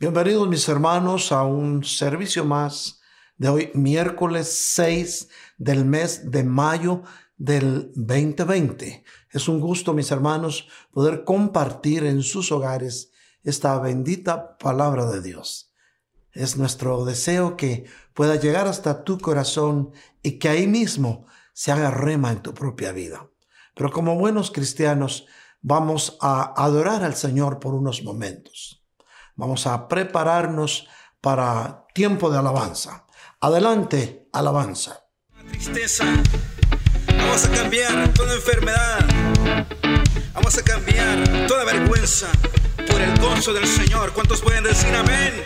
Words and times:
Bienvenidos 0.00 0.46
mis 0.46 0.68
hermanos 0.68 1.32
a 1.32 1.42
un 1.42 1.82
servicio 1.82 2.44
más 2.44 3.00
de 3.36 3.48
hoy, 3.48 3.70
miércoles 3.74 4.46
6 4.76 5.28
del 5.56 5.84
mes 5.84 6.30
de 6.30 6.44
mayo 6.44 7.02
del 7.36 7.90
2020. 7.96 9.02
Es 9.32 9.48
un 9.48 9.58
gusto, 9.58 9.94
mis 9.94 10.12
hermanos, 10.12 10.68
poder 10.92 11.24
compartir 11.24 12.04
en 12.04 12.22
sus 12.22 12.52
hogares 12.52 13.10
esta 13.42 13.76
bendita 13.80 14.56
palabra 14.56 15.04
de 15.06 15.20
Dios. 15.20 15.72
Es 16.30 16.56
nuestro 16.56 17.04
deseo 17.04 17.56
que 17.56 17.86
pueda 18.14 18.36
llegar 18.36 18.68
hasta 18.68 19.02
tu 19.02 19.18
corazón 19.18 19.90
y 20.22 20.38
que 20.38 20.48
ahí 20.48 20.68
mismo 20.68 21.26
se 21.52 21.72
haga 21.72 21.90
rema 21.90 22.30
en 22.30 22.40
tu 22.40 22.54
propia 22.54 22.92
vida. 22.92 23.28
Pero 23.74 23.90
como 23.90 24.14
buenos 24.14 24.52
cristianos, 24.52 25.26
vamos 25.60 26.18
a 26.20 26.54
adorar 26.56 27.02
al 27.02 27.16
Señor 27.16 27.58
por 27.58 27.74
unos 27.74 28.04
momentos. 28.04 28.77
Vamos 29.38 29.68
a 29.68 29.86
prepararnos 29.86 30.88
para 31.20 31.86
tiempo 31.94 32.28
de 32.28 32.38
alabanza. 32.38 33.06
Adelante, 33.40 34.28
alabanza. 34.32 35.04
Tristeza. 35.48 36.04
Vamos 37.06 37.44
a 37.44 37.50
cambiar 37.52 38.12
toda 38.14 38.34
enfermedad. 38.34 38.98
Vamos 40.34 40.58
a 40.58 40.62
cambiar 40.64 41.46
toda 41.46 41.64
vergüenza 41.64 42.26
por 42.90 43.00
el 43.00 43.16
gozo 43.20 43.52
del 43.54 43.68
Señor. 43.68 44.12
¿Cuántos 44.12 44.40
pueden 44.40 44.64
decir 44.64 44.92
amén? 44.92 45.44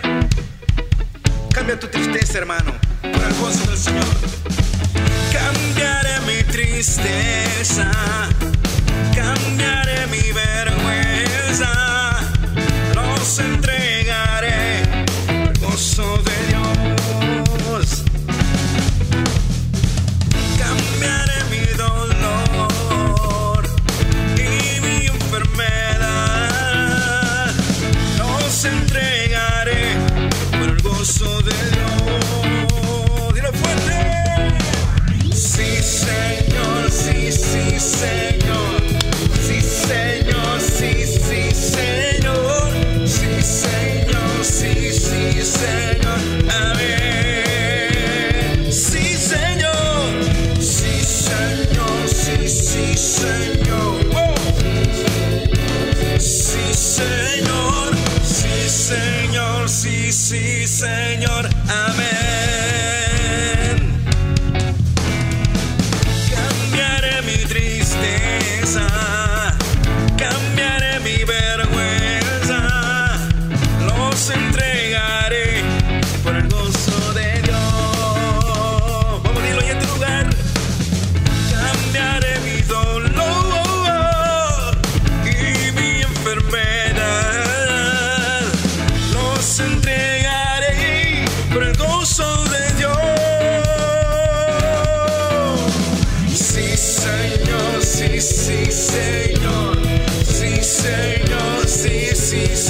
Cambia 1.52 1.78
tu 1.78 1.86
tristeza, 1.88 2.38
hermano, 2.38 2.72
por 3.02 3.22
el 3.22 3.34
gozo 3.34 3.66
del 3.66 3.78
Señor. 3.78 4.06
Cambiaré 5.30 6.18
mi 6.20 6.42
tristeza. 6.44 7.90
Cambiaré 9.14 10.06
mi 10.06 10.32
vergüenza. 10.32 12.01
Los 13.22 13.38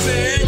say. 0.03 0.42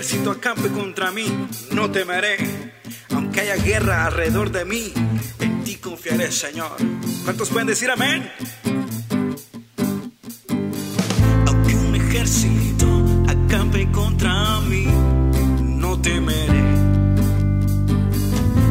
ejército 0.00 0.30
acampe 0.30 0.70
contra 0.70 1.10
mí, 1.10 1.26
no 1.72 1.90
temeré. 1.90 2.38
Aunque 3.10 3.40
haya 3.42 3.56
guerra 3.56 4.06
alrededor 4.06 4.50
de 4.50 4.64
mí, 4.64 4.94
en 5.40 5.62
ti 5.62 5.74
confiaré, 5.74 6.32
Señor. 6.32 6.74
¿Cuántos 7.24 7.50
pueden 7.50 7.66
decir 7.66 7.90
amén? 7.90 8.32
Aunque 11.46 11.74
un 11.74 11.94
ejército 11.96 12.86
acampe 13.28 13.90
contra 13.92 14.60
mí, 14.60 14.86
no 15.76 16.00
temeré. 16.00 16.64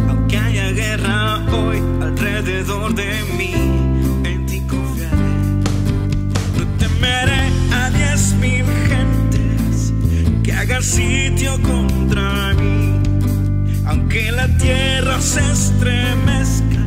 Aunque 0.09 0.35
haya 0.35 0.71
guerra 0.71 1.45
hoy 1.51 1.77
alrededor 2.01 2.95
de 2.95 3.23
mí, 3.37 3.53
en 4.23 4.45
ti 4.47 4.61
confiaré. 4.61 5.31
No 6.57 6.77
temeré 6.79 7.51
a 7.71 7.89
diez 7.91 8.33
mil 8.33 8.78
haga 10.69 10.81
sitio 10.81 11.59
contra 11.61 12.53
mí. 12.53 12.99
Aunque 13.85 14.31
la 14.31 14.47
tierra 14.57 15.19
se 15.19 15.39
estremezca, 15.51 16.79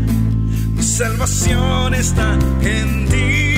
mi 0.75 0.83
salvación 0.83 1.95
está 1.95 2.39
en 2.63 3.07
ti. 3.09 3.52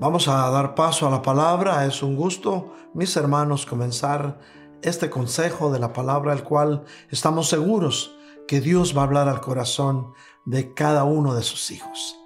Vamos 0.00 0.28
a 0.28 0.48
dar 0.48 0.74
paso 0.74 1.06
a 1.06 1.10
la 1.10 1.20
palabra. 1.20 1.84
Es 1.84 2.02
un 2.02 2.16
gusto, 2.16 2.72
mis 2.94 3.14
hermanos, 3.18 3.66
comenzar 3.66 4.38
este 4.80 5.10
consejo 5.10 5.70
de 5.70 5.78
la 5.78 5.92
palabra, 5.92 6.32
el 6.32 6.42
cual 6.42 6.84
estamos 7.10 7.50
seguros 7.50 8.16
que 8.48 8.62
Dios 8.62 8.96
va 8.96 9.02
a 9.02 9.04
hablar 9.04 9.28
al 9.28 9.42
corazón 9.42 10.14
de 10.46 10.72
cada 10.72 11.04
uno 11.04 11.34
de 11.34 11.42
sus 11.42 11.70
hijos. 11.70 12.18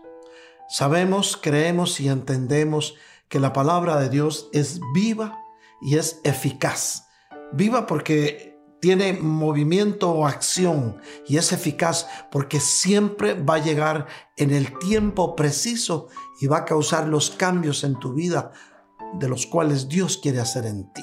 Sabemos, 0.69 1.37
creemos 1.37 1.99
y 1.99 2.07
entendemos 2.07 2.95
que 3.29 3.41
la 3.41 3.53
palabra 3.53 3.99
de 3.99 4.09
Dios 4.09 4.49
es 4.53 4.79
viva 4.95 5.37
y 5.83 5.97
es 5.97 6.21
eficaz. 6.23 7.09
Viva 7.53 7.87
porque 7.87 8.54
tiene 8.85 9.15
movimiento 9.15 10.11
o 10.11 10.27
acción 10.27 10.99
y 11.27 11.39
es 11.39 11.53
eficaz 11.53 12.07
porque 12.31 12.61
siempre 12.61 13.33
va 13.33 13.55
a 13.55 13.65
llegar 13.65 14.07
en 14.37 14.51
el 14.51 14.79
tiempo 14.79 15.35
preciso 15.35 16.09
y 16.39 16.49
va 16.49 16.59
a 16.59 16.65
causar 16.67 17.09
los 17.09 17.31
cambios 17.31 17.83
en 17.83 17.99
tu 17.99 18.13
vida 18.13 18.53
de 19.19 19.27
los 19.27 19.47
cuales 19.47 19.89
Dios 19.89 20.19
quiere 20.19 20.39
hacer 20.39 20.67
en 20.67 20.93
ti. 20.93 21.03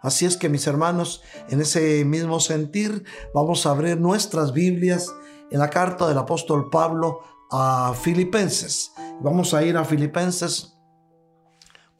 Así 0.00 0.26
es 0.26 0.36
que 0.36 0.48
mis 0.48 0.66
hermanos, 0.66 1.22
en 1.48 1.60
ese 1.60 2.04
mismo 2.04 2.40
sentir, 2.40 3.04
vamos 3.32 3.66
a 3.66 3.70
abrir 3.70 4.00
nuestras 4.00 4.52
Biblias 4.52 5.14
en 5.52 5.60
la 5.60 5.70
carta 5.70 6.08
del 6.08 6.18
apóstol 6.18 6.70
Pablo 6.70 7.20
a 7.52 7.94
Filipenses. 8.02 8.90
Vamos 9.20 9.54
a 9.54 9.62
ir 9.62 9.76
a 9.76 9.84
Filipenses 9.84 10.76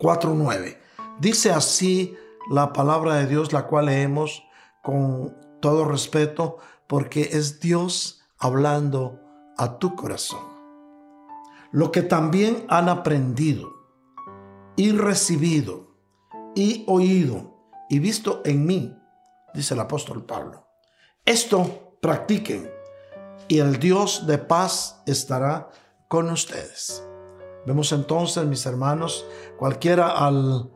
4.9. 0.00 0.78
Dice 1.20 1.52
así 1.52 2.16
la 2.50 2.72
palabra 2.72 3.14
de 3.18 3.28
Dios, 3.28 3.52
la 3.52 3.68
cual 3.68 3.86
leemos 3.86 4.42
con 4.82 5.36
todo 5.60 5.84
respeto, 5.84 6.58
porque 6.86 7.30
es 7.32 7.60
Dios 7.60 8.22
hablando 8.38 9.20
a 9.56 9.78
tu 9.78 9.94
corazón. 9.94 10.40
Lo 11.70 11.90
que 11.90 12.02
también 12.02 12.66
han 12.68 12.88
aprendido 12.88 13.70
y 14.76 14.92
recibido 14.92 15.94
y 16.54 16.84
oído 16.86 17.56
y 17.88 17.98
visto 17.98 18.42
en 18.44 18.66
mí, 18.66 18.94
dice 19.54 19.74
el 19.74 19.80
apóstol 19.80 20.24
Pablo. 20.24 20.66
Esto 21.24 21.96
practiquen 22.00 22.70
y 23.48 23.58
el 23.58 23.78
Dios 23.78 24.26
de 24.26 24.38
paz 24.38 25.02
estará 25.06 25.70
con 26.08 26.30
ustedes. 26.30 27.06
Vemos 27.64 27.92
entonces, 27.92 28.44
mis 28.44 28.66
hermanos, 28.66 29.24
cualquiera 29.56 30.10
al, 30.10 30.70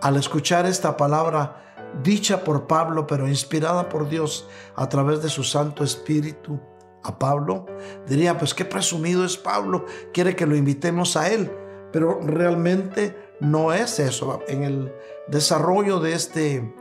al 0.00 0.16
escuchar 0.16 0.66
esta 0.66 0.96
palabra 0.96 1.67
dicha 2.02 2.44
por 2.44 2.66
Pablo, 2.66 3.06
pero 3.06 3.28
inspirada 3.28 3.88
por 3.88 4.08
Dios 4.08 4.48
a 4.76 4.88
través 4.88 5.22
de 5.22 5.28
su 5.28 5.44
Santo 5.44 5.84
Espíritu, 5.84 6.60
a 7.02 7.18
Pablo, 7.18 7.66
diría, 8.06 8.38
pues 8.38 8.54
qué 8.54 8.64
presumido 8.64 9.24
es 9.24 9.36
Pablo, 9.36 9.86
quiere 10.12 10.36
que 10.36 10.46
lo 10.46 10.56
invitemos 10.56 11.16
a 11.16 11.30
él, 11.30 11.50
pero 11.92 12.20
realmente 12.22 13.16
no 13.40 13.72
es 13.72 13.98
eso. 13.98 14.40
En 14.48 14.64
el 14.64 14.92
desarrollo 15.28 16.00
de 16.00 16.12
este, 16.12 16.74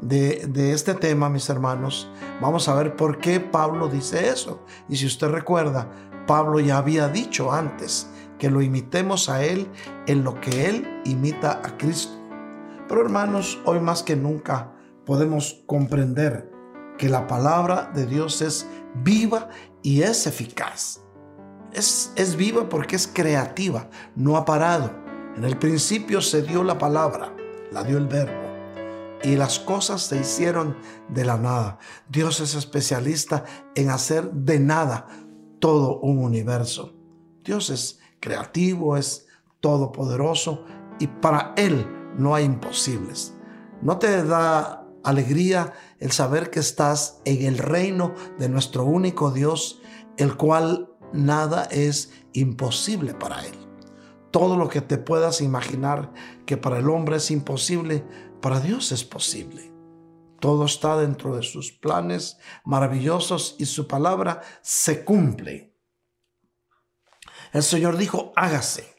de, 0.00 0.46
de, 0.48 0.72
este 0.72 0.94
tema, 0.94 1.28
mis 1.28 1.48
hermanos, 1.50 2.10
vamos 2.40 2.68
a 2.68 2.74
ver 2.74 2.96
por 2.96 3.18
qué 3.18 3.40
Pablo 3.40 3.88
dice 3.88 4.28
eso. 4.28 4.64
Y 4.88 4.96
si 4.96 5.06
usted 5.06 5.28
recuerda, 5.28 5.90
Pablo 6.26 6.60
ya 6.60 6.78
había 6.78 7.08
dicho 7.08 7.52
antes 7.52 8.10
que 8.38 8.50
lo 8.50 8.62
imitemos 8.62 9.28
a 9.28 9.44
Él 9.44 9.68
en 10.06 10.24
lo 10.24 10.40
que 10.40 10.66
Él 10.68 11.00
imita 11.04 11.60
a 11.64 11.76
Cristo. 11.76 12.17
Pero 12.88 13.02
hermanos, 13.02 13.58
hoy 13.64 13.80
más 13.80 14.02
que 14.02 14.16
nunca 14.16 14.72
podemos 15.04 15.62
comprender 15.66 16.50
que 16.96 17.08
la 17.08 17.26
palabra 17.26 17.90
de 17.94 18.06
Dios 18.06 18.40
es 18.42 18.66
viva 18.94 19.50
y 19.82 20.02
es 20.02 20.26
eficaz. 20.26 21.02
Es, 21.72 22.12
es 22.16 22.34
viva 22.34 22.68
porque 22.68 22.96
es 22.96 23.06
creativa, 23.06 23.88
no 24.16 24.36
ha 24.36 24.44
parado. 24.44 24.90
En 25.36 25.44
el 25.44 25.58
principio 25.58 26.20
se 26.22 26.42
dio 26.42 26.64
la 26.64 26.78
palabra, 26.78 27.32
la 27.70 27.84
dio 27.84 27.98
el 27.98 28.06
verbo 28.06 28.48
y 29.22 29.36
las 29.36 29.58
cosas 29.58 30.02
se 30.02 30.18
hicieron 30.18 30.76
de 31.08 31.24
la 31.24 31.36
nada. 31.36 31.78
Dios 32.08 32.40
es 32.40 32.54
especialista 32.54 33.44
en 33.74 33.90
hacer 33.90 34.30
de 34.30 34.60
nada 34.60 35.06
todo 35.58 35.98
un 36.00 36.18
universo. 36.18 36.94
Dios 37.44 37.70
es 37.70 38.00
creativo, 38.20 38.96
es 38.96 39.26
todopoderoso 39.60 40.64
y 40.98 41.06
para 41.06 41.52
Él 41.56 41.86
no 42.18 42.34
hay 42.34 42.44
imposibles. 42.44 43.34
¿No 43.80 43.98
te 43.98 44.24
da 44.24 44.86
alegría 45.04 45.72
el 45.98 46.12
saber 46.12 46.50
que 46.50 46.60
estás 46.60 47.22
en 47.24 47.46
el 47.46 47.58
reino 47.58 48.14
de 48.38 48.48
nuestro 48.48 48.84
único 48.84 49.30
Dios, 49.30 49.80
el 50.16 50.36
cual 50.36 50.90
nada 51.12 51.64
es 51.70 52.12
imposible 52.32 53.14
para 53.14 53.46
Él? 53.46 53.54
Todo 54.30 54.56
lo 54.56 54.68
que 54.68 54.80
te 54.80 54.98
puedas 54.98 55.40
imaginar 55.40 56.12
que 56.44 56.56
para 56.56 56.78
el 56.78 56.90
hombre 56.90 57.16
es 57.16 57.30
imposible, 57.30 58.04
para 58.42 58.60
Dios 58.60 58.92
es 58.92 59.04
posible. 59.04 59.72
Todo 60.40 60.66
está 60.66 60.96
dentro 60.98 61.36
de 61.36 61.42
sus 61.42 61.72
planes 61.72 62.38
maravillosos 62.64 63.56
y 63.58 63.66
su 63.66 63.88
palabra 63.88 64.42
se 64.62 65.04
cumple. 65.04 65.74
El 67.52 67.62
Señor 67.62 67.96
dijo, 67.96 68.32
hágase. 68.36 68.98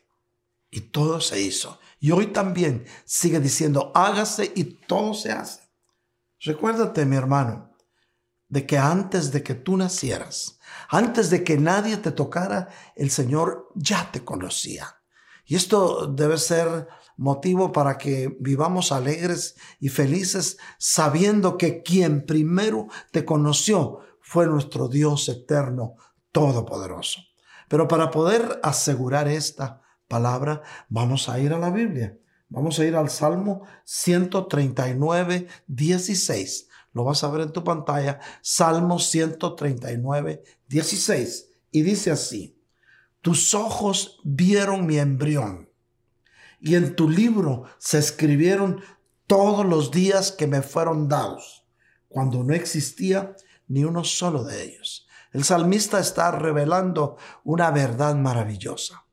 Y 0.71 0.81
todo 0.81 1.21
se 1.21 1.41
hizo. 1.41 1.79
Y 1.99 2.11
hoy 2.11 2.27
también 2.27 2.85
sigue 3.05 3.39
diciendo, 3.39 3.91
hágase 3.93 4.51
y 4.55 4.63
todo 4.63 5.13
se 5.13 5.31
hace. 5.31 5.61
Recuérdate, 6.39 7.05
mi 7.05 7.17
hermano, 7.17 7.75
de 8.47 8.65
que 8.65 8.77
antes 8.77 9.31
de 9.31 9.43
que 9.43 9.53
tú 9.53 9.75
nacieras, 9.75 10.59
antes 10.89 11.29
de 11.29 11.43
que 11.43 11.57
nadie 11.57 11.97
te 11.97 12.11
tocara, 12.11 12.69
el 12.95 13.11
Señor 13.11 13.69
ya 13.75 14.11
te 14.11 14.23
conocía. 14.23 14.95
Y 15.45 15.55
esto 15.55 16.07
debe 16.07 16.37
ser 16.37 16.87
motivo 17.17 17.71
para 17.71 17.97
que 17.97 18.35
vivamos 18.39 18.91
alegres 18.91 19.55
y 19.79 19.89
felices 19.89 20.57
sabiendo 20.77 21.57
que 21.57 21.83
quien 21.83 22.25
primero 22.25 22.87
te 23.11 23.25
conoció 23.25 23.99
fue 24.21 24.47
nuestro 24.47 24.87
Dios 24.87 25.27
eterno, 25.27 25.95
todopoderoso. 26.31 27.21
Pero 27.67 27.87
para 27.87 28.09
poder 28.09 28.59
asegurar 28.63 29.27
esta 29.27 29.81
palabra, 30.09 30.61
vamos 30.89 31.29
a 31.29 31.39
ir 31.39 31.53
a 31.53 31.59
la 31.59 31.69
Biblia. 31.69 32.17
Vamos 32.49 32.79
a 32.79 32.85
ir 32.85 32.95
al 32.95 33.09
Salmo 33.09 33.61
139, 33.85 35.47
16. 35.67 36.67
Lo 36.93 37.03
vas 37.03 37.23
a 37.23 37.29
ver 37.29 37.41
en 37.41 37.53
tu 37.53 37.63
pantalla. 37.63 38.19
Salmo 38.41 38.99
139, 38.99 40.43
16. 40.67 41.49
Y 41.71 41.83
dice 41.83 42.11
así, 42.11 42.59
tus 43.21 43.53
ojos 43.53 44.19
vieron 44.23 44.87
mi 44.87 44.97
embrión 44.97 45.69
y 46.59 46.75
en 46.75 46.95
tu 46.95 47.09
libro 47.09 47.65
se 47.77 47.99
escribieron 47.99 48.81
todos 49.27 49.65
los 49.65 49.91
días 49.91 50.31
que 50.31 50.47
me 50.47 50.61
fueron 50.61 51.07
dados, 51.07 51.65
cuando 52.07 52.43
no 52.43 52.53
existía 52.53 53.35
ni 53.67 53.83
uno 53.83 54.03
solo 54.03 54.43
de 54.43 54.63
ellos. 54.63 55.07
El 55.31 55.43
salmista 55.43 55.99
está 55.99 56.31
revelando 56.31 57.17
una 57.43 57.69
verdad 57.69 58.15
maravillosa. 58.15 59.05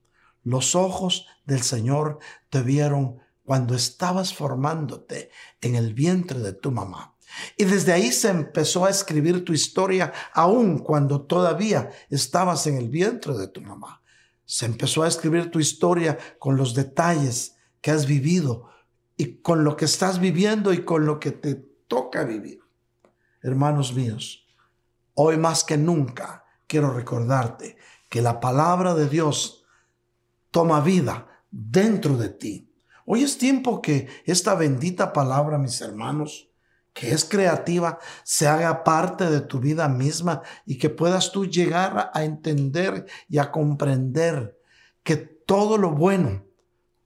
Los 0.47 0.77
ojos 0.77 1.27
del 1.45 1.63
Señor 1.63 2.21
te 2.51 2.63
vieron 2.63 3.19
cuando 3.45 3.75
estabas 3.75 4.33
formándote 4.33 5.31
en 5.61 5.75
el 5.75 5.93
vientre 5.93 6.39
de 6.39 6.53
tu 6.53 6.71
mamá. 6.71 7.17
Y 7.57 7.65
desde 7.65 7.93
ahí 7.93 8.13
se 8.13 8.29
empezó 8.29 8.85
a 8.85 8.91
escribir 8.91 9.45
tu 9.45 9.53
historia 9.53 10.13
aún 10.33 10.79
cuando 10.79 11.23
todavía 11.23 11.91
estabas 12.11 12.69
en 12.69 12.77
el 12.77 12.89
vientre 12.89 13.35
de 13.35 13.49
tu 13.49 13.61
mamá. 13.61 14.03
Se 14.45 14.67
empezó 14.67 15.03
a 15.03 15.09
escribir 15.09 15.51
tu 15.51 15.59
historia 15.59 16.17
con 16.39 16.57
los 16.57 16.75
detalles 16.75 17.57
que 17.81 17.91
has 17.91 18.07
vivido 18.07 18.71
y 19.17 19.39
con 19.43 19.65
lo 19.65 19.77
que 19.77 19.87
estás 19.87 20.21
viviendo 20.21 20.73
y 20.73 20.85
con 20.85 21.07
lo 21.07 21.19
que 21.19 21.33
te 21.33 21.57
toca 21.57 22.23
vivir. 22.23 22.61
Hermanos 23.43 23.93
míos, 23.95 24.47
Hoy 25.19 25.39
más 25.39 25.65
que 25.65 25.79
nunca 25.79 26.45
quiero 26.67 26.93
recordarte 26.93 27.79
que 28.11 28.21
la 28.21 28.39
palabra 28.39 28.95
de 28.95 29.09
Dios 29.09 29.56
toma 30.51 30.81
vida 30.81 31.27
dentro 31.51 32.17
de 32.17 32.29
ti. 32.29 32.73
Hoy 33.05 33.23
es 33.23 33.39
tiempo 33.39 33.81
que 33.81 34.09
esta 34.25 34.55
bendita 34.55 35.13
palabra, 35.13 35.59
mis 35.59 35.81
hermanos, 35.81 36.51
que 36.93 37.13
es 37.13 37.25
creativa, 37.25 37.99
se 38.25 38.49
haga 38.49 38.83
parte 38.83 39.29
de 39.31 39.43
tu 39.43 39.61
vida 39.61 39.87
misma 39.89 40.43
y 40.65 40.79
que 40.79 40.91
puedas 40.91 41.31
tú 41.31 41.47
llegar 41.47 42.11
a 42.13 42.25
entender 42.25 43.07
y 43.29 43.39
a 43.39 43.53
comprender 43.53 44.59
que 45.03 45.17
todo 45.17 45.79
lo 45.79 45.93
bueno, 45.93 46.45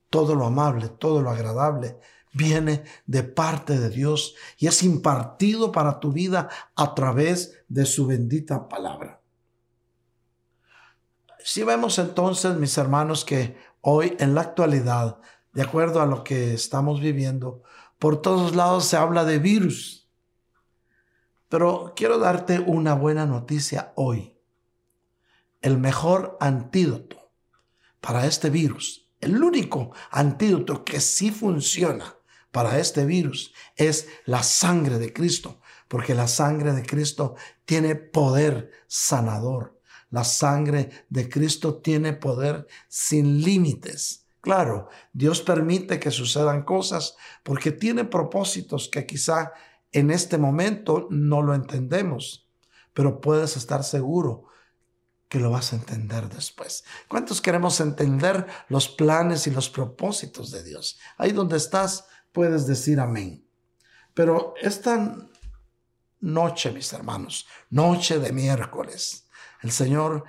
todo 0.09 0.33
lo 0.33 0.45
amable, 0.45 0.89
todo 0.89 1.21
lo 1.21 1.29
agradable 1.29 1.97
viene 2.33 2.83
de 3.05 3.23
parte 3.23 3.77
de 3.77 3.89
Dios 3.89 4.35
y 4.57 4.67
es 4.67 4.83
impartido 4.83 5.71
para 5.71 5.99
tu 5.99 6.11
vida 6.11 6.49
a 6.75 6.95
través 6.95 7.63
de 7.67 7.85
su 7.85 8.07
bendita 8.07 8.67
palabra. 8.67 9.20
Si 11.43 11.63
vemos 11.63 11.97
entonces, 11.99 12.55
mis 12.55 12.77
hermanos, 12.77 13.25
que 13.25 13.57
hoy 13.81 14.15
en 14.19 14.35
la 14.35 14.41
actualidad, 14.41 15.19
de 15.53 15.61
acuerdo 15.61 16.01
a 16.01 16.05
lo 16.05 16.23
que 16.23 16.53
estamos 16.53 17.01
viviendo, 17.01 17.63
por 17.99 18.21
todos 18.21 18.55
lados 18.55 18.85
se 18.85 18.97
habla 18.97 19.25
de 19.25 19.39
virus. 19.39 20.09
Pero 21.49 21.93
quiero 21.95 22.17
darte 22.17 22.59
una 22.59 22.93
buena 22.93 23.25
noticia 23.25 23.93
hoy. 23.95 24.37
El 25.61 25.77
mejor 25.77 26.37
antídoto 26.39 27.31
para 27.99 28.25
este 28.25 28.49
virus 28.49 29.07
El 29.19 29.43
único 29.43 29.91
antídoto 30.09 30.83
que 30.83 30.99
sí 30.99 31.29
funciona 31.29 32.15
para 32.51 32.79
este 32.79 33.05
virus 33.05 33.53
es 33.75 34.07
la 34.25 34.41
sangre 34.41 34.97
de 34.97 35.13
Cristo, 35.13 35.61
porque 35.87 36.15
la 36.15 36.27
sangre 36.27 36.73
de 36.73 36.83
Cristo 36.83 37.35
tiene 37.65 37.95
poder 37.95 38.71
sanador. 38.87 39.79
La 40.11 40.23
sangre 40.23 41.05
de 41.09 41.27
Cristo 41.27 41.75
tiene 41.81 42.13
poder 42.13 42.67
sin 42.87 43.41
límites. 43.41 44.27
Claro, 44.41 44.89
Dios 45.13 45.41
permite 45.41 45.99
que 45.99 46.11
sucedan 46.11 46.63
cosas 46.63 47.15
porque 47.43 47.71
tiene 47.71 48.05
propósitos 48.05 48.89
que 48.89 49.05
quizá 49.05 49.53
en 49.91 50.11
este 50.11 50.37
momento 50.37 51.07
no 51.09 51.41
lo 51.41 51.53
entendemos, 51.53 52.47
pero 52.93 53.21
puedes 53.21 53.57
estar 53.57 53.83
seguro 53.83 54.45
que 55.29 55.39
lo 55.39 55.49
vas 55.49 55.71
a 55.71 55.77
entender 55.77 56.27
después. 56.27 56.83
¿Cuántos 57.07 57.39
queremos 57.39 57.79
entender 57.79 58.45
los 58.67 58.89
planes 58.89 59.47
y 59.47 59.51
los 59.51 59.69
propósitos 59.69 60.51
de 60.51 60.63
Dios? 60.63 60.99
Ahí 61.17 61.31
donde 61.31 61.55
estás, 61.55 62.05
puedes 62.33 62.67
decir 62.67 62.99
amén. 62.99 63.45
Pero 64.13 64.55
esta 64.61 65.15
noche, 66.19 66.71
mis 66.71 66.91
hermanos, 66.91 67.47
noche 67.69 68.19
de 68.19 68.33
miércoles, 68.33 69.29
el 69.61 69.71
Señor 69.71 70.25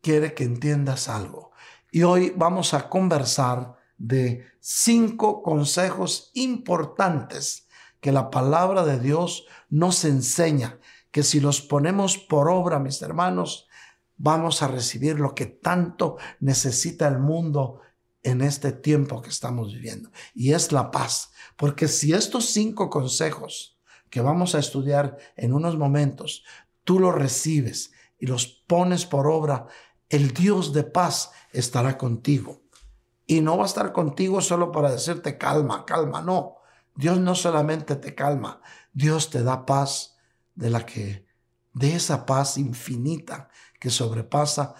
quiere 0.00 0.34
que 0.34 0.44
entiendas 0.44 1.08
algo. 1.08 1.52
Y 1.90 2.02
hoy 2.02 2.32
vamos 2.36 2.74
a 2.74 2.88
conversar 2.88 3.76
de 3.98 4.46
cinco 4.60 5.42
consejos 5.42 6.30
importantes 6.34 7.68
que 8.00 8.12
la 8.12 8.30
palabra 8.30 8.84
de 8.84 8.98
Dios 8.98 9.46
nos 9.68 10.04
enseña, 10.04 10.78
que 11.10 11.22
si 11.22 11.40
los 11.40 11.60
ponemos 11.60 12.16
por 12.16 12.48
obra, 12.48 12.78
mis 12.78 13.02
hermanos, 13.02 13.68
vamos 14.16 14.62
a 14.62 14.68
recibir 14.68 15.20
lo 15.20 15.34
que 15.34 15.46
tanto 15.46 16.16
necesita 16.40 17.08
el 17.08 17.18
mundo 17.18 17.80
en 18.22 18.42
este 18.42 18.72
tiempo 18.72 19.22
que 19.22 19.30
estamos 19.30 19.72
viviendo, 19.72 20.10
y 20.34 20.52
es 20.52 20.72
la 20.72 20.90
paz. 20.90 21.32
Porque 21.56 21.88
si 21.88 22.12
estos 22.12 22.46
cinco 22.46 22.90
consejos 22.90 23.78
que 24.10 24.20
vamos 24.20 24.54
a 24.54 24.58
estudiar 24.58 25.16
en 25.36 25.52
unos 25.52 25.76
momentos, 25.76 26.44
tú 26.84 26.98
los 26.98 27.14
recibes 27.14 27.92
y 28.20 28.26
los 28.26 28.46
pones 28.46 29.06
por 29.06 29.26
obra, 29.26 29.66
el 30.08 30.32
Dios 30.32 30.72
de 30.72 30.84
paz 30.84 31.32
estará 31.52 31.98
contigo. 31.98 32.60
Y 33.26 33.40
no 33.40 33.56
va 33.56 33.64
a 33.64 33.66
estar 33.66 33.92
contigo 33.92 34.40
solo 34.40 34.70
para 34.70 34.90
decirte 34.90 35.38
calma, 35.38 35.84
calma, 35.86 36.20
no. 36.20 36.56
Dios 36.94 37.18
no 37.18 37.34
solamente 37.34 37.96
te 37.96 38.14
calma, 38.14 38.60
Dios 38.92 39.30
te 39.30 39.42
da 39.42 39.64
paz 39.64 40.18
de 40.54 40.68
la 40.68 40.84
que, 40.84 41.26
de 41.72 41.94
esa 41.94 42.26
paz 42.26 42.58
infinita 42.58 43.48
que 43.78 43.88
sobrepasa 43.88 44.74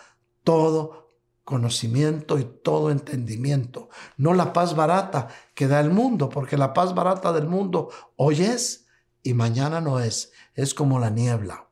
todo 0.45 1.15
conocimiento 1.45 2.39
y 2.39 2.45
todo 2.45 2.91
entendimiento. 2.91 3.89
No 4.17 4.35
la 4.35 4.53
paz 4.53 4.77
barata 4.77 5.29
que 5.55 5.67
da 5.67 5.81
el 5.81 5.91
mundo, 5.91 6.29
porque 6.29 6.57
la 6.57 6.75
paz 6.75 6.95
barata 6.95 7.33
del 7.33 7.47
mundo 7.47 7.89
hoy 8.17 8.43
es 8.43 8.87
y 9.23 9.35
mañana 9.35 9.81
no 9.81 10.01
es. 10.01 10.33
Es 10.55 10.75
como 10.75 10.99
la 10.99 11.11
niebla. 11.11 11.70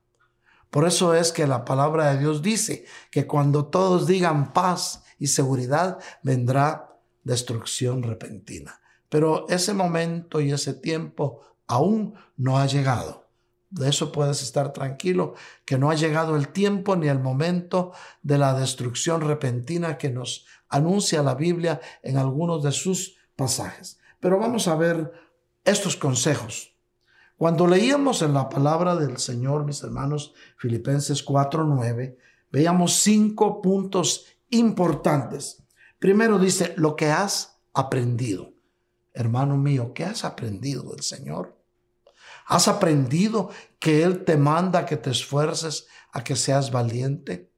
Por 0.71 0.87
eso 0.87 1.15
es 1.15 1.33
que 1.33 1.47
la 1.47 1.65
palabra 1.65 2.13
de 2.13 2.19
Dios 2.19 2.43
dice 2.43 2.85
que 3.11 3.27
cuando 3.27 3.67
todos 3.67 4.07
digan 4.07 4.53
paz 4.53 5.05
y 5.19 5.29
seguridad, 5.29 5.99
vendrá 6.23 6.99
destrucción 7.25 8.03
repentina. 8.03 8.81
Pero 9.09 9.49
ese 9.49 9.73
momento 9.73 10.41
y 10.41 10.53
ese 10.53 10.75
tiempo 10.75 11.41
aún 11.67 12.15
no 12.37 12.59
ha 12.59 12.67
llegado. 12.67 13.29
De 13.71 13.89
eso 13.89 14.13
puedes 14.13 14.43
estar 14.43 14.73
tranquilo, 14.73 15.35
que 15.67 15.77
no 15.77 15.91
ha 15.91 15.95
llegado 15.95 16.37
el 16.37 16.49
tiempo 16.49 16.97
ni 16.97 17.09
el 17.09 17.19
momento 17.19 17.93
de 18.23 18.39
la 18.39 18.59
destrucción 18.59 19.21
repentina 19.21 19.99
que 19.99 20.09
nos 20.11 20.47
anuncia 20.69 21.23
la 21.23 21.35
Biblia 21.35 21.81
en 22.03 22.17
algunos 22.17 22.63
de 22.63 22.73
sus 22.73 23.19
pasajes. 23.37 23.99
Pero 24.21 24.39
vamos 24.39 24.69
a 24.69 24.77
ver 24.77 25.13
estos 25.65 25.97
consejos 25.97 26.78
cuando 27.39 27.69
leíamos 27.69 28.21
en 28.23 28.35
la 28.35 28.49
palabra 28.49 28.97
del 28.97 29.19
Señor, 29.19 29.65
mis 29.65 29.85
hermanos, 29.85 30.35
Filipenses 30.57 31.25
4:9, 31.25 32.19
veíamos 32.51 32.95
cinco 32.95 33.63
puntos 33.63 34.27
importantes. 34.51 35.63
Primero 36.01 36.41
dice, 36.41 36.75
lo 36.77 36.97
que 36.97 37.07
has 37.07 37.61
aprendido. 37.73 38.55
Hermano 39.15 39.57
mío, 39.57 39.93
¿qué 39.95 40.05
has 40.05 40.25
aprendido 40.25 40.91
del 40.91 41.03
Señor? 41.03 41.57
¿Has 42.45 42.67
aprendido 42.67 43.51
que 43.79 44.03
Él 44.03 44.25
te 44.25 44.37
manda 44.37 44.85
que 44.85 44.97
te 44.97 45.11
esfuerces 45.11 45.87
a 46.11 46.25
que 46.25 46.35
seas 46.35 46.73
valiente? 46.73 47.53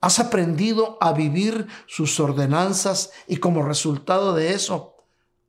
¿Has 0.00 0.20
aprendido 0.20 0.96
a 1.02 1.12
vivir 1.12 1.66
sus 1.86 2.18
ordenanzas 2.18 3.10
y 3.26 3.36
como 3.36 3.62
resultado 3.62 4.34
de 4.34 4.54
eso 4.54 4.96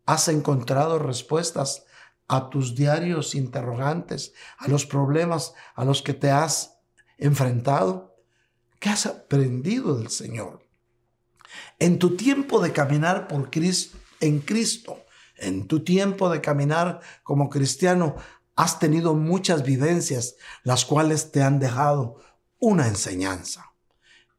has 0.05 0.27
encontrado 0.27 0.99
respuestas 0.99 1.86
a 2.27 2.49
tus 2.49 2.75
diarios 2.75 3.35
interrogantes, 3.35 4.33
a 4.57 4.67
los 4.67 4.85
problemas 4.85 5.53
a 5.75 5.85
los 5.85 6.01
que 6.01 6.13
te 6.13 6.29
has 6.29 6.79
enfrentado? 7.17 8.15
¿Qué 8.79 8.89
has 8.89 9.05
aprendido 9.05 9.97
del 9.97 10.09
Señor? 10.09 10.67
En 11.79 11.99
tu 11.99 12.15
tiempo 12.15 12.61
de 12.61 12.73
caminar 12.73 13.27
por 13.27 13.49
Cristo, 13.49 13.97
en 14.19 14.39
Cristo, 14.39 15.05
en 15.37 15.67
tu 15.67 15.83
tiempo 15.83 16.29
de 16.29 16.41
caminar 16.41 17.01
como 17.23 17.49
cristiano, 17.49 18.15
has 18.55 18.79
tenido 18.79 19.13
muchas 19.13 19.63
vivencias, 19.63 20.35
las 20.63 20.85
cuales 20.85 21.31
te 21.31 21.43
han 21.43 21.59
dejado 21.59 22.17
una 22.59 22.87
enseñanza. 22.87 23.71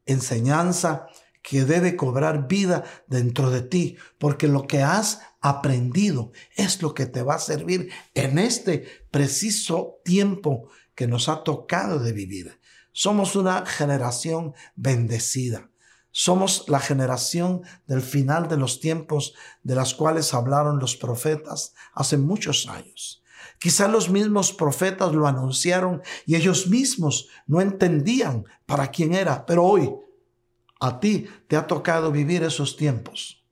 Enseñanza 0.07 1.07
que 1.49 1.65
debe 1.65 1.97
cobrar 1.97 2.47
vida 2.47 2.85
dentro 3.07 3.51
de 3.51 3.63
ti, 3.63 3.97
porque 4.19 4.49
lo 4.49 4.67
que 4.67 4.83
has 4.83 5.21
aprendido 5.41 6.33
es 6.57 6.83
lo 6.83 6.93
que 6.95 7.07
te 7.07 7.23
va 7.23 7.37
a 7.37 7.41
servir 7.41 7.91
en 8.15 8.39
este 8.39 8.87
preciso 9.11 10.01
tiempo 10.05 10.69
que 10.95 11.07
nos 11.07 11.29
ha 11.29 11.45
tocado 11.45 12.01
de 12.01 12.13
vivir. 12.13 12.61
Somos 12.93 13.35
una 13.35 13.65
generación 13.65 14.55
bendecida. 14.77 15.71
Somos 16.11 16.65
la 16.69 16.81
generación 16.81 17.63
del 17.87 18.03
final 18.03 18.49
de 18.49 18.57
los 18.57 18.81
tiempos 18.81 19.35
de 19.63 19.75
las 19.75 19.95
cuales 19.95 20.35
hablaron 20.35 20.79
los 20.79 20.97
profetas 20.97 21.75
hace 21.95 22.19
muchos 22.19 22.69
años. 22.69 23.23
Quizá 23.59 23.89
los 23.89 24.11
mismos 24.11 24.53
profetas 24.53 25.13
lo 25.13 25.27
anunciaron 25.27 26.03
y 26.27 26.35
ellos 26.35 26.67
mismos 26.67 27.29
no 27.47 27.61
entendían 27.61 28.45
para 28.67 28.89
quién 28.89 29.15
era, 29.15 29.47
pero 29.47 29.65
hoy 29.65 29.95
a 30.81 31.01
ti 31.01 31.29
te 31.49 31.57
ha 31.57 31.67
tocado 31.67 32.13
vivir 32.13 32.43
esos 32.43 32.77
tiempos. 32.77 33.45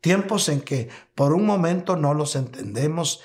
Tiempos 0.00 0.48
en 0.48 0.60
que 0.60 0.88
por 1.14 1.32
un 1.32 1.44
momento 1.44 1.96
no 1.96 2.14
los 2.14 2.36
entendemos 2.36 3.20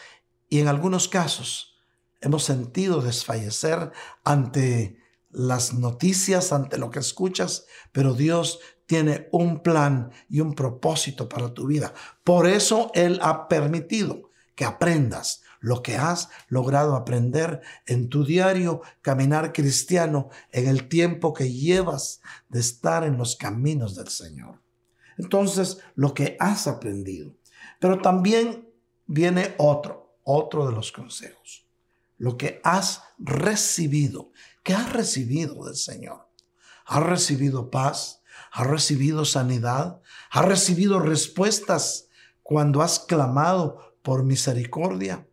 y 0.49 0.59
en 0.59 0.67
algunos 0.67 1.07
casos 1.07 1.77
hemos 2.21 2.43
sentido 2.43 3.01
desfallecer 3.01 3.91
ante 4.23 4.97
las 5.29 5.73
noticias, 5.73 6.53
ante 6.53 6.77
lo 6.77 6.89
que 6.89 6.99
escuchas, 6.99 7.65
pero 7.91 8.13
Dios 8.13 8.59
tiene 8.85 9.27
un 9.31 9.61
plan 9.61 10.11
y 10.29 10.39
un 10.39 10.53
propósito 10.53 11.29
para 11.29 11.53
tu 11.53 11.67
vida. 11.67 11.93
Por 12.23 12.47
eso 12.47 12.91
Él 12.93 13.19
ha 13.21 13.47
permitido 13.47 14.29
que 14.55 14.65
aprendas 14.65 15.42
lo 15.63 15.81
que 15.81 15.95
has 15.97 16.29
logrado 16.47 16.95
aprender 16.95 17.61
en 17.87 18.09
tu 18.09 18.23
diario 18.23 18.81
caminar 19.01 19.51
cristiano 19.51 20.29
en 20.51 20.67
el 20.67 20.87
tiempo 20.87 21.33
que 21.33 21.51
llevas 21.51 22.21
de 22.49 22.59
estar 22.59 23.03
en 23.03 23.17
los 23.17 23.35
caminos 23.35 23.95
del 23.95 24.09
Señor 24.09 24.63
entonces 25.17 25.79
lo 25.95 26.13
que 26.13 26.37
has 26.39 26.67
aprendido. 26.67 27.35
Pero 27.79 28.01
también 28.01 28.69
viene 29.05 29.55
otro, 29.57 30.17
otro 30.23 30.67
de 30.67 30.73
los 30.73 30.91
consejos. 30.91 31.65
Lo 32.17 32.37
que 32.37 32.61
has 32.63 33.01
recibido. 33.17 34.31
¿Qué 34.63 34.73
has 34.73 34.93
recibido 34.93 35.65
del 35.65 35.75
Señor? 35.75 36.29
¿Has 36.85 37.03
recibido 37.03 37.69
paz? 37.69 38.21
¿Has 38.51 38.67
recibido 38.67 39.25
sanidad? 39.25 40.01
¿Has 40.31 40.45
recibido 40.45 40.99
respuestas 40.99 42.07
cuando 42.41 42.81
has 42.81 42.99
clamado 42.99 43.97
por 44.01 44.23
misericordia? 44.23 45.27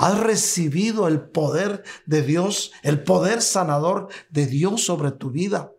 ¿Has 0.00 0.18
recibido 0.18 1.08
el 1.08 1.20
poder 1.20 1.84
de 2.06 2.22
Dios, 2.22 2.72
el 2.82 3.02
poder 3.04 3.42
sanador 3.42 4.08
de 4.30 4.46
Dios 4.46 4.84
sobre 4.84 5.12
tu 5.12 5.30
vida? 5.30 5.72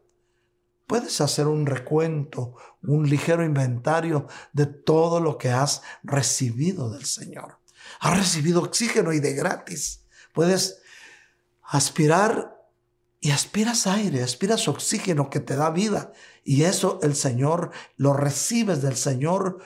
puedes 0.92 1.22
hacer 1.22 1.48
un 1.48 1.66
recuento, 1.66 2.58
un 2.84 3.10
ligero 3.10 3.46
inventario 3.46 4.28
de 4.52 4.66
todo 4.66 5.22
lo 5.22 5.38
que 5.38 5.50
has 5.50 5.84
recibido 6.04 6.92
del 6.92 7.06
Señor. 7.06 7.60
Has 8.02 8.18
recibido 8.18 8.62
oxígeno 8.62 9.14
y 9.14 9.22
de 9.22 9.34
gratis. 9.34 10.04
Puedes 10.34 10.82
aspirar 11.64 12.58
y 13.22 13.32
aspiras 13.32 13.88
aire, 13.88 14.22
aspiras 14.22 14.68
oxígeno 14.68 15.30
que 15.30 15.40
te 15.40 15.56
da 15.56 15.70
vida. 15.70 16.12
Y 16.44 16.64
eso 16.64 17.00
el 17.04 17.16
Señor 17.16 17.72
lo 17.96 18.12
recibes 18.12 18.82
del 18.82 18.98
Señor 18.98 19.60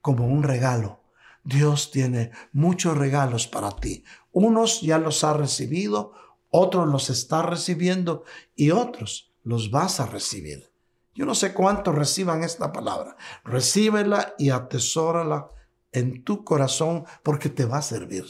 como 0.00 0.26
un 0.26 0.42
regalo. 0.42 1.03
Dios 1.44 1.90
tiene 1.90 2.30
muchos 2.52 2.96
regalos 2.96 3.46
para 3.46 3.70
ti. 3.76 4.02
Unos 4.32 4.80
ya 4.80 4.98
los 4.98 5.22
ha 5.24 5.34
recibido, 5.34 6.12
otros 6.50 6.88
los 6.88 7.10
está 7.10 7.42
recibiendo 7.42 8.24
y 8.56 8.70
otros 8.70 9.32
los 9.42 9.70
vas 9.70 10.00
a 10.00 10.06
recibir. 10.06 10.72
Yo 11.14 11.26
no 11.26 11.34
sé 11.34 11.52
cuántos 11.52 11.94
reciban 11.94 12.42
esta 12.42 12.72
palabra. 12.72 13.16
Recíbela 13.44 14.34
y 14.38 14.50
atesórala 14.50 15.50
en 15.92 16.24
tu 16.24 16.44
corazón 16.44 17.04
porque 17.22 17.48
te 17.48 17.66
va 17.66 17.78
a 17.78 17.82
servir. 17.82 18.24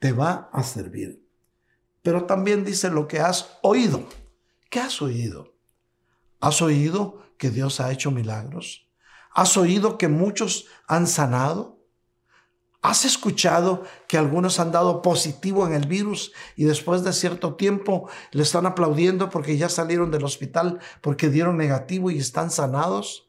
Te 0.00 0.12
va 0.12 0.48
a 0.52 0.64
servir. 0.64 1.24
Pero 2.02 2.24
también 2.24 2.64
dice 2.64 2.90
lo 2.90 3.06
que 3.06 3.20
has 3.20 3.58
oído. 3.62 4.08
¿Qué 4.70 4.80
has 4.80 5.00
oído? 5.02 5.54
¿Has 6.40 6.62
oído 6.62 7.22
que 7.36 7.50
Dios 7.50 7.80
ha 7.80 7.92
hecho 7.92 8.10
milagros? 8.10 8.88
¿Has 9.34 9.56
oído 9.56 9.98
que 9.98 10.08
muchos 10.08 10.66
han 10.86 11.06
sanado? 11.06 11.77
¿Has 12.80 13.04
escuchado 13.04 13.82
que 14.06 14.18
algunos 14.18 14.60
han 14.60 14.70
dado 14.70 15.02
positivo 15.02 15.66
en 15.66 15.72
el 15.72 15.88
virus 15.88 16.32
y 16.54 16.64
después 16.64 17.02
de 17.02 17.12
cierto 17.12 17.56
tiempo 17.56 18.08
le 18.30 18.44
están 18.44 18.66
aplaudiendo 18.66 19.30
porque 19.30 19.56
ya 19.56 19.68
salieron 19.68 20.12
del 20.12 20.24
hospital 20.24 20.78
porque 21.00 21.28
dieron 21.28 21.56
negativo 21.56 22.10
y 22.10 22.18
están 22.18 22.52
sanados? 22.52 23.26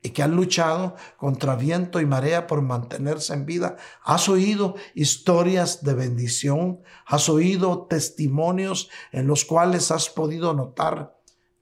Y 0.00 0.10
que 0.10 0.22
han 0.22 0.36
luchado 0.36 0.96
contra 1.16 1.56
viento 1.56 2.00
y 2.00 2.06
marea 2.06 2.46
por 2.46 2.62
mantenerse 2.62 3.34
en 3.34 3.46
vida. 3.46 3.76
¿Has 4.02 4.28
oído 4.28 4.74
historias 4.94 5.82
de 5.82 5.94
bendición? 5.94 6.82
¿Has 7.06 7.28
oído 7.28 7.86
testimonios 7.86 8.90
en 9.10 9.26
los 9.26 9.44
cuales 9.44 9.90
has 9.90 10.08
podido 10.08 10.54
notar 10.54 11.18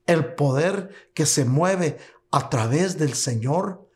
el 0.07 0.35
poder 0.35 0.91
que 1.15 1.27
se 1.27 1.45
mueve 1.45 1.99
a 2.31 2.49
través 2.51 2.99
del 2.99 3.15
Señor? 3.15 3.90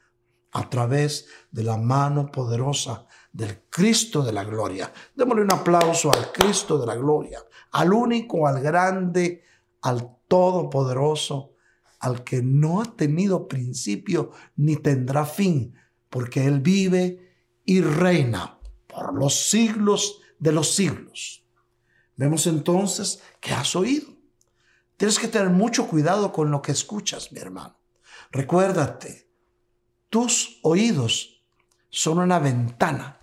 A 0.54 0.70
través 0.70 1.26
de 1.50 1.64
la 1.64 1.76
mano 1.76 2.30
poderosa 2.30 3.06
del 3.32 3.64
Cristo 3.68 4.22
de 4.22 4.32
la 4.32 4.44
gloria. 4.44 4.92
Démosle 5.14 5.42
un 5.42 5.52
aplauso 5.52 6.12
al 6.12 6.30
Cristo 6.30 6.78
de 6.78 6.86
la 6.86 6.94
gloria, 6.94 7.40
al 7.72 7.92
único, 7.92 8.46
al 8.46 8.62
grande, 8.62 9.42
al 9.82 10.18
todopoderoso, 10.28 11.54
al 11.98 12.22
que 12.22 12.40
no 12.40 12.80
ha 12.80 12.96
tenido 12.96 13.48
principio 13.48 14.30
ni 14.54 14.76
tendrá 14.76 15.26
fin, 15.26 15.74
porque 16.08 16.46
Él 16.46 16.60
vive 16.60 17.34
y 17.64 17.80
reina 17.80 18.60
por 18.86 19.12
los 19.12 19.48
siglos 19.48 20.20
de 20.38 20.52
los 20.52 20.72
siglos. 20.72 21.44
Vemos 22.14 22.46
entonces 22.46 23.20
que 23.40 23.52
has 23.52 23.74
oído. 23.74 24.06
Tienes 24.96 25.18
que 25.18 25.26
tener 25.26 25.50
mucho 25.50 25.88
cuidado 25.88 26.30
con 26.30 26.52
lo 26.52 26.62
que 26.62 26.70
escuchas, 26.70 27.32
mi 27.32 27.40
hermano. 27.40 27.76
Recuérdate, 28.30 29.24
tus 30.14 30.60
oídos 30.62 31.44
son 31.90 32.18
una 32.20 32.38
ventana 32.38 33.20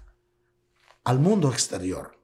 al 1.06 1.19
mundo 1.19 1.49
exterior. 1.49 2.19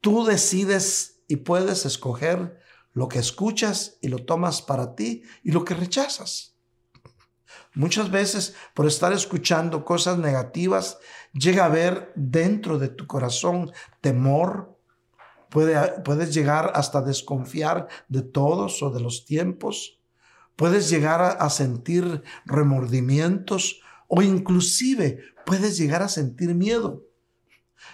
Tú 0.00 0.24
decides 0.24 1.22
y 1.28 1.36
puedes 1.36 1.86
escoger 1.86 2.58
lo 2.92 3.06
que 3.06 3.20
escuchas 3.20 3.98
y 4.02 4.08
lo 4.08 4.18
tomas 4.24 4.62
para 4.62 4.96
ti 4.96 5.22
y 5.44 5.52
lo 5.52 5.64
que 5.64 5.74
rechazas. 5.74 6.56
Muchas 7.72 8.10
veces 8.10 8.56
por 8.74 8.88
estar 8.88 9.12
escuchando 9.12 9.84
cosas 9.84 10.18
negativas 10.18 10.98
llega 11.32 11.62
a 11.62 11.66
haber 11.66 12.12
dentro 12.16 12.80
de 12.80 12.88
tu 12.88 13.06
corazón 13.06 13.70
temor, 14.00 14.76
Puede, 15.50 16.00
puedes 16.02 16.34
llegar 16.34 16.72
hasta 16.74 17.00
desconfiar 17.00 17.86
de 18.08 18.22
todos 18.22 18.82
o 18.82 18.90
de 18.90 18.98
los 18.98 19.24
tiempos 19.24 19.95
puedes 20.56 20.90
llegar 20.90 21.20
a, 21.22 21.50
sentir 21.50 22.22
remordimientos 22.44 23.80
o 24.08 24.22
inclusive 24.22 25.20
puedes 25.44 25.76
llegar 25.78 26.02
a 26.02 26.08
sentir 26.08 26.54
miedo. 26.54 27.02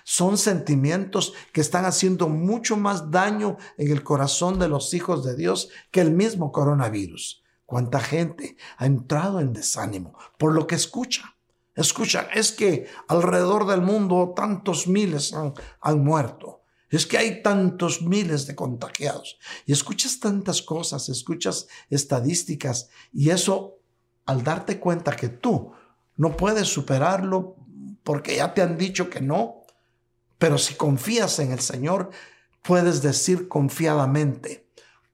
Son 0.04 0.38
sentimientos 0.38 1.34
que 1.52 1.60
están 1.60 1.84
haciendo 1.84 2.28
mucho 2.28 2.76
más 2.76 3.10
daño 3.10 3.58
en 3.76 3.90
el 3.92 4.02
corazón 4.02 4.58
de 4.58 4.68
los 4.68 4.94
hijos 4.94 5.24
de 5.24 5.36
Dios 5.36 5.68
que 5.90 6.00
el 6.00 6.12
mismo 6.12 6.50
coronavirus. 6.50 7.42
¿Cuánta 7.66 8.00
gente 8.00 8.56
ha 8.76 8.86
entrado 8.86 9.40
en 9.40 9.52
desánimo 9.52 10.16
por 10.38 10.54
lo 10.54 10.66
que 10.66 10.74
escucha? 10.74 11.36
Escucha, 11.74 12.28
es 12.34 12.52
que 12.52 12.86
alrededor 13.08 13.66
del 13.66 13.80
mundo 13.80 14.34
tantos 14.36 14.86
miles 14.86 15.32
han, 15.32 16.04
muerto. 16.04 16.61
Es 16.92 17.06
que 17.06 17.16
hay 17.16 17.42
tantos 17.42 18.02
miles 18.02 18.46
de 18.46 18.54
contagiados 18.54 19.38
y 19.64 19.72
escuchas 19.72 20.20
tantas 20.20 20.60
cosas, 20.60 21.08
escuchas 21.08 21.66
estadísticas 21.88 22.90
y 23.12 23.30
eso 23.30 23.78
al 24.26 24.44
darte 24.44 24.78
cuenta 24.78 25.16
que 25.16 25.28
tú 25.28 25.72
no 26.16 26.36
puedes 26.36 26.68
superarlo 26.68 27.56
porque 28.04 28.36
ya 28.36 28.52
te 28.52 28.60
han 28.60 28.76
dicho 28.76 29.08
que 29.08 29.22
no, 29.22 29.64
pero 30.38 30.58
si 30.58 30.74
confías 30.74 31.38
en 31.38 31.52
el 31.52 31.60
Señor, 31.60 32.10
puedes 32.62 33.00
decir 33.00 33.48
confiadamente, 33.48 34.68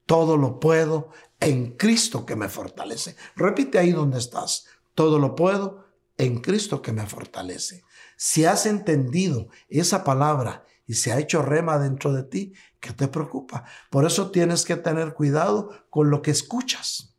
todo 0.05 0.35
lo 0.35 0.59
puedo 0.59 1.11
en 1.39 1.77
Cristo 1.77 2.25
que 2.25 2.35
me 2.35 2.49
fortalece. 2.49 3.15
Repite 3.37 3.79
ahí 3.79 3.91
donde 3.91 4.19
estás, 4.19 4.65
todo 4.95 5.17
lo 5.17 5.33
puedo 5.35 5.85
en 6.17 6.41
Cristo 6.41 6.81
que 6.81 6.91
me 6.91 7.07
fortalece. 7.07 7.83
Si 8.17 8.43
has 8.43 8.65
entendido 8.65 9.47
esa 9.69 10.03
palabra 10.03 10.65
y 10.89 10.95
se 10.95 11.11
ha 11.11 11.19
hecho 11.19 11.43
rema 11.43 11.77
dentro 11.77 12.13
de 12.13 12.23
ti, 12.23 12.51
¿qué 12.79 12.93
te 12.93 13.07
preocupa? 13.07 13.63
Por 13.91 14.07
eso 14.07 14.31
tienes 14.31 14.65
que 14.65 14.75
tener 14.75 15.13
cuidado 15.13 15.69
con 15.91 16.09
lo 16.09 16.23
que 16.23 16.31
escuchas. 16.31 17.15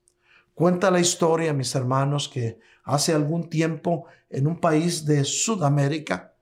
Cuenta 0.54 0.90
la 0.90 0.98
historia, 0.98 1.52
mis 1.52 1.72
hermanos, 1.76 2.28
que 2.28 2.58
hace 2.82 3.14
algún 3.14 3.48
tiempo 3.48 4.06
en 4.28 4.48
un 4.48 4.58
país 4.58 5.04
de 5.04 5.22
Sudamérica, 5.22 6.34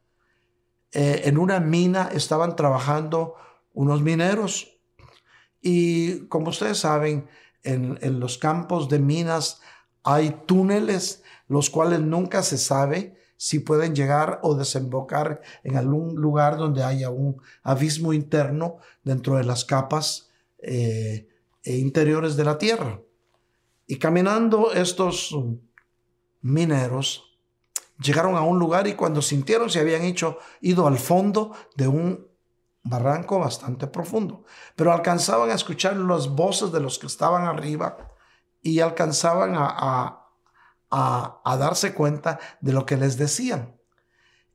eh, 0.92 1.20
en 1.24 1.36
una 1.36 1.60
mina 1.60 2.08
estaban 2.14 2.56
trabajando 2.56 3.34
unos 3.74 4.00
mineros. 4.00 4.80
Y 5.60 6.20
como 6.28 6.48
ustedes 6.48 6.78
saben, 6.78 7.28
en, 7.62 7.98
en 8.00 8.20
los 8.20 8.38
campos 8.38 8.88
de 8.88 9.00
minas 9.00 9.60
hay 10.02 10.34
túneles, 10.46 11.22
los 11.46 11.68
cuales 11.68 12.00
nunca 12.00 12.42
se 12.42 12.56
sabe 12.56 13.17
si 13.38 13.60
pueden 13.60 13.94
llegar 13.94 14.40
o 14.42 14.54
desembocar 14.56 15.40
en 15.62 15.76
algún 15.76 16.16
lugar 16.16 16.56
donde 16.58 16.82
haya 16.82 17.08
un 17.08 17.40
abismo 17.62 18.12
interno 18.12 18.78
dentro 19.04 19.36
de 19.36 19.44
las 19.44 19.64
capas 19.64 20.28
eh, 20.58 21.28
e 21.62 21.76
interiores 21.78 22.36
de 22.36 22.44
la 22.44 22.58
tierra. 22.58 23.00
Y 23.86 23.96
caminando 23.96 24.72
estos 24.72 25.34
mineros 26.42 27.38
llegaron 28.02 28.36
a 28.36 28.42
un 28.42 28.58
lugar 28.58 28.88
y 28.88 28.94
cuando 28.94 29.22
sintieron 29.22 29.70
se 29.70 29.80
habían 29.80 30.02
hecho 30.02 30.38
ido 30.60 30.86
al 30.88 30.98
fondo 30.98 31.52
de 31.76 31.86
un 31.86 32.26
barranco 32.82 33.38
bastante 33.38 33.86
profundo, 33.86 34.44
pero 34.74 34.92
alcanzaban 34.92 35.50
a 35.50 35.54
escuchar 35.54 35.96
las 35.96 36.28
voces 36.28 36.72
de 36.72 36.80
los 36.80 36.98
que 36.98 37.06
estaban 37.06 37.44
arriba 37.44 37.98
y 38.62 38.80
alcanzaban 38.80 39.54
a 39.54 39.68
a, 39.78 40.27
darse 40.90 41.94
cuenta 41.94 42.38
de 42.60 42.72
lo 42.72 42.86
que 42.86 42.96
les 42.96 43.16
decían. 43.16 43.76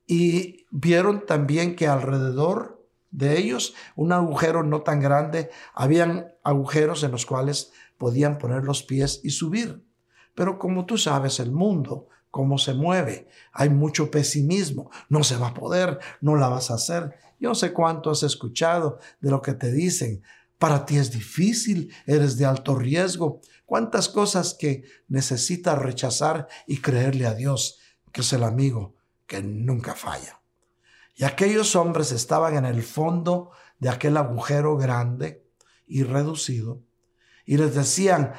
Y 0.06 0.66
vieron 0.70 1.24
también 1.26 1.76
que 1.76 1.86
alrededor 1.86 2.86
de 3.10 3.38
ellos, 3.38 3.74
un 3.94 4.12
agujero 4.12 4.64
no 4.64 4.82
tan 4.82 5.00
grande, 5.00 5.50
habían 5.72 6.32
agujeros 6.42 7.04
en 7.04 7.12
los 7.12 7.26
cuales 7.26 7.72
podían 7.96 8.38
poner 8.38 8.64
los 8.64 8.82
pies 8.82 9.20
y 9.22 9.30
subir. 9.30 9.86
Pero 10.34 10.58
como 10.58 10.84
tú 10.84 10.98
sabes, 10.98 11.38
el 11.38 11.52
mundo, 11.52 12.08
cómo 12.30 12.58
se 12.58 12.74
mueve, 12.74 13.28
hay 13.52 13.70
mucho 13.70 14.10
pesimismo, 14.10 14.90
no 15.08 15.22
se 15.22 15.36
va 15.36 15.48
a 15.48 15.54
poder, 15.54 16.00
no 16.20 16.34
la 16.34 16.48
vas 16.48 16.72
a 16.72 16.74
hacer. 16.74 17.14
Yo 17.38 17.54
sé 17.54 17.72
cuánto 17.72 18.10
has 18.10 18.24
escuchado 18.24 18.98
de 19.20 19.30
lo 19.30 19.40
que 19.40 19.54
te 19.54 19.70
dicen. 19.70 20.22
Para 20.58 20.84
ti 20.84 20.96
es 20.96 21.12
difícil, 21.12 21.94
eres 22.06 22.36
de 22.36 22.46
alto 22.46 22.74
riesgo, 22.74 23.40
cuántas 23.66 24.08
cosas 24.08 24.54
que 24.54 24.84
necesitas 25.08 25.78
rechazar 25.78 26.48
y 26.66 26.80
creerle 26.80 27.26
a 27.26 27.34
Dios, 27.34 27.80
que 28.12 28.20
es 28.20 28.32
el 28.32 28.44
amigo 28.44 28.94
que 29.26 29.42
nunca 29.42 29.94
falla. 29.94 30.40
Y 31.14 31.24
aquellos 31.24 31.76
hombres 31.76 32.12
estaban 32.12 32.56
en 32.56 32.64
el 32.64 32.82
fondo 32.82 33.50
de 33.78 33.88
aquel 33.88 34.16
agujero 34.16 34.76
grande 34.76 35.46
y 35.86 36.02
reducido 36.02 36.82
y 37.44 37.56
les 37.56 37.74
decían, 37.74 38.32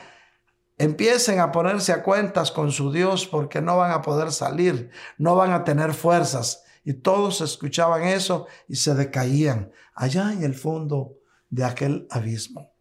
empiecen 0.77 1.39
a 1.39 1.51
ponerse 1.51 1.91
a 1.93 2.03
cuentas 2.03 2.51
con 2.51 2.71
su 2.71 2.91
Dios 2.91 3.27
porque 3.27 3.61
no 3.61 3.77
van 3.77 3.91
a 3.91 4.01
poder 4.01 4.31
salir, 4.31 4.89
no 5.17 5.35
van 5.35 5.51
a 5.51 5.63
tener 5.63 5.93
fuerzas. 5.93 6.63
Y 6.83 6.93
todos 6.93 7.41
escuchaban 7.41 8.03
eso 8.03 8.47
y 8.67 8.75
se 8.75 8.93
decaían 8.93 9.71
allá 9.95 10.33
en 10.33 10.43
el 10.43 10.53
fondo 10.53 11.13
de 11.49 11.63
aquel 11.63 12.07
abismo. 12.09 12.74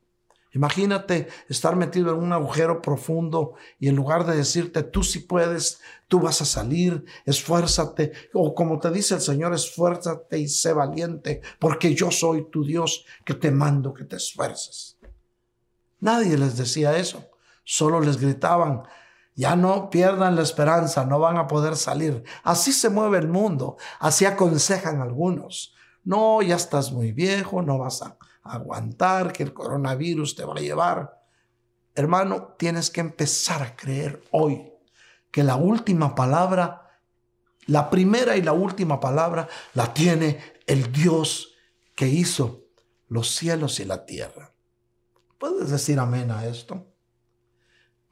Imagínate 0.54 1.28
estar 1.48 1.74
metido 1.74 2.14
en 2.14 2.22
un 2.22 2.32
agujero 2.32 2.80
profundo 2.80 3.54
y 3.80 3.88
en 3.88 3.96
lugar 3.96 4.24
de 4.24 4.36
decirte, 4.36 4.84
tú 4.84 5.02
sí 5.02 5.18
puedes, 5.18 5.80
tú 6.06 6.20
vas 6.20 6.40
a 6.40 6.44
salir, 6.44 7.04
esfuérzate, 7.26 8.12
o 8.32 8.54
como 8.54 8.78
te 8.78 8.90
dice 8.92 9.14
el 9.14 9.20
Señor, 9.20 9.52
esfuérzate 9.52 10.38
y 10.38 10.48
sé 10.48 10.72
valiente, 10.72 11.42
porque 11.58 11.94
yo 11.94 12.12
soy 12.12 12.48
tu 12.50 12.64
Dios 12.64 13.04
que 13.24 13.34
te 13.34 13.50
mando 13.50 13.92
que 13.92 14.04
te 14.04 14.16
esfuerces. 14.16 14.96
Nadie 15.98 16.38
les 16.38 16.56
decía 16.56 16.96
eso, 16.96 17.24
solo 17.64 18.00
les 18.00 18.20
gritaban, 18.20 18.84
ya 19.34 19.56
no 19.56 19.90
pierdan 19.90 20.36
la 20.36 20.42
esperanza, 20.42 21.04
no 21.04 21.18
van 21.18 21.36
a 21.36 21.48
poder 21.48 21.74
salir. 21.74 22.22
Así 22.44 22.72
se 22.72 22.90
mueve 22.90 23.18
el 23.18 23.26
mundo, 23.26 23.76
así 23.98 24.24
aconsejan 24.24 25.00
algunos. 25.00 25.74
No, 26.04 26.42
ya 26.42 26.54
estás 26.54 26.92
muy 26.92 27.10
viejo, 27.10 27.60
no 27.62 27.78
vas 27.78 28.02
a 28.02 28.16
aguantar, 28.44 29.32
que 29.32 29.42
el 29.42 29.52
coronavirus 29.52 30.36
te 30.36 30.44
va 30.44 30.54
a 30.54 30.60
llevar. 30.60 31.20
hermano, 31.96 32.54
tienes 32.58 32.90
que 32.90 33.00
empezar 33.00 33.62
a 33.62 33.76
creer 33.76 34.22
hoy 34.32 34.72
que 35.30 35.44
la 35.44 35.56
última 35.56 36.14
palabra, 36.14 37.00
la 37.66 37.88
primera 37.88 38.36
y 38.36 38.42
la 38.42 38.52
última 38.52 38.98
palabra 38.98 39.48
la 39.74 39.94
tiene 39.94 40.40
el 40.66 40.90
Dios 40.92 41.54
que 41.94 42.08
hizo 42.08 42.64
los 43.08 43.30
cielos 43.30 43.78
y 43.80 43.84
la 43.84 44.04
tierra. 44.06 44.52
¿Puedes 45.38 45.70
decir 45.70 45.98
amén 45.98 46.30
a 46.30 46.46
esto? 46.46 46.86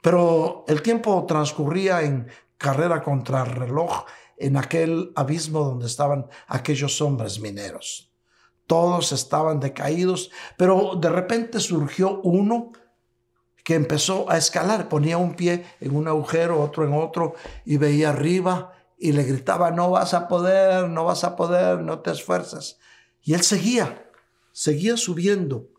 Pero 0.01 0.65
el 0.67 0.81
tiempo 0.81 1.25
transcurría 1.25 2.01
en 2.01 2.27
carrera 2.57 3.01
contra 3.01 3.43
el 3.43 3.51
reloj 3.51 4.05
en 4.37 4.57
aquel 4.57 5.11
abismo 5.15 5.63
donde 5.63 5.87
estaban 5.87 6.27
aquellos 6.47 7.01
hombres 7.01 7.39
mineros. 7.39 8.12
Todos 8.67 9.11
estaban 9.11 9.59
decaídos, 9.59 10.31
pero 10.57 10.95
de 10.95 11.09
repente 11.09 11.59
surgió 11.59 12.21
uno 12.21 12.71
que 13.63 13.75
empezó 13.75 14.29
a 14.29 14.37
escalar, 14.37 14.89
ponía 14.89 15.17
un 15.17 15.35
pie 15.35 15.65
en 15.79 15.95
un 15.95 16.07
agujero, 16.07 16.61
otro 16.61 16.85
en 16.85 16.93
otro, 16.93 17.33
y 17.65 17.77
veía 17.77 18.09
arriba 18.09 18.73
y 18.97 19.13
le 19.13 19.23
gritaba, 19.23 19.71
no 19.71 19.89
vas 19.91 20.13
a 20.13 20.27
poder, 20.27 20.89
no 20.89 21.05
vas 21.05 21.23
a 21.23 21.35
poder, 21.35 21.79
no 21.79 21.99
te 21.99 22.11
esfuerzas. 22.11 22.77
Y 23.21 23.33
él 23.33 23.41
seguía, 23.41 24.09
seguía 24.51 24.97
subiendo, 24.97 25.69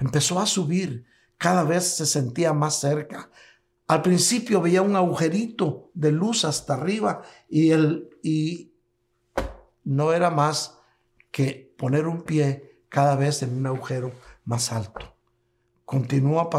empezó 0.00 0.38
a 0.38 0.46
subir, 0.46 1.06
cada 1.38 1.64
vez 1.64 1.96
se 1.96 2.06
sentía 2.06 2.52
más 2.52 2.80
cerca. 2.80 3.30
Al 3.86 4.02
principio 4.02 4.60
veía 4.60 4.82
un 4.82 4.94
agujerito 4.94 5.90
de 5.94 6.12
luz 6.12 6.44
hasta 6.44 6.74
arriba 6.74 7.22
y, 7.48 7.70
él, 7.70 8.10
y 8.22 8.74
no 9.84 10.12
era 10.12 10.30
más 10.30 10.78
que 11.30 11.69
poner 11.80 12.06
un 12.06 12.20
pie 12.24 12.82
cada 12.90 13.16
vez 13.16 13.42
en 13.42 13.56
un 13.56 13.66
agujero 13.66 14.12
más 14.44 14.70
alto. 14.70 15.16
Continuaba 15.86 16.50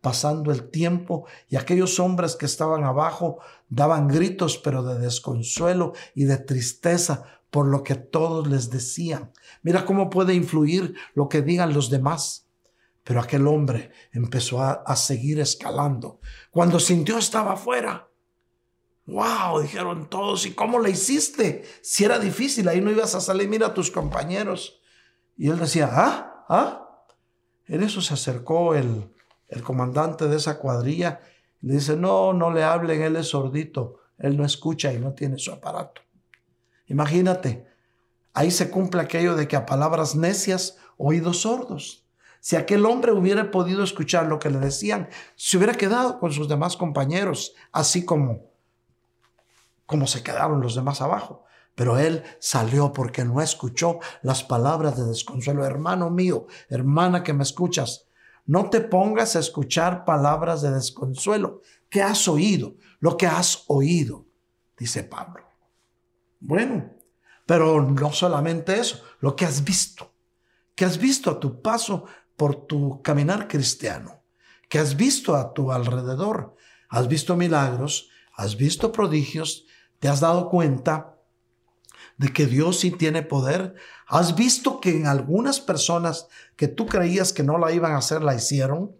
pasando 0.00 0.52
el 0.52 0.70
tiempo 0.70 1.26
y 1.48 1.56
aquellos 1.56 1.98
hombres 1.98 2.36
que 2.36 2.46
estaban 2.46 2.84
abajo 2.84 3.38
daban 3.68 4.06
gritos 4.06 4.56
pero 4.58 4.84
de 4.84 5.00
desconsuelo 5.00 5.94
y 6.14 6.26
de 6.26 6.38
tristeza 6.38 7.24
por 7.50 7.66
lo 7.66 7.82
que 7.82 7.96
todos 7.96 8.46
les 8.46 8.70
decían. 8.70 9.32
Mira 9.62 9.84
cómo 9.84 10.10
puede 10.10 10.34
influir 10.34 10.94
lo 11.14 11.28
que 11.28 11.42
digan 11.42 11.74
los 11.74 11.90
demás. 11.90 12.46
Pero 13.02 13.20
aquel 13.20 13.48
hombre 13.48 13.90
empezó 14.12 14.62
a, 14.62 14.70
a 14.72 14.94
seguir 14.94 15.40
escalando. 15.40 16.20
Cuando 16.52 16.78
sintió 16.78 17.18
estaba 17.18 17.54
afuera. 17.54 18.08
¡Wow! 19.06 19.60
Dijeron 19.62 20.10
todos, 20.10 20.46
¿y 20.46 20.54
cómo 20.54 20.80
le 20.80 20.90
hiciste? 20.90 21.64
Si 21.80 22.04
era 22.04 22.18
difícil, 22.18 22.68
ahí 22.68 22.80
no 22.80 22.90
ibas 22.90 23.14
a 23.14 23.20
salir, 23.20 23.48
mira 23.48 23.68
a 23.68 23.74
tus 23.74 23.90
compañeros. 23.90 24.80
Y 25.36 25.48
él 25.48 25.58
decía, 25.58 25.88
¿ah? 25.92 26.44
¿ah? 26.48 27.04
En 27.66 27.82
eso 27.82 28.00
se 28.00 28.14
acercó 28.14 28.74
el, 28.74 29.12
el 29.48 29.62
comandante 29.62 30.26
de 30.26 30.36
esa 30.36 30.58
cuadrilla 30.58 31.20
y 31.62 31.68
le 31.68 31.74
dice, 31.74 31.96
no, 31.96 32.32
no 32.32 32.50
le 32.50 32.64
hablen, 32.64 33.02
él 33.02 33.16
es 33.16 33.28
sordito, 33.28 34.00
él 34.18 34.36
no 34.36 34.44
escucha 34.44 34.92
y 34.92 34.98
no 34.98 35.12
tiene 35.14 35.38
su 35.38 35.52
aparato. 35.52 36.02
Imagínate, 36.86 37.66
ahí 38.32 38.50
se 38.50 38.70
cumple 38.70 39.00
aquello 39.00 39.34
de 39.36 39.48
que 39.48 39.56
a 39.56 39.66
palabras 39.66 40.14
necias, 40.14 40.78
oídos 40.96 41.42
sordos. 41.42 42.06
Si 42.40 42.54
aquel 42.54 42.86
hombre 42.86 43.12
hubiera 43.12 43.50
podido 43.50 43.82
escuchar 43.82 44.26
lo 44.26 44.38
que 44.38 44.50
le 44.50 44.58
decían, 44.58 45.08
se 45.34 45.56
hubiera 45.56 45.74
quedado 45.74 46.20
con 46.20 46.32
sus 46.32 46.48
demás 46.48 46.76
compañeros, 46.76 47.54
así 47.72 48.04
como, 48.04 48.52
como 49.86 50.06
se 50.06 50.22
quedaron 50.22 50.60
los 50.60 50.74
demás 50.74 51.00
abajo. 51.00 51.44
Pero 51.74 51.98
él 51.98 52.24
salió 52.40 52.92
porque 52.92 53.24
no 53.24 53.40
escuchó 53.40 53.98
las 54.22 54.42
palabras 54.42 54.96
de 54.96 55.04
desconsuelo. 55.04 55.64
Hermano 55.64 56.10
mío, 56.10 56.46
hermana 56.68 57.22
que 57.22 57.32
me 57.32 57.42
escuchas, 57.42 58.06
no 58.46 58.70
te 58.70 58.80
pongas 58.80 59.36
a 59.36 59.40
escuchar 59.40 60.04
palabras 60.04 60.62
de 60.62 60.70
desconsuelo. 60.70 61.60
¿Qué 61.90 62.02
has 62.02 62.28
oído? 62.28 62.76
Lo 63.00 63.16
que 63.16 63.26
has 63.26 63.64
oído, 63.68 64.26
dice 64.78 65.04
Pablo. 65.04 65.44
Bueno, 66.40 66.92
pero 67.44 67.82
no 67.82 68.12
solamente 68.12 68.78
eso, 68.78 69.02
lo 69.20 69.36
que 69.36 69.44
has 69.44 69.62
visto. 69.64 70.12
Que 70.74 70.84
has 70.84 70.98
visto 70.98 71.30
a 71.30 71.40
tu 71.40 71.60
paso 71.60 72.04
por 72.36 72.66
tu 72.66 73.02
caminar 73.02 73.48
cristiano. 73.48 74.22
Que 74.68 74.78
has 74.78 74.96
visto 74.96 75.34
a 75.36 75.52
tu 75.52 75.72
alrededor. 75.72 76.54
Has 76.88 77.08
visto 77.08 77.36
milagros, 77.36 78.08
has 78.34 78.56
visto 78.56 78.92
prodigios, 78.92 79.65
te 79.98 80.08
has 80.08 80.20
dado 80.20 80.48
cuenta 80.48 81.16
de 82.16 82.32
que 82.32 82.46
Dios 82.46 82.80
sí 82.80 82.90
tiene 82.90 83.22
poder? 83.22 83.74
¿Has 84.06 84.34
visto 84.34 84.80
que 84.80 84.90
en 84.90 85.06
algunas 85.06 85.60
personas 85.60 86.28
que 86.56 86.68
tú 86.68 86.86
creías 86.86 87.32
que 87.32 87.42
no 87.42 87.58
la 87.58 87.72
iban 87.72 87.92
a 87.92 87.98
hacer, 87.98 88.22
la 88.22 88.34
hicieron? 88.34 88.96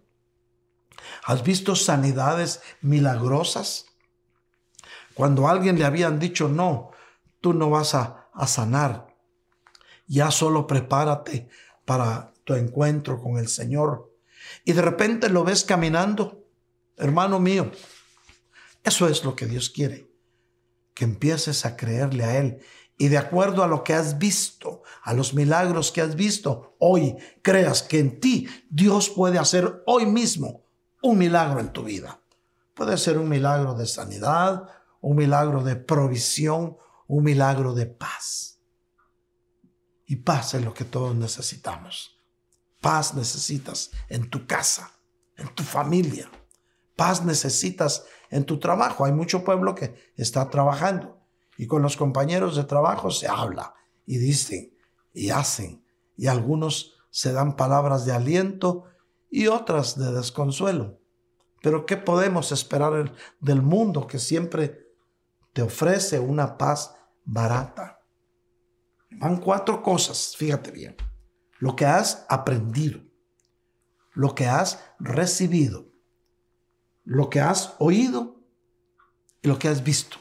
¿Has 1.25 1.43
visto 1.43 1.75
sanidades 1.75 2.61
milagrosas? 2.81 3.85
Cuando 5.13 5.47
a 5.47 5.51
alguien 5.51 5.79
le 5.79 5.85
habían 5.85 6.19
dicho, 6.19 6.47
no, 6.47 6.91
tú 7.41 7.53
no 7.53 7.69
vas 7.69 7.95
a, 7.95 8.29
a 8.33 8.47
sanar, 8.47 9.15
ya 10.05 10.31
solo 10.31 10.67
prepárate 10.67 11.49
para 11.85 12.33
tu 12.43 12.53
encuentro 12.53 13.21
con 13.21 13.37
el 13.37 13.47
Señor. 13.47 14.13
Y 14.63 14.73
de 14.73 14.81
repente 14.81 15.29
lo 15.29 15.43
ves 15.43 15.63
caminando, 15.63 16.45
hermano 16.97 17.39
mío. 17.39 17.71
Eso 18.83 19.07
es 19.07 19.23
lo 19.25 19.35
que 19.35 19.47
Dios 19.47 19.69
quiere, 19.69 20.06
que 20.97 21.05
empieces 21.05 21.63
a 21.63 21.77
creerle 21.77 22.23
a 22.23 22.39
Él 22.39 22.59
y 22.97 23.09
de 23.09 23.19
acuerdo 23.19 23.63
a 23.63 23.67
lo 23.67 23.83
que 23.83 23.93
has 23.93 24.17
visto, 24.17 24.81
a 25.03 25.13
los 25.13 25.35
milagros 25.35 25.91
que 25.91 26.01
has 26.01 26.15
visto, 26.15 26.75
hoy 26.79 27.15
creas 27.43 27.83
que 27.83 27.99
en 27.99 28.19
ti 28.19 28.47
Dios 28.71 29.11
puede 29.11 29.37
hacer 29.37 29.83
hoy 29.85 30.07
mismo 30.07 30.65
un 31.03 31.19
milagro 31.19 31.59
en 31.59 31.71
tu 31.71 31.83
vida. 31.83 32.19
Puede 32.73 32.97
ser 32.97 33.19
un 33.19 33.29
milagro 33.29 33.75
de 33.75 33.85
sanidad, 33.85 34.67
un 34.99 35.15
milagro 35.15 35.63
de 35.63 35.75
provisión, 35.75 36.77
un 37.05 37.23
milagro 37.23 37.75
de 37.75 37.85
paz. 37.85 38.59
Y 40.07 40.15
paz 40.15 40.55
es 40.55 40.65
lo 40.65 40.73
que 40.73 40.83
todos 40.83 41.15
necesitamos. 41.15 42.19
Paz 42.81 43.13
necesitas 43.13 43.91
en 44.09 44.31
tu 44.31 44.47
casa, 44.47 44.91
en 45.35 45.53
tu 45.53 45.61
familia. 45.61 46.31
Paz 46.95 47.23
necesitas 47.23 48.05
en 48.29 48.45
tu 48.45 48.59
trabajo. 48.59 49.05
Hay 49.05 49.13
mucho 49.13 49.43
pueblo 49.43 49.75
que 49.75 49.95
está 50.15 50.49
trabajando 50.49 51.19
y 51.57 51.67
con 51.67 51.81
los 51.81 51.97
compañeros 51.97 52.55
de 52.55 52.63
trabajo 52.63 53.11
se 53.11 53.27
habla 53.27 53.73
y 54.05 54.17
dicen 54.17 54.73
y 55.13 55.31
hacen. 55.31 55.83
Y 56.15 56.27
algunos 56.27 56.95
se 57.09 57.33
dan 57.33 57.55
palabras 57.55 58.05
de 58.05 58.13
aliento 58.13 58.85
y 59.29 59.47
otras 59.47 59.97
de 59.97 60.11
desconsuelo. 60.11 60.99
Pero 61.61 61.85
¿qué 61.85 61.97
podemos 61.97 62.51
esperar 62.51 63.13
del 63.39 63.61
mundo 63.61 64.07
que 64.07 64.19
siempre 64.19 64.93
te 65.53 65.61
ofrece 65.61 66.19
una 66.19 66.57
paz 66.57 66.95
barata? 67.25 68.01
Van 69.11 69.37
cuatro 69.37 69.81
cosas, 69.81 70.35
fíjate 70.37 70.71
bien. 70.71 70.95
Lo 71.59 71.75
que 71.75 71.85
has 71.85 72.25
aprendido, 72.29 73.01
lo 74.13 74.35
que 74.35 74.45
has 74.45 74.83
recibido, 74.99 75.86
lo 77.07 77.29
que 77.29 77.39
has 77.39 77.73
oído 77.79 78.35
y 79.41 79.47
lo 79.47 79.57
que 79.57 79.69
has 79.69 79.81
visto. 79.81 80.17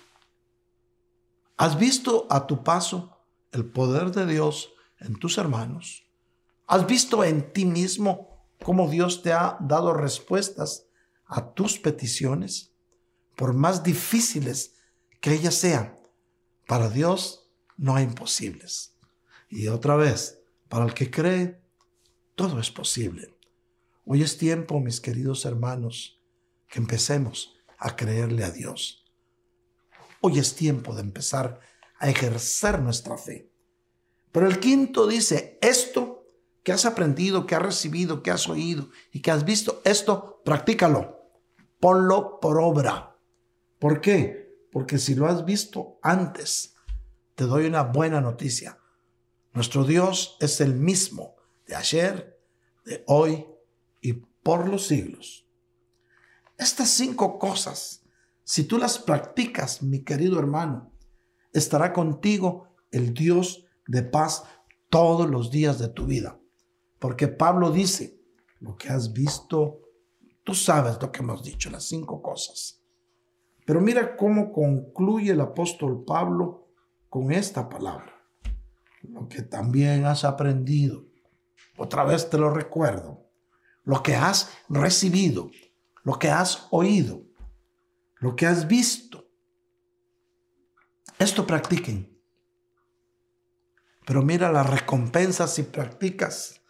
¿Has 1.57 1.77
visto 1.77 2.29
a 2.31 2.47
tu 2.47 2.63
paso 2.63 3.25
el 3.51 3.65
poder 3.65 4.13
de 4.13 4.25
Dios 4.25 4.71
en 5.01 5.19
tus 5.19 5.37
hermanos? 5.37 6.05
¿Has 6.69 6.87
visto 6.87 7.25
en 7.25 7.53
ti 7.53 7.65
mismo 7.65 8.47
cómo 8.63 8.89
Dios 8.89 9.23
te 9.23 9.33
ha 9.33 9.57
dado 9.61 9.95
respuestas 9.95 10.87
a 11.25 11.55
tus 11.55 11.81
peticiones? 11.81 12.73
Por 13.35 13.53
más 13.53 13.83
difíciles 13.83 14.77
que 15.21 15.33
ellas 15.33 15.57
sean, 15.57 15.99
para 16.69 16.89
Dios 16.89 17.51
no 17.77 17.97
hay 17.97 18.05
imposibles. 18.05 18.95
Y 19.49 19.67
otra 19.67 19.97
vez, 19.97 20.41
para 20.69 20.85
el 20.85 20.95
que 20.95 21.11
cree, 21.11 21.61
todo 22.37 22.61
es 22.61 22.71
posible. 22.71 23.37
Hoy 24.05 24.23
es 24.23 24.39
tiempo, 24.39 24.79
mis 24.79 25.01
queridos 25.01 25.45
hermanos, 25.47 26.16
que 26.69 26.79
empecemos 26.79 27.57
a 27.79 27.97
creerle 27.97 28.45
a 28.45 28.51
Dios. 28.51 29.05
Hoy 30.21 30.39
es 30.39 30.55
tiempo 30.55 30.95
de 30.95 31.03
empezar 31.03 31.61
a 31.99 32.09
ejercer 32.09 32.81
nuestra 32.81 33.17
fe. 33.17 33.51
Pero 34.33 34.47
el 34.47 34.61
quinto 34.61 35.07
dice, 35.07 35.59
esto 35.63 36.27
que 36.63 36.73
has 36.73 36.85
aprendido, 36.85 37.47
que 37.47 37.55
has 37.55 37.63
recibido, 37.63 38.23
que 38.23 38.31
has 38.31 38.49
oído 38.49 38.91
y 39.13 39.23
que 39.23 39.31
has 39.31 39.45
visto, 39.45 39.81
esto 39.85 40.43
practícalo, 40.45 41.31
ponlo 41.81 42.41
por 42.41 42.61
obra. 42.61 43.17
¿Por 43.79 44.01
qué? 44.01 44.67
Porque 44.73 44.99
si 44.99 45.15
lo 45.15 45.27
has 45.27 45.45
visto 45.45 45.99
antes, 46.03 46.75
te 47.35 47.45
doy 47.45 47.67
una 47.67 47.83
buena 47.83 48.21
noticia. 48.21 48.79
Nuestro 49.53 49.85
Dios 49.85 50.37
es 50.41 50.61
el 50.61 50.75
mismo 50.75 51.37
de 51.67 51.77
ayer, 51.77 52.41
de 52.85 53.05
hoy 53.07 53.47
y 54.01 54.13
por 54.13 54.69
los 54.69 54.87
siglos. 54.87 55.46
Estas 56.59 56.91
cinco 56.91 57.39
cosas 57.39 58.03
si 58.45 58.65
tú 58.65 58.79
las 58.79 58.99
practicas, 58.99 59.83
mi 59.83 60.05
querido 60.05 60.39
hermano, 60.39 60.93
estará 61.53 61.93
contigo 61.93 62.69
el 62.93 63.13
Dios 63.13 63.67
de 63.89 64.03
paz 64.05 64.45
todos 64.89 65.29
los 65.29 65.51
días 65.51 65.81
de 65.81 65.89
tu 65.89 66.07
vida. 66.07 66.39
Porque 67.01 67.27
Pablo 67.27 67.73
dice, 67.73 68.21
lo 68.61 68.77
que 68.77 68.89
has 68.89 69.13
visto, 69.13 69.81
Tú 70.47 70.55
sabes 70.55 70.97
lo 71.03 71.11
que 71.11 71.23
hemos 71.23 71.43
dicho, 71.43 71.71
las 71.71 71.89
cinco 71.89 72.23
cosas. 72.23 72.81
Pero 73.67 73.81
mira 73.81 74.17
cómo 74.17 74.53
concluye 74.53 75.33
el 75.33 75.41
apóstol 75.41 76.05
Pablo 76.05 76.69
con 77.09 77.33
esta 77.33 77.69
palabra. 77.69 78.15
Lo 79.03 79.27
que 79.29 79.43
también 79.43 80.05
has 80.05 80.25
aprendido. 80.25 81.05
Otra 81.77 82.05
vez 82.05 82.31
te 82.31 82.39
lo 82.39 82.51
recuerdo. 82.51 83.29
Lo 83.83 84.05
que 84.05 84.15
has 84.15 84.53
recibido, 84.69 85.51
lo 86.07 86.21
que 86.21 86.31
has 86.31 86.69
oído, 86.71 87.25
lo 88.19 88.37
que 88.37 88.47
has 88.47 88.69
visto. 88.69 89.29
Esto 91.19 91.45
practiquen. 91.45 92.17
Pero 94.07 94.23
mira 94.23 94.53
la 94.53 94.63
recompensa 94.63 95.49
si 95.49 95.65
practicas 95.65 96.61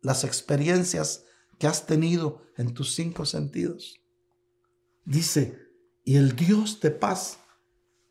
las 0.00 0.22
experiencias 0.22 1.24
que 1.58 1.66
has 1.66 1.86
tenido 1.86 2.46
en 2.56 2.72
tus 2.72 2.94
cinco 2.94 3.26
sentidos. 3.26 4.00
Dice, 5.04 5.58
y 6.04 6.14
el 6.14 6.36
Dios 6.36 6.78
de 6.78 6.92
paz 6.92 7.40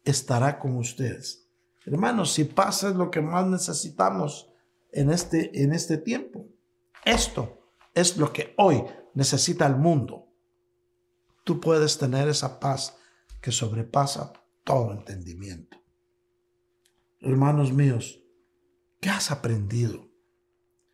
estará 0.04 0.60
con 0.60 0.76
ustedes. 0.76 1.48
Hermanos, 1.86 2.34
si 2.34 2.44
paz 2.44 2.84
es 2.84 2.94
lo 2.94 3.10
que 3.10 3.22
más 3.22 3.48
necesitamos 3.48 4.52
en 4.92 5.12
este, 5.12 5.64
en 5.64 5.72
este 5.72 5.98
tiempo, 5.98 6.46
esto 7.06 7.72
es 7.94 8.18
lo 8.18 8.34
que 8.34 8.54
hoy 8.58 8.84
necesita 9.14 9.66
el 9.66 9.78
mundo. 9.78 10.27
Tú 11.48 11.62
puedes 11.62 11.98
tener 11.98 12.28
esa 12.28 12.60
paz 12.60 12.98
que 13.40 13.54
sobrepasa 13.54 14.34
todo 14.66 14.92
entendimiento. 14.92 15.78
Hermanos 17.22 17.72
míos, 17.72 18.22
¿qué 19.00 19.08
has 19.08 19.32
aprendido? 19.32 20.10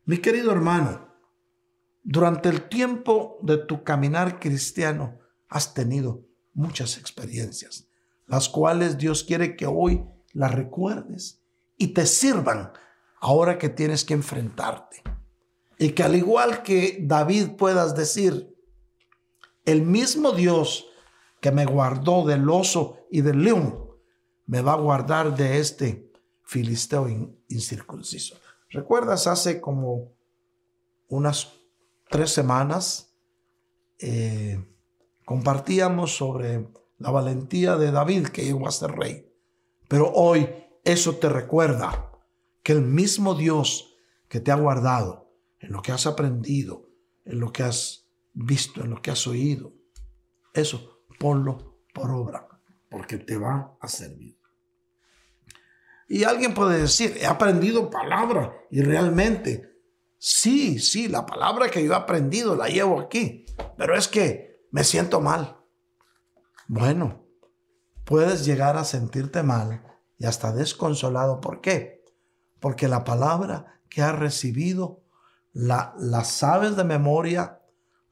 Mi 0.05 0.19
querido 0.19 0.51
hermano, 0.51 1.11
durante 2.03 2.49
el 2.49 2.69
tiempo 2.69 3.39
de 3.41 3.57
tu 3.57 3.83
caminar 3.83 4.39
cristiano 4.39 5.17
has 5.49 5.73
tenido 5.73 6.23
muchas 6.53 6.99
experiencias, 6.99 7.87
las 8.27 8.47
cuales 8.47 8.99
Dios 8.99 9.23
quiere 9.23 9.55
que 9.55 9.65
hoy 9.65 10.05
las 10.33 10.53
recuerdes 10.53 11.41
y 11.77 11.95
te 11.95 12.05
sirvan 12.05 12.73
ahora 13.19 13.57
que 13.57 13.69
tienes 13.69 14.05
que 14.05 14.13
enfrentarte. 14.13 15.01
Y 15.79 15.93
que 15.93 16.03
al 16.03 16.15
igual 16.15 16.61
que 16.61 16.99
David 17.01 17.53
puedas 17.57 17.95
decir, 17.95 18.52
el 19.65 19.81
mismo 19.81 20.31
Dios 20.31 20.85
que 21.41 21.51
me 21.51 21.65
guardó 21.65 22.25
del 22.25 22.49
oso 22.49 22.97
y 23.11 23.21
del 23.21 23.43
león, 23.43 23.79
me 24.45 24.61
va 24.61 24.73
a 24.73 24.77
guardar 24.77 25.35
de 25.35 25.59
este 25.59 26.11
filisteo 26.43 27.07
incircunciso. 27.47 28.37
¿Recuerdas 28.69 29.27
hace 29.27 29.61
como 29.61 30.13
unas 31.07 31.53
tres 32.09 32.31
semanas 32.31 33.13
eh, 33.99 34.63
compartíamos 35.25 36.15
sobre 36.15 36.67
la 36.97 37.11
valentía 37.11 37.75
de 37.77 37.91
David 37.91 38.27
que 38.27 38.43
llegó 38.43 38.67
a 38.67 38.71
ser 38.71 38.91
rey. 38.91 39.31
Pero 39.87 40.11
hoy 40.11 40.49
eso 40.83 41.15
te 41.15 41.29
recuerda 41.29 42.11
que 42.61 42.73
el 42.73 42.81
mismo 42.81 43.35
Dios 43.35 43.95
que 44.27 44.39
te 44.39 44.51
ha 44.51 44.55
guardado 44.55 45.31
en 45.59 45.71
lo 45.71 45.81
que 45.81 45.91
has 45.91 46.05
aprendido, 46.05 46.89
en 47.25 47.39
lo 47.39 47.51
que 47.51 47.63
has 47.63 48.02
visto, 48.33 48.81
en 48.83 48.89
lo 48.89 49.01
que 49.01 49.11
has 49.11 49.25
oído, 49.27 49.73
eso 50.53 51.05
ponlo 51.19 51.81
por 51.93 52.11
obra, 52.11 52.47
porque 52.89 53.17
te 53.17 53.37
va 53.37 53.77
a 53.79 53.87
servir. 53.87 54.37
Y 56.07 56.23
alguien 56.25 56.53
puede 56.53 56.81
decir, 56.81 57.15
he 57.17 57.25
aprendido 57.25 57.89
palabra 57.89 58.53
y 58.69 58.81
realmente 58.81 59.73
Sí, 60.25 60.79
sí, 60.79 61.09
la 61.09 61.25
palabra 61.25 61.69
que 61.69 61.83
yo 61.83 61.91
he 61.91 61.95
aprendido 61.97 62.55
la 62.55 62.69
llevo 62.69 62.97
aquí, 62.97 63.45
pero 63.77 63.93
es 63.93 64.07
que 64.07 64.65
me 64.71 64.85
siento 64.85 65.19
mal. 65.19 65.57
Bueno, 66.69 67.25
puedes 68.05 68.45
llegar 68.45 68.77
a 68.77 68.85
sentirte 68.85 69.43
mal 69.43 69.83
y 70.17 70.25
hasta 70.25 70.53
desconsolado. 70.53 71.41
¿Por 71.41 71.59
qué? 71.59 72.05
Porque 72.61 72.87
la 72.87 73.03
palabra 73.03 73.81
que 73.89 74.01
has 74.01 74.17
recibido 74.17 75.03
la, 75.51 75.93
la 75.99 76.23
sabes 76.23 76.77
de 76.77 76.85
memoria, 76.85 77.59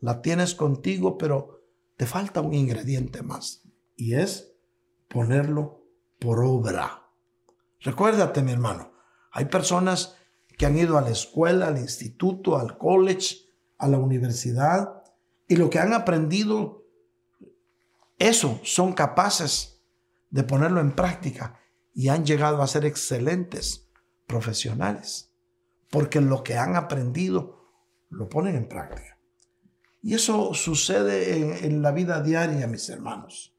la 0.01 0.21
tienes 0.21 0.55
contigo, 0.55 1.17
pero 1.17 1.61
te 1.95 2.05
falta 2.05 2.41
un 2.41 2.53
ingrediente 2.53 3.21
más 3.21 3.63
y 3.95 4.15
es 4.15 4.53
ponerlo 5.07 5.85
por 6.19 6.43
obra. 6.43 7.07
Recuérdate, 7.79 8.41
mi 8.41 8.51
hermano, 8.51 8.93
hay 9.31 9.45
personas 9.45 10.17
que 10.57 10.65
han 10.65 10.77
ido 10.77 10.97
a 10.97 11.01
la 11.01 11.09
escuela, 11.09 11.67
al 11.67 11.77
instituto, 11.77 12.57
al 12.57 12.77
college, 12.77 13.37
a 13.77 13.87
la 13.87 13.97
universidad, 13.97 15.03
y 15.47 15.55
lo 15.55 15.69
que 15.69 15.79
han 15.79 15.93
aprendido, 15.93 16.85
eso 18.17 18.59
son 18.63 18.93
capaces 18.93 19.81
de 20.29 20.43
ponerlo 20.43 20.79
en 20.81 20.93
práctica 20.93 21.59
y 21.93 22.07
han 22.07 22.25
llegado 22.25 22.61
a 22.61 22.67
ser 22.67 22.85
excelentes 22.85 23.89
profesionales, 24.27 25.31
porque 25.89 26.21
lo 26.21 26.43
que 26.43 26.57
han 26.57 26.75
aprendido 26.75 27.65
lo 28.09 28.29
ponen 28.29 28.55
en 28.55 28.67
práctica. 28.67 29.17
Y 30.01 30.15
eso 30.15 30.53
sucede 30.53 31.65
en, 31.65 31.81
la 31.81 31.91
vida 31.91 32.21
diaria, 32.21 32.65
mis 32.67 32.89
hermanos, 32.89 33.55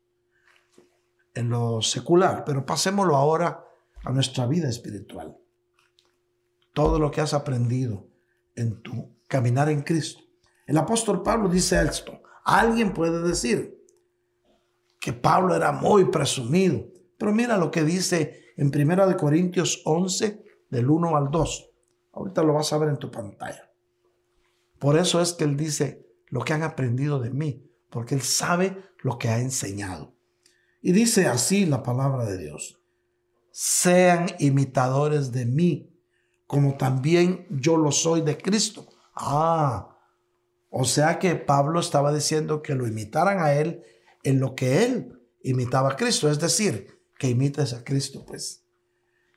en 1.35 1.49
lo 1.49 1.81
secular, 1.83 2.45
pero 2.45 2.67
pasémoslo 2.67 3.17
ahora 3.17 3.65
a 4.05 4.11
nuestra 4.11 4.47
vida 4.47 4.69
espiritual 4.69 5.37
todo 6.73 6.99
lo 6.99 7.11
que 7.11 7.21
has 7.21 7.35
aprendido 7.35 8.09
en 8.55 8.83
tu 8.83 9.17
caminar 9.29 9.69
en 9.69 9.83
Cristo. 9.83 10.23
El 10.67 10.79
apóstol 10.79 11.23
Pablo 11.23 11.49
dice 11.49 11.81
esto. 11.83 12.23
Alguien 12.45 12.93
puede 12.93 13.23
decir 13.23 13.79
que 14.99 15.13
Pablo 15.13 15.55
era 15.55 15.73
muy 15.73 16.07
presumido, 16.07 16.87
pero 17.19 17.33
mira 17.33 17.57
lo 17.57 17.71
que 17.71 17.85
dice 17.85 18.53
en 18.57 18.69
1 18.75 19.17
Corintios 19.17 19.83
11, 19.85 20.45
del 20.71 20.91
1 20.91 21.17
al 21.17 21.31
2. 21.31 21.71
Ahorita 22.13 22.43
lo 22.43 22.55
vas 22.55 22.73
a 22.73 22.79
ver 22.79 22.89
en 22.89 22.99
tu 22.99 23.11
pantalla. 23.11 23.71
Por 24.79 24.99
eso 24.99 25.21
es 25.21 25.33
que 25.33 25.45
él 25.45 25.57
dice 25.57 26.07
lo 26.33 26.41
que 26.41 26.55
han 26.55 26.63
aprendido 26.63 27.21
de 27.21 27.29
mí, 27.31 27.71
porque 27.91 28.15
él 28.15 28.23
sabe 28.23 28.83
lo 29.03 29.19
que 29.19 29.29
ha 29.29 29.39
enseñado. 29.39 30.15
Y 30.81 30.93
dice 30.93 31.27
así 31.27 31.67
la 31.67 31.83
palabra 31.83 32.25
de 32.25 32.39
Dios. 32.39 32.81
Sean 33.51 34.29
imitadores 34.39 35.31
de 35.31 35.45
mí 35.45 35.93
como 36.47 36.77
también 36.79 37.47
yo 37.51 37.77
lo 37.77 37.93
soy 37.93 38.23
de 38.23 38.39
Cristo. 38.39 38.87
Ah, 39.15 39.95
o 40.71 40.87
sea 40.87 41.19
que 41.19 41.35
Pablo 41.35 41.81
estaba 41.81 42.15
diciendo 42.15 42.63
que 42.63 42.75
lo 42.75 42.87
imitaran 42.87 43.41
a 43.41 43.53
él 43.53 43.83
en 44.23 44.41
lo 44.41 44.55
que 44.55 44.85
él 44.85 45.19
imitaba 45.43 45.91
a 45.91 45.97
Cristo, 45.97 46.31
es 46.31 46.39
decir, 46.39 46.99
que 47.19 47.29
imites 47.29 47.75
a 47.75 47.85
Cristo, 47.85 48.25
pues. 48.27 48.65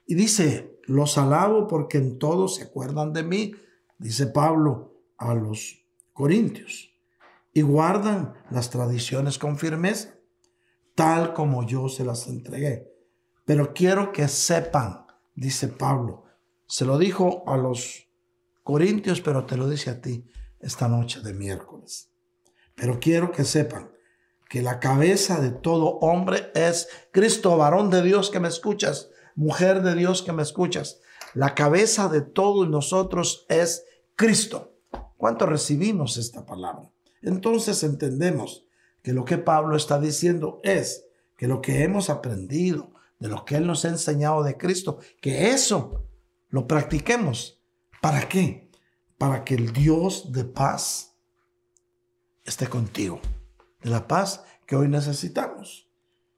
Y 0.05 0.15
dice, 0.15 0.79
los 0.83 1.17
alabo 1.17 1.67
porque 1.67 1.97
en 1.97 2.19
todo 2.19 2.47
se 2.47 2.63
acuerdan 2.63 3.11
de 3.11 3.23
mí, 3.23 3.53
dice 3.97 4.27
Pablo 4.27 5.01
a 5.17 5.33
los 5.33 5.84
corintios, 6.15 6.93
y 7.51 7.61
guardan 7.61 8.35
las 8.49 8.69
tradiciones 8.69 9.37
con 9.37 9.57
firmeza, 9.57 10.15
tal 10.95 11.33
como 11.33 11.65
yo 11.67 11.89
se 11.89 12.05
las 12.05 12.27
entregué. 12.27 12.89
Pero 13.43 13.73
quiero 13.73 14.13
que 14.13 14.29
sepan, 14.29 15.05
dice 15.35 15.67
Pablo, 15.67 16.23
se 16.67 16.85
lo 16.85 16.97
dijo 16.97 17.43
a 17.47 17.57
los 17.57 18.07
corintios, 18.63 19.19
pero 19.19 19.45
te 19.45 19.57
lo 19.57 19.67
dice 19.67 19.89
a 19.89 19.99
ti 19.99 20.25
esta 20.61 20.87
noche 20.87 21.19
de 21.19 21.33
miércoles. 21.33 22.09
Pero 22.75 22.97
quiero 23.01 23.33
que 23.33 23.43
sepan 23.43 23.91
que 24.49 24.61
la 24.61 24.79
cabeza 24.79 25.41
de 25.41 25.51
todo 25.51 25.97
hombre 25.99 26.49
es 26.55 26.87
Cristo, 27.11 27.57
varón 27.57 27.89
de 27.89 28.01
Dios 28.01 28.31
que 28.31 28.39
me 28.39 28.47
escuchas, 28.47 29.09
mujer 29.35 29.81
de 29.81 29.95
Dios 29.95 30.21
que 30.21 30.31
me 30.31 30.43
escuchas. 30.43 31.01
La 31.33 31.55
cabeza 31.55 32.07
de 32.07 32.21
todos 32.21 32.69
nosotros 32.69 33.45
es 33.49 33.83
Cristo. 34.15 34.74
¿Cuánto 35.17 35.45
recibimos 35.45 36.17
esta 36.17 36.45
palabra? 36.45 36.91
Entonces 37.21 37.83
entendemos 37.83 38.65
que 39.01 39.13
lo 39.13 39.25
que 39.25 39.37
Pablo 39.37 39.75
está 39.75 39.99
diciendo 39.99 40.59
es 40.63 41.05
que 41.37 41.47
lo 41.47 41.61
que 41.61 41.83
hemos 41.83 42.09
aprendido, 42.09 42.93
de 43.19 43.29
lo 43.29 43.45
que 43.45 43.55
Él 43.55 43.67
nos 43.67 43.85
ha 43.85 43.89
enseñado 43.89 44.43
de 44.43 44.57
Cristo, 44.57 44.99
que 45.21 45.51
eso 45.51 46.05
lo 46.49 46.67
practiquemos. 46.67 47.61
¿Para 48.01 48.27
qué? 48.27 48.69
Para 49.17 49.43
que 49.43 49.55
el 49.55 49.73
Dios 49.73 50.31
de 50.31 50.45
paz 50.45 51.15
esté 52.43 52.67
contigo. 52.67 53.19
De 53.81 53.89
la 53.89 54.07
paz 54.07 54.43
que 54.65 54.75
hoy 54.75 54.87
necesitamos. 54.87 55.89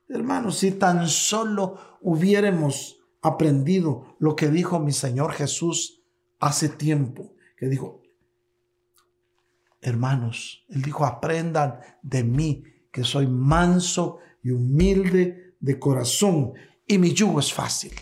Hermanos, 0.07 0.59
si 0.59 0.71
tan 0.71 1.07
solo 1.07 1.97
hubiéramos 2.01 2.99
aprendido 3.21 4.15
lo 4.19 4.35
que 4.35 4.49
dijo 4.49 4.79
mi 4.79 4.91
Señor 4.91 5.33
Jesús 5.33 6.03
hace 6.39 6.69
tiempo, 6.69 7.33
que 7.57 7.67
dijo, 7.67 7.96
hermanos, 9.81 10.65
Él 10.69 10.81
dijo, 10.81 11.05
aprendan 11.05 11.79
de 12.01 12.23
mí, 12.23 12.63
que 12.91 13.03
soy 13.03 13.27
manso 13.27 14.19
y 14.41 14.51
humilde 14.51 15.55
de 15.59 15.79
corazón, 15.79 16.53
y 16.85 16.97
mi 16.97 17.13
yugo 17.13 17.39
es 17.39 17.53
fácil. 17.53 17.93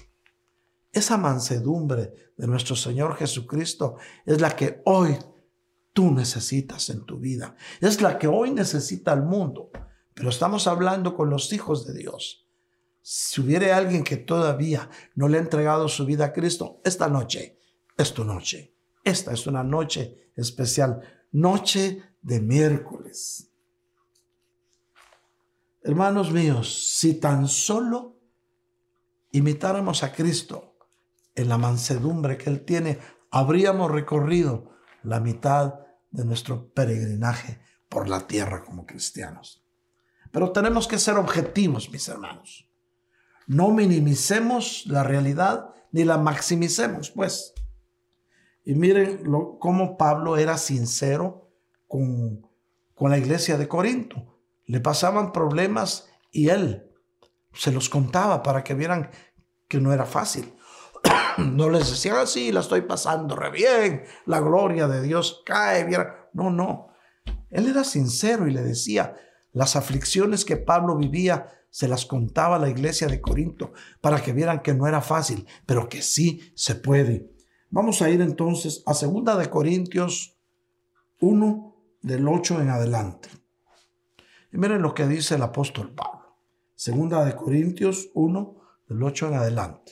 Esa 0.92 1.18
mansedumbre 1.18 2.14
de 2.38 2.48
nuestro 2.48 2.76
Señor 2.76 3.16
Jesucristo 3.16 3.98
es 4.26 4.40
la 4.40 4.56
que 4.56 4.82
hoy 4.86 5.18
tú 5.92 6.12
necesitas 6.12 6.90
en 6.90 7.06
tu 7.06 7.20
vida. 7.20 7.56
Es 7.82 8.02
la 8.02 8.18
que 8.18 8.28
hoy 8.28 8.52
necesita 8.52 9.14
el 9.14 9.24
mundo. 9.24 9.72
Pero 10.14 10.30
estamos 10.30 10.68
hablando 10.68 11.16
con 11.16 11.30
los 11.30 11.52
hijos 11.52 11.86
de 11.86 11.94
Dios. 11.94 12.48
Si 13.02 13.42
hubiera 13.42 13.76
alguien 13.78 14.04
que 14.04 14.18
todavía 14.18 14.90
no 15.16 15.28
le 15.28 15.38
ha 15.38 15.42
entregado 15.42 15.88
su 15.88 16.06
vida 16.06 16.26
a 16.26 16.34
Cristo, 16.34 16.82
esta 16.84 17.08
noche 17.08 17.60
es 17.98 18.14
tu 18.14 18.24
noche. 18.24 18.76
Esta 19.04 19.32
es 19.34 19.46
una 19.48 19.64
noche 19.64 20.32
especial, 20.36 21.02
noche 21.36 22.02
de 22.22 22.40
miércoles. 22.40 23.52
Hermanos 25.82 26.32
míos, 26.32 26.96
si 26.98 27.16
tan 27.16 27.50
solo 27.50 28.22
imitáramos 29.32 30.04
a 30.04 30.14
Cristo 30.14 30.78
en 31.36 31.50
la 31.50 31.58
mansedumbre 31.58 32.38
que 32.38 32.50
Él 32.50 32.64
tiene, 32.64 33.00
habríamos 33.32 33.92
recorrido 33.92 34.72
la 35.04 35.20
mitad 35.20 35.76
de 36.10 36.24
nuestro 36.24 36.70
peregrinaje 36.70 37.60
por 37.90 38.08
la 38.08 38.26
tierra 38.26 38.64
como 38.64 38.86
cristianos. 38.86 39.62
Pero 40.32 40.54
tenemos 40.54 40.88
que 40.88 40.98
ser 40.98 41.18
objetivos, 41.18 41.92
mis 41.92 42.08
hermanos. 42.08 42.70
No 43.46 43.72
minimicemos 43.72 44.86
la 44.86 45.04
realidad 45.04 45.70
ni 45.92 46.06
la 46.06 46.18
maximicemos, 46.18 47.12
pues. 47.12 47.54
Y 48.66 48.76
miren 48.76 49.24
cómo 49.60 49.98
Pablo 49.98 50.38
era 50.38 50.58
sincero 50.58 51.50
con, 51.88 52.48
con 52.94 53.12
la 53.12 53.18
iglesia 53.18 53.58
de 53.58 53.68
Corinto 53.68 54.36
le 54.66 54.80
pasaban 54.80 55.32
problemas 55.32 56.10
y 56.32 56.50
él 56.50 56.92
se 57.54 57.72
los 57.72 57.90
contaba 57.90 58.44
para 58.44 58.64
que 58.64 58.74
vieran 58.74 59.10
que 59.68 59.80
no 59.80 59.94
era 59.94 60.06
fácil. 60.06 60.54
no 61.38 61.70
les 61.70 61.90
decía 61.90 62.20
así, 62.20 62.52
la 62.52 62.60
estoy 62.62 62.82
pasando 62.82 63.36
re 63.36 63.52
bien, 63.52 64.04
la 64.26 64.40
gloria 64.40 64.88
de 64.88 65.02
Dios 65.02 65.44
cae 65.46 65.84
bien. 65.86 66.04
No, 66.34 66.50
no. 66.50 66.88
Él 67.50 67.68
era 67.68 67.84
sincero 67.84 68.48
y 68.48 68.52
le 68.52 68.62
decía, 68.62 69.16
las 69.52 69.76
aflicciones 69.76 70.44
que 70.44 70.58
Pablo 70.58 70.98
vivía 70.98 71.48
se 71.70 71.88
las 71.88 72.06
contaba 72.06 72.56
a 72.56 72.60
la 72.60 72.70
iglesia 72.70 73.08
de 73.08 73.22
Corinto 73.22 73.74
para 74.02 74.22
que 74.22 74.34
vieran 74.34 74.62
que 74.62 74.74
no 74.74 74.88
era 74.88 75.02
fácil, 75.02 75.46
pero 75.66 75.88
que 75.88 76.02
sí 76.02 76.52
se 76.56 76.76
puede. 76.76 77.32
Vamos 77.76 78.02
a 78.02 78.10
ir 78.10 78.22
entonces 78.22 78.84
a 78.86 78.94
segunda 78.94 79.36
de 79.36 79.50
Corintios 79.50 80.38
1 81.20 81.76
del 82.04 82.26
8 82.26 82.62
en 82.62 82.70
adelante. 82.70 83.28
Y 84.54 84.58
miren 84.58 84.82
lo 84.82 84.94
que 84.94 85.06
dice 85.06 85.36
el 85.36 85.42
apóstol 85.42 85.94
Pablo. 85.94 86.38
Segunda 86.74 87.26
de 87.26 87.36
Corintios 87.36 88.12
1, 88.14 88.56
del 88.88 89.04
8 89.04 89.28
en 89.28 89.34
adelante. 89.34 89.92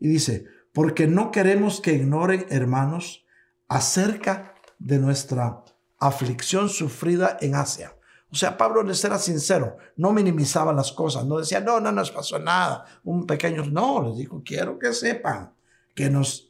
Y 0.00 0.08
dice, 0.08 0.46
porque 0.72 1.06
no 1.06 1.30
queremos 1.30 1.80
que 1.80 1.92
ignoren, 1.92 2.46
hermanos, 2.50 3.24
acerca 3.68 4.56
de 4.80 4.98
nuestra 4.98 5.64
aflicción 6.00 6.68
sufrida 6.68 7.38
en 7.40 7.54
Asia. 7.54 7.94
O 8.32 8.34
sea, 8.34 8.56
Pablo 8.56 8.82
les 8.82 9.04
era 9.04 9.18
sincero, 9.18 9.76
no 9.94 10.12
minimizaba 10.12 10.72
las 10.72 10.90
cosas, 10.90 11.24
no 11.26 11.38
decía, 11.38 11.60
no, 11.60 11.78
no 11.78 11.92
nos 11.92 12.10
pasó 12.10 12.40
nada, 12.40 12.86
un 13.04 13.24
pequeño, 13.24 13.66
no, 13.66 14.08
les 14.08 14.16
dijo, 14.16 14.42
quiero 14.44 14.80
que 14.80 14.92
sepan 14.92 15.54
que 15.94 16.10
nos 16.10 16.49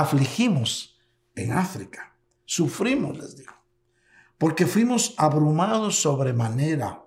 afligimos 0.00 0.98
en 1.34 1.52
África, 1.52 2.16
sufrimos, 2.44 3.16
les 3.16 3.36
dijo 3.36 3.54
porque 4.38 4.66
fuimos 4.66 5.14
abrumados 5.16 6.02
sobremanera, 6.02 7.04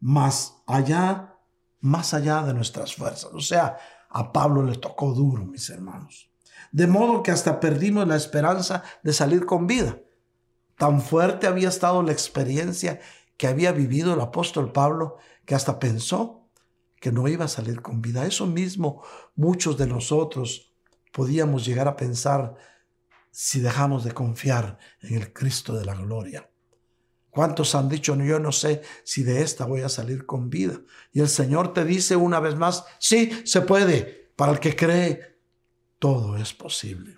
más 0.00 0.62
allá, 0.66 1.34
más 1.80 2.14
allá 2.14 2.42
de 2.42 2.54
nuestras 2.54 2.94
fuerzas. 2.94 3.30
O 3.34 3.40
sea, 3.40 3.78
a 4.10 4.32
Pablo 4.32 4.62
le 4.62 4.76
tocó 4.76 5.12
duro, 5.12 5.44
mis 5.44 5.68
hermanos. 5.70 6.30
De 6.70 6.86
modo 6.86 7.22
que 7.22 7.30
hasta 7.30 7.60
perdimos 7.60 8.06
la 8.06 8.16
esperanza 8.16 8.84
de 9.02 9.12
salir 9.12 9.46
con 9.46 9.66
vida. 9.66 9.98
Tan 10.76 11.00
fuerte 11.00 11.46
había 11.46 11.68
estado 11.68 12.02
la 12.02 12.12
experiencia 12.12 13.00
que 13.36 13.48
había 13.48 13.72
vivido 13.72 14.14
el 14.14 14.20
apóstol 14.20 14.70
Pablo 14.70 15.16
que 15.44 15.54
hasta 15.54 15.78
pensó 15.78 16.48
que 17.00 17.10
no 17.10 17.26
iba 17.26 17.46
a 17.46 17.48
salir 17.48 17.80
con 17.82 18.02
vida. 18.02 18.26
Eso 18.26 18.46
mismo 18.46 19.02
muchos 19.34 19.78
de 19.78 19.86
nosotros 19.86 20.67
podíamos 21.12 21.64
llegar 21.64 21.88
a 21.88 21.96
pensar 21.96 22.54
si 23.30 23.60
dejamos 23.60 24.04
de 24.04 24.12
confiar 24.12 24.78
en 25.00 25.14
el 25.14 25.32
Cristo 25.32 25.76
de 25.76 25.84
la 25.84 25.94
gloria. 25.94 26.48
¿Cuántos 27.30 27.74
han 27.74 27.88
dicho, 27.88 28.16
yo 28.16 28.40
no 28.40 28.50
sé 28.52 28.82
si 29.04 29.22
de 29.22 29.42
esta 29.42 29.64
voy 29.64 29.82
a 29.82 29.88
salir 29.88 30.26
con 30.26 30.50
vida? 30.50 30.80
Y 31.12 31.20
el 31.20 31.28
Señor 31.28 31.72
te 31.72 31.84
dice 31.84 32.16
una 32.16 32.40
vez 32.40 32.56
más, 32.56 32.84
sí, 32.98 33.30
se 33.44 33.60
puede. 33.60 34.32
Para 34.34 34.52
el 34.52 34.60
que 34.60 34.74
cree, 34.74 35.38
todo 35.98 36.36
es 36.36 36.54
posible. 36.54 37.14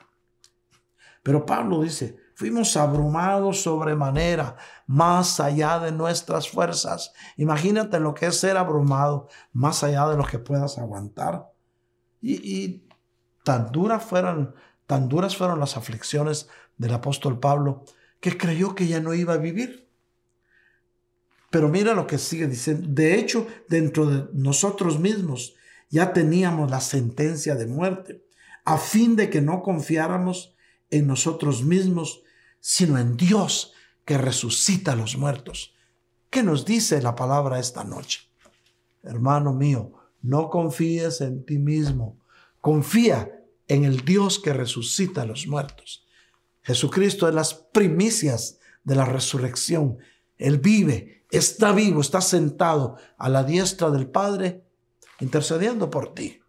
Pero 1.22 1.44
Pablo 1.44 1.82
dice, 1.82 2.16
fuimos 2.34 2.76
abrumados 2.76 3.62
sobremanera, 3.62 4.56
más 4.86 5.38
allá 5.40 5.78
de 5.78 5.92
nuestras 5.92 6.48
fuerzas. 6.48 7.12
Imagínate 7.36 8.00
lo 8.00 8.14
que 8.14 8.26
es 8.26 8.40
ser 8.40 8.56
abrumado, 8.56 9.28
más 9.52 9.84
allá 9.84 10.08
de 10.08 10.16
lo 10.16 10.24
que 10.24 10.38
puedas 10.38 10.78
aguantar. 10.78 11.52
Y, 12.22 12.82
tan 13.44 13.72
duras 13.72 14.04
fueron, 14.04 14.54
tan 14.86 15.08
duras 15.08 15.36
fueron 15.36 15.60
las 15.60 15.76
aflicciones 15.76 16.48
del 16.76 16.94
apóstol 16.94 17.38
Pablo 17.40 17.84
que 18.20 18.36
creyó 18.36 18.74
que 18.74 18.86
ya 18.86 19.00
no 19.00 19.14
iba 19.14 19.34
a 19.34 19.38
vivir. 19.38 19.88
Pero 21.50 21.68
mira 21.68 21.94
lo 21.94 22.06
que 22.06 22.18
sigue 22.18 22.46
diciendo. 22.46 22.86
De 22.88 23.18
hecho, 23.18 23.46
dentro 23.68 24.06
de 24.06 24.28
nosotros 24.32 25.00
mismos 25.00 25.54
ya 25.88 26.12
teníamos 26.12 26.70
la 26.70 26.80
sentencia 26.80 27.56
de 27.56 27.66
muerte, 27.66 28.24
a 28.64 28.78
fin 28.78 29.16
de 29.16 29.30
que 29.30 29.40
no 29.40 29.62
confiáramos 29.62 30.54
en 30.90 31.06
nosotros 31.06 31.64
mismos, 31.64 32.22
sino 32.60 32.98
en 32.98 33.16
Dios 33.16 33.72
que 34.04 34.16
resucita 34.16 34.92
a 34.92 34.96
los 34.96 35.16
muertos. 35.16 35.74
¿Qué 36.30 36.44
nos 36.44 36.64
dice 36.64 37.02
la 37.02 37.16
palabra 37.16 37.58
esta 37.58 37.82
noche? 37.82 38.20
Hermano 39.02 39.52
mío, 39.52 39.92
no 40.22 40.50
confíes 40.50 41.20
en 41.22 41.44
ti 41.44 41.58
mismo, 41.58 42.19
confía 42.60 43.44
en 43.68 43.84
el 43.84 44.04
Dios 44.04 44.38
que 44.38 44.52
resucita 44.52 45.22
a 45.22 45.26
los 45.26 45.46
muertos. 45.46 46.06
Jesucristo 46.62 47.28
es 47.28 47.34
las 47.34 47.54
primicias 47.54 48.58
de 48.84 48.96
la 48.96 49.04
resurrección. 49.04 49.98
Él 50.36 50.58
vive 50.58 51.20
está 51.30 51.72
vivo, 51.72 52.00
está 52.00 52.20
sentado 52.20 52.96
a 53.16 53.28
la 53.28 53.44
diestra 53.44 53.90
del 53.90 54.08
Padre, 54.08 54.64
intercediendo 55.20 55.90
por 55.90 56.14
ti. 56.14 56.40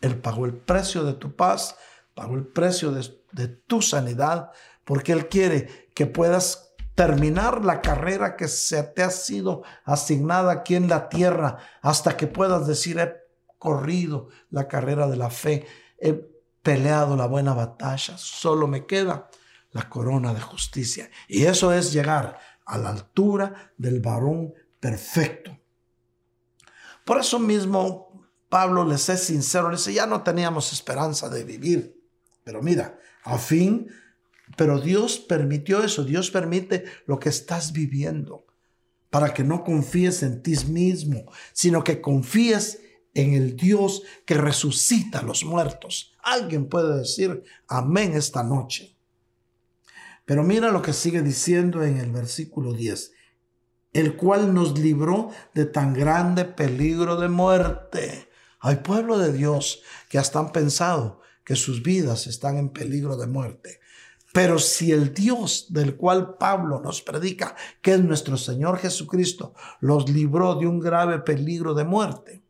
Él 0.00 0.18
pagó 0.18 0.46
el 0.46 0.54
precio 0.54 1.04
de 1.04 1.14
tu 1.14 1.36
paz, 1.36 1.76
pagó 2.14 2.34
el 2.34 2.46
precio 2.46 2.90
de, 2.90 3.48
tu 3.66 3.82
sanidad, 3.82 4.50
porque 4.84 5.12
Él 5.12 5.28
quiere 5.28 5.90
que 5.94 6.06
puedas 6.06 6.74
terminar 6.94 7.64
la 7.64 7.80
carrera 7.80 8.36
que 8.36 8.48
se 8.48 8.82
te 8.82 9.02
ha 9.02 9.10
sido 9.10 9.62
asignada 9.84 10.52
aquí 10.52 10.74
en 10.74 10.88
la 10.88 11.08
tierra, 11.08 11.58
hasta 11.80 12.16
que 12.16 12.26
puedas 12.26 12.66
decir, 12.66 12.98
corrido 13.62 14.26
la 14.50 14.66
carrera 14.66 15.06
de 15.06 15.16
la 15.16 15.30
fe, 15.30 15.64
he 15.96 16.14
peleado 16.64 17.14
la 17.14 17.26
buena 17.26 17.54
batalla, 17.54 18.18
solo 18.18 18.66
me 18.66 18.86
queda 18.86 19.30
la 19.70 19.88
corona 19.88 20.34
de 20.34 20.40
justicia. 20.40 21.08
Y 21.28 21.44
eso 21.44 21.72
es 21.72 21.92
llegar 21.92 22.40
a 22.66 22.76
la 22.76 22.90
altura 22.90 23.72
del 23.78 24.00
varón 24.00 24.52
perfecto. 24.80 25.56
Por 27.04 27.20
eso 27.20 27.38
mismo 27.38 28.26
Pablo 28.48 28.84
les 28.84 29.08
es 29.08 29.22
sincero, 29.22 29.70
le 29.70 29.76
dice, 29.76 29.94
ya 29.94 30.08
no 30.08 30.24
teníamos 30.24 30.72
esperanza 30.72 31.28
de 31.28 31.44
vivir. 31.44 32.02
Pero 32.42 32.62
mira, 32.62 32.98
a 33.22 33.38
fin, 33.38 33.86
pero 34.56 34.80
Dios 34.80 35.20
permitió 35.20 35.84
eso, 35.84 36.02
Dios 36.02 36.32
permite 36.32 36.84
lo 37.06 37.20
que 37.20 37.28
estás 37.28 37.72
viviendo 37.72 38.44
para 39.08 39.32
que 39.32 39.44
no 39.44 39.62
confíes 39.62 40.24
en 40.24 40.42
ti 40.42 40.56
mismo, 40.66 41.30
sino 41.52 41.84
que 41.84 42.00
confíes 42.00 42.80
en 43.14 43.34
el 43.34 43.56
Dios 43.56 44.02
que 44.24 44.34
resucita 44.34 45.20
a 45.20 45.22
los 45.22 45.44
muertos. 45.44 46.14
Alguien 46.22 46.68
puede 46.68 46.98
decir 46.98 47.44
amén 47.68 48.14
esta 48.14 48.42
noche. 48.42 48.96
Pero 50.24 50.44
mira 50.44 50.70
lo 50.70 50.82
que 50.82 50.92
sigue 50.92 51.22
diciendo 51.22 51.82
en 51.82 51.98
el 51.98 52.10
versículo 52.12 52.72
10, 52.72 53.12
el 53.92 54.16
cual 54.16 54.54
nos 54.54 54.78
libró 54.78 55.30
de 55.54 55.66
tan 55.66 55.92
grande 55.92 56.44
peligro 56.44 57.16
de 57.16 57.28
muerte. 57.28 58.28
Hay 58.60 58.76
pueblo 58.76 59.18
de 59.18 59.32
Dios 59.32 59.82
que 60.08 60.18
hasta 60.18 60.38
han 60.38 60.52
pensado 60.52 61.20
que 61.44 61.56
sus 61.56 61.82
vidas 61.82 62.26
están 62.26 62.56
en 62.56 62.70
peligro 62.70 63.16
de 63.16 63.26
muerte. 63.26 63.80
Pero 64.32 64.58
si 64.58 64.92
el 64.92 65.12
Dios 65.12 65.66
del 65.70 65.96
cual 65.96 66.36
Pablo 66.38 66.80
nos 66.80 67.02
predica, 67.02 67.54
que 67.82 67.92
es 67.92 68.00
nuestro 68.00 68.38
Señor 68.38 68.78
Jesucristo, 68.78 69.54
los 69.80 70.08
libró 70.08 70.54
de 70.54 70.66
un 70.66 70.80
grave 70.80 71.18
peligro 71.18 71.74
de 71.74 71.84
muerte, 71.84 72.41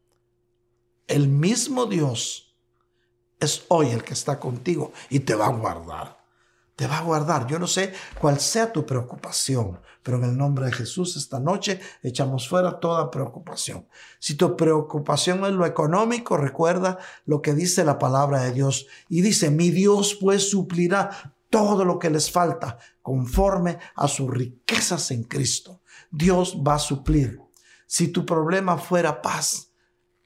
el 1.13 1.29
mismo 1.29 1.87
Dios 1.87 2.57
es 3.39 3.65
hoy 3.69 3.89
el 3.89 4.03
que 4.05 4.15
está 4.15 4.39
contigo 4.39 4.93
y 5.11 5.21
te 5.21 5.35
va 5.35 5.47
a 5.47 5.51
guardar 5.51 6.23
te 6.77 6.87
va 6.87 6.99
a 6.99 7.03
guardar. 7.03 7.47
Yo 7.47 7.59
no 7.59 7.67
sé 7.67 7.93
cuál 8.19 8.41
sea 8.41 8.73
tu 8.73 8.87
preocupación, 8.87 9.81
pero 10.03 10.17
en 10.17 10.25
el 10.25 10.37
nombre 10.37 10.67
de 10.67 10.73
Jesús 10.73 11.17
esta 11.17 11.39
noche 11.39 11.81
echamos 12.03 12.49
fuera 12.49 12.81
toda 12.81 13.11
preocupación. 13.11 13.87
Si 14.19 14.35
tu 14.35 14.57
preocupación 14.57 15.45
es 15.45 15.53
lo 15.53 15.67
económico, 15.67 16.37
recuerda 16.37 16.99
lo 17.25 17.43
que 17.43 17.55
dice 17.55 17.85
la 17.85 17.99
palabra 17.99 18.43
de 18.43 18.53
Dios. 18.53 18.87
Y 19.09 19.21
dice, 19.21 19.51
mi 19.51 19.71
Dios 19.71 20.17
pues 20.21 20.51
suplirá 20.51 21.37
todo 21.51 21.85
lo 21.85 21.99
que 21.99 22.11
les 22.11 22.31
falta 22.31 22.79
conforme 23.03 23.79
a 23.95 24.09
sus 24.09 24.31
riquezas 24.31 25.11
en 25.11 25.25
Cristo. 25.25 25.83
Dios 26.11 26.59
va 26.67 26.75
a 26.75 26.79
suplir. 26.79 27.41
Si 27.87 28.09
tu 28.09 28.25
problema 28.25 28.79
fuera 28.79 29.21
paz, 29.21 29.72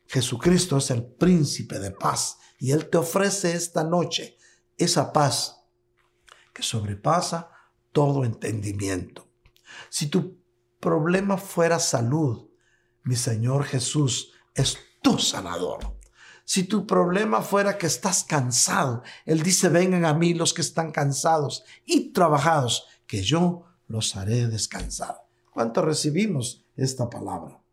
Jesucristo 0.09 0.76
es 0.78 0.90
el 0.90 1.04
príncipe 1.04 1.78
de 1.78 1.90
paz 1.90 2.38
y 2.59 2.72
Él 2.72 2.88
te 2.88 2.98
ofrece 2.98 3.54
esta 3.54 3.84
noche 3.84 4.36
esa 4.76 5.12
paz 5.12 5.64
que 6.52 6.62
sobrepasa 6.62 7.50
todo 7.92 8.24
entendimiento. 8.24 9.28
Si 9.90 10.09
tu 10.09 10.38
problema 10.80 11.36
fuera 11.36 11.78
salud, 11.78 12.48
mi 13.02 13.16
Señor 13.16 13.64
Jesús 13.64 14.32
es 14.54 14.78
tu 15.02 15.18
sanador. 15.18 15.96
Si 16.44 16.64
tu 16.64 16.86
problema 16.86 17.42
fuera 17.42 17.76
que 17.76 17.86
estás 17.86 18.22
cansado, 18.22 19.02
Él 19.24 19.42
dice, 19.42 19.68
vengan 19.68 20.04
a 20.04 20.14
mí 20.14 20.32
los 20.34 20.54
que 20.54 20.62
están 20.62 20.92
cansados 20.92 21.64
y 21.84 22.12
trabajados, 22.12 22.86
que 23.07 23.22
yo 23.22 23.64
los 23.88 24.14
haré 24.16 24.46
descansar. 24.46 25.26
¿Cuánto 25.50 25.82
recibimos 25.82 26.64
esta 26.76 27.11
palabra? 27.11 27.65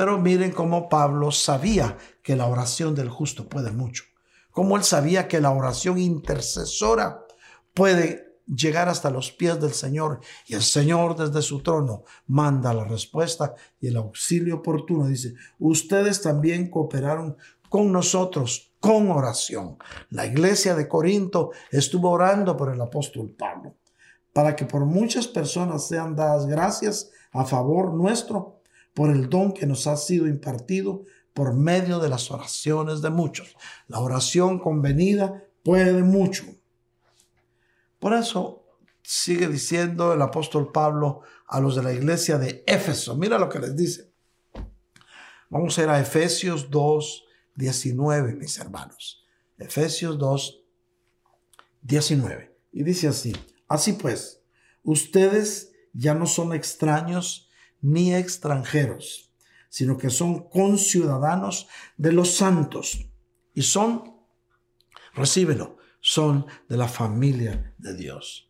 Pero 0.00 0.18
miren 0.18 0.50
cómo 0.52 0.88
Pablo 0.88 1.30
sabía 1.30 1.98
que 2.22 2.34
la 2.34 2.46
oración 2.46 2.94
del 2.94 3.10
justo 3.10 3.50
puede 3.50 3.70
mucho. 3.70 4.04
Cómo 4.50 4.78
él 4.78 4.82
sabía 4.82 5.28
que 5.28 5.42
la 5.42 5.50
oración 5.50 5.98
intercesora 5.98 7.26
puede 7.74 8.38
llegar 8.46 8.88
hasta 8.88 9.10
los 9.10 9.30
pies 9.30 9.60
del 9.60 9.74
Señor 9.74 10.20
y 10.46 10.54
el 10.54 10.62
Señor 10.62 11.16
desde 11.16 11.42
su 11.42 11.62
trono 11.62 12.04
manda 12.28 12.72
la 12.72 12.84
respuesta 12.84 13.54
y 13.78 13.88
el 13.88 13.98
auxilio 13.98 14.56
oportuno. 14.56 15.06
Dice, 15.06 15.34
ustedes 15.58 16.22
también 16.22 16.70
cooperaron 16.70 17.36
con 17.68 17.92
nosotros 17.92 18.72
con 18.80 19.10
oración. 19.10 19.76
La 20.08 20.24
iglesia 20.24 20.74
de 20.74 20.88
Corinto 20.88 21.50
estuvo 21.70 22.08
orando 22.08 22.56
por 22.56 22.72
el 22.72 22.80
apóstol 22.80 23.34
Pablo 23.38 23.74
para 24.32 24.56
que 24.56 24.64
por 24.64 24.86
muchas 24.86 25.28
personas 25.28 25.86
sean 25.88 26.16
dadas 26.16 26.46
gracias 26.46 27.10
a 27.32 27.44
favor 27.44 27.92
nuestro 27.92 28.59
por 29.00 29.10
el 29.10 29.30
don 29.30 29.54
que 29.54 29.66
nos 29.66 29.86
ha 29.86 29.96
sido 29.96 30.26
impartido 30.26 31.06
por 31.32 31.54
medio 31.54 32.00
de 32.00 32.10
las 32.10 32.30
oraciones 32.30 33.00
de 33.00 33.08
muchos. 33.08 33.56
La 33.88 33.98
oración 33.98 34.58
convenida 34.58 35.42
puede 35.64 36.02
mucho. 36.02 36.44
Por 37.98 38.12
eso 38.12 38.66
sigue 39.00 39.48
diciendo 39.48 40.12
el 40.12 40.20
apóstol 40.20 40.70
Pablo 40.70 41.22
a 41.46 41.60
los 41.60 41.76
de 41.76 41.82
la 41.82 41.94
iglesia 41.94 42.36
de 42.36 42.62
Éfeso. 42.66 43.16
Mira 43.16 43.38
lo 43.38 43.48
que 43.48 43.60
les 43.60 43.74
dice. 43.74 44.12
Vamos 45.48 45.78
a 45.78 45.82
ir 45.82 45.88
a 45.88 45.98
Efesios 45.98 46.68
2, 46.70 47.24
19, 47.54 48.34
mis 48.34 48.58
hermanos. 48.58 49.24
Efesios 49.56 50.18
2, 50.18 50.62
19. 51.80 52.54
Y 52.72 52.82
dice 52.82 53.08
así, 53.08 53.34
así 53.66 53.94
pues, 53.94 54.42
ustedes 54.82 55.72
ya 55.94 56.12
no 56.12 56.26
son 56.26 56.52
extraños 56.52 57.46
ni 57.80 58.14
extranjeros, 58.14 59.32
sino 59.68 59.96
que 59.96 60.10
son 60.10 60.48
conciudadanos 60.48 61.68
de 61.96 62.12
los 62.12 62.34
santos 62.34 63.06
y 63.54 63.62
son, 63.62 64.16
recíbelo, 65.14 65.78
son 66.00 66.46
de 66.68 66.76
la 66.76 66.88
familia 66.88 67.74
de 67.78 67.94
Dios. 67.94 68.48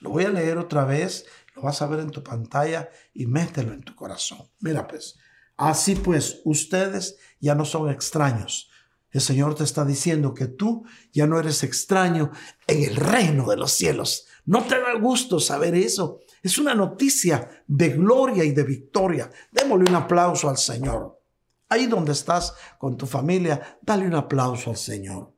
Lo 0.00 0.10
voy 0.10 0.24
a 0.24 0.30
leer 0.30 0.58
otra 0.58 0.84
vez, 0.84 1.26
lo 1.54 1.62
vas 1.62 1.82
a 1.82 1.86
ver 1.86 2.00
en 2.00 2.10
tu 2.10 2.22
pantalla 2.22 2.88
y 3.12 3.26
mételo 3.26 3.72
en 3.72 3.82
tu 3.82 3.94
corazón. 3.94 4.50
Mira 4.60 4.86
pues, 4.86 5.18
así 5.56 5.94
pues, 5.94 6.40
ustedes 6.44 7.18
ya 7.38 7.54
no 7.54 7.64
son 7.64 7.90
extraños. 7.90 8.70
El 9.10 9.20
Señor 9.20 9.54
te 9.56 9.64
está 9.64 9.84
diciendo 9.84 10.34
que 10.34 10.46
tú 10.46 10.84
ya 11.12 11.26
no 11.26 11.38
eres 11.38 11.64
extraño 11.64 12.30
en 12.66 12.84
el 12.84 12.96
reino 12.96 13.48
de 13.48 13.56
los 13.56 13.72
cielos. 13.72 14.26
No 14.44 14.64
te 14.64 14.80
da 14.80 14.94
gusto 14.98 15.40
saber 15.40 15.74
eso. 15.74 16.20
Es 16.42 16.58
una 16.58 16.74
noticia 16.74 17.64
de 17.66 17.90
gloria 17.90 18.44
y 18.44 18.52
de 18.52 18.62
victoria. 18.62 19.30
Démosle 19.50 19.90
un 19.90 19.96
aplauso 19.96 20.48
al 20.48 20.56
Señor. 20.56 21.20
Ahí 21.68 21.86
donde 21.86 22.12
estás 22.12 22.54
con 22.78 22.96
tu 22.96 23.06
familia, 23.06 23.78
dale 23.82 24.06
un 24.06 24.14
aplauso 24.14 24.70
al 24.70 24.76
Señor. 24.76 25.32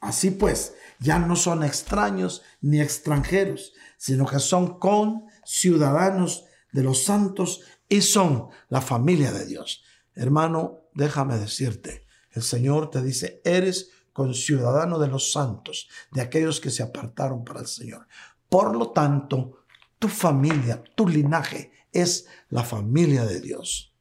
Así 0.00 0.30
pues, 0.30 0.74
ya 1.00 1.18
no 1.18 1.36
son 1.36 1.62
extraños 1.62 2.42
ni 2.60 2.80
extranjeros, 2.80 3.72
sino 3.96 4.26
que 4.26 4.38
son 4.38 4.78
con 4.78 5.24
ciudadanos 5.44 6.44
de 6.72 6.82
los 6.82 7.04
santos 7.04 7.62
y 7.88 8.02
son 8.02 8.48
la 8.68 8.80
familia 8.80 9.32
de 9.32 9.46
Dios. 9.46 9.82
Hermano, 10.14 10.88
déjame 10.94 11.38
decirte, 11.38 12.06
el 12.32 12.42
Señor 12.42 12.90
te 12.90 13.02
dice, 13.02 13.40
eres 13.44 13.90
conciudadano 14.12 14.98
de 14.98 15.08
los 15.08 15.32
santos, 15.32 15.88
de 16.10 16.20
aquellos 16.20 16.60
que 16.60 16.70
se 16.70 16.82
apartaron 16.82 17.44
para 17.44 17.60
el 17.60 17.66
Señor. 17.66 18.06
Por 18.48 18.76
lo 18.76 18.92
tanto, 18.92 19.65
tu 19.98 20.08
familia, 20.08 20.82
tu 20.94 21.08
linaje 21.08 21.72
es 21.92 22.26
la 22.48 22.62
familia 22.62 23.24
de 23.24 23.40
Dios. 23.40 23.94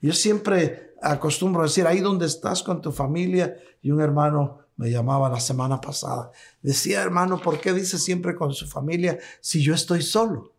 Yo 0.00 0.12
siempre 0.12 0.94
acostumbro 1.02 1.62
a 1.62 1.64
decir, 1.64 1.86
ahí 1.86 2.00
donde 2.00 2.26
estás 2.26 2.62
con 2.62 2.80
tu 2.80 2.92
familia, 2.92 3.56
y 3.82 3.90
un 3.90 4.00
hermano 4.00 4.60
me 4.76 4.90
llamaba 4.90 5.28
la 5.28 5.40
semana 5.40 5.80
pasada, 5.80 6.30
decía, 6.62 7.02
hermano, 7.02 7.40
¿por 7.40 7.60
qué 7.60 7.72
dice 7.72 7.98
siempre 7.98 8.34
con 8.34 8.54
su 8.54 8.66
familia 8.66 9.18
si 9.40 9.62
yo 9.62 9.74
estoy 9.74 10.02
solo? 10.02 10.54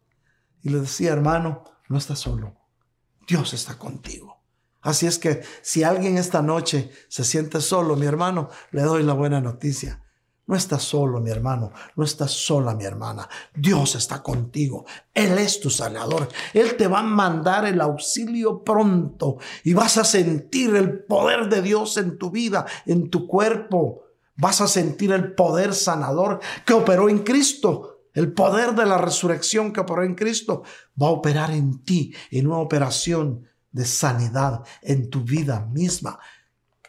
Y 0.61 0.69
le 0.69 0.81
decía, 0.81 1.11
hermano, 1.11 1.63
no 1.89 1.97
estás 1.97 2.19
solo, 2.19 2.55
Dios 3.27 3.53
está 3.53 3.77
contigo. 3.77 4.41
Así 4.81 5.05
es 5.05 5.19
que 5.19 5.41
si 5.61 5.83
alguien 5.83 6.17
esta 6.17 6.41
noche 6.41 6.91
se 7.07 7.23
siente 7.23 7.61
solo, 7.61 7.95
mi 7.95 8.05
hermano, 8.05 8.49
le 8.71 8.81
doy 8.81 9.03
la 9.03 9.13
buena 9.13 9.39
noticia. 9.39 10.03
No 10.47 10.55
estás 10.55 10.83
solo, 10.83 11.19
mi 11.19 11.29
hermano. 11.29 11.71
No 11.95 12.03
estás 12.03 12.31
sola, 12.31 12.75
mi 12.75 12.83
hermana. 12.83 13.27
Dios 13.55 13.95
está 13.95 14.21
contigo. 14.21 14.85
Él 15.13 15.37
es 15.37 15.59
tu 15.59 15.69
sanador. 15.69 16.27
Él 16.53 16.75
te 16.75 16.87
va 16.87 16.99
a 16.99 17.03
mandar 17.03 17.65
el 17.65 17.79
auxilio 17.79 18.63
pronto 18.63 19.37
y 19.63 19.73
vas 19.73 19.97
a 19.97 20.03
sentir 20.03 20.75
el 20.75 21.03
poder 21.03 21.47
de 21.47 21.61
Dios 21.61 21.97
en 21.97 22.17
tu 22.17 22.31
vida, 22.31 22.65
en 22.85 23.09
tu 23.09 23.27
cuerpo. 23.27 24.03
Vas 24.35 24.61
a 24.61 24.67
sentir 24.67 25.11
el 25.11 25.33
poder 25.35 25.73
sanador 25.73 26.39
que 26.65 26.73
operó 26.73 27.07
en 27.07 27.19
Cristo. 27.19 27.91
El 28.13 28.33
poder 28.33 28.75
de 28.75 28.85
la 28.85 28.97
resurrección 28.97 29.71
que 29.71 29.79
operó 29.79 30.03
en 30.03 30.15
Cristo 30.15 30.63
va 31.01 31.07
a 31.07 31.11
operar 31.11 31.51
en 31.51 31.83
ti 31.83 32.13
en 32.29 32.47
una 32.47 32.57
operación 32.57 33.47
de 33.71 33.85
sanidad 33.85 34.63
en 34.81 35.09
tu 35.09 35.21
vida 35.21 35.65
misma. 35.67 36.19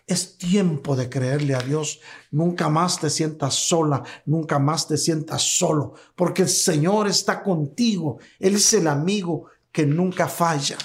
Es 0.06 0.36
tiempo 0.36 0.96
de 0.96 1.08
creerle 1.08 1.54
a 1.54 1.60
Dios. 1.60 2.00
Nunca 2.30 2.68
más 2.68 3.00
te 3.00 3.08
sientas 3.08 3.54
sola, 3.54 4.02
nunca 4.26 4.58
más 4.58 4.88
te 4.88 4.96
sientas 4.96 5.42
solo, 5.42 5.94
porque 6.16 6.42
el 6.42 6.48
Señor 6.48 7.08
está 7.08 7.42
contigo. 7.42 8.18
Él 8.38 8.56
es 8.56 8.72
el 8.74 8.88
amigo 8.88 9.46
que 9.70 9.86
nunca 9.86 10.28
falla. 10.28 10.76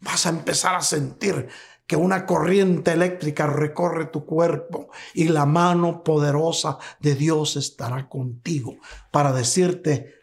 Vas 0.00 0.26
a 0.26 0.30
empezar 0.30 0.74
a 0.74 0.82
sentir 0.82 1.48
que 1.86 1.96
una 1.96 2.26
corriente 2.26 2.92
eléctrica 2.92 3.46
recorre 3.46 4.06
tu 4.06 4.24
cuerpo 4.24 4.88
y 5.14 5.28
la 5.28 5.46
mano 5.46 6.02
poderosa 6.02 6.78
de 7.00 7.14
Dios 7.14 7.56
estará 7.56 8.08
contigo 8.08 8.76
para 9.10 9.32
decirte, 9.32 10.14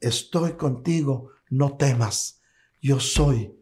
estoy 0.00 0.52
contigo, 0.52 1.30
no 1.48 1.76
temas, 1.76 2.40
yo 2.82 3.00
soy 3.00 3.54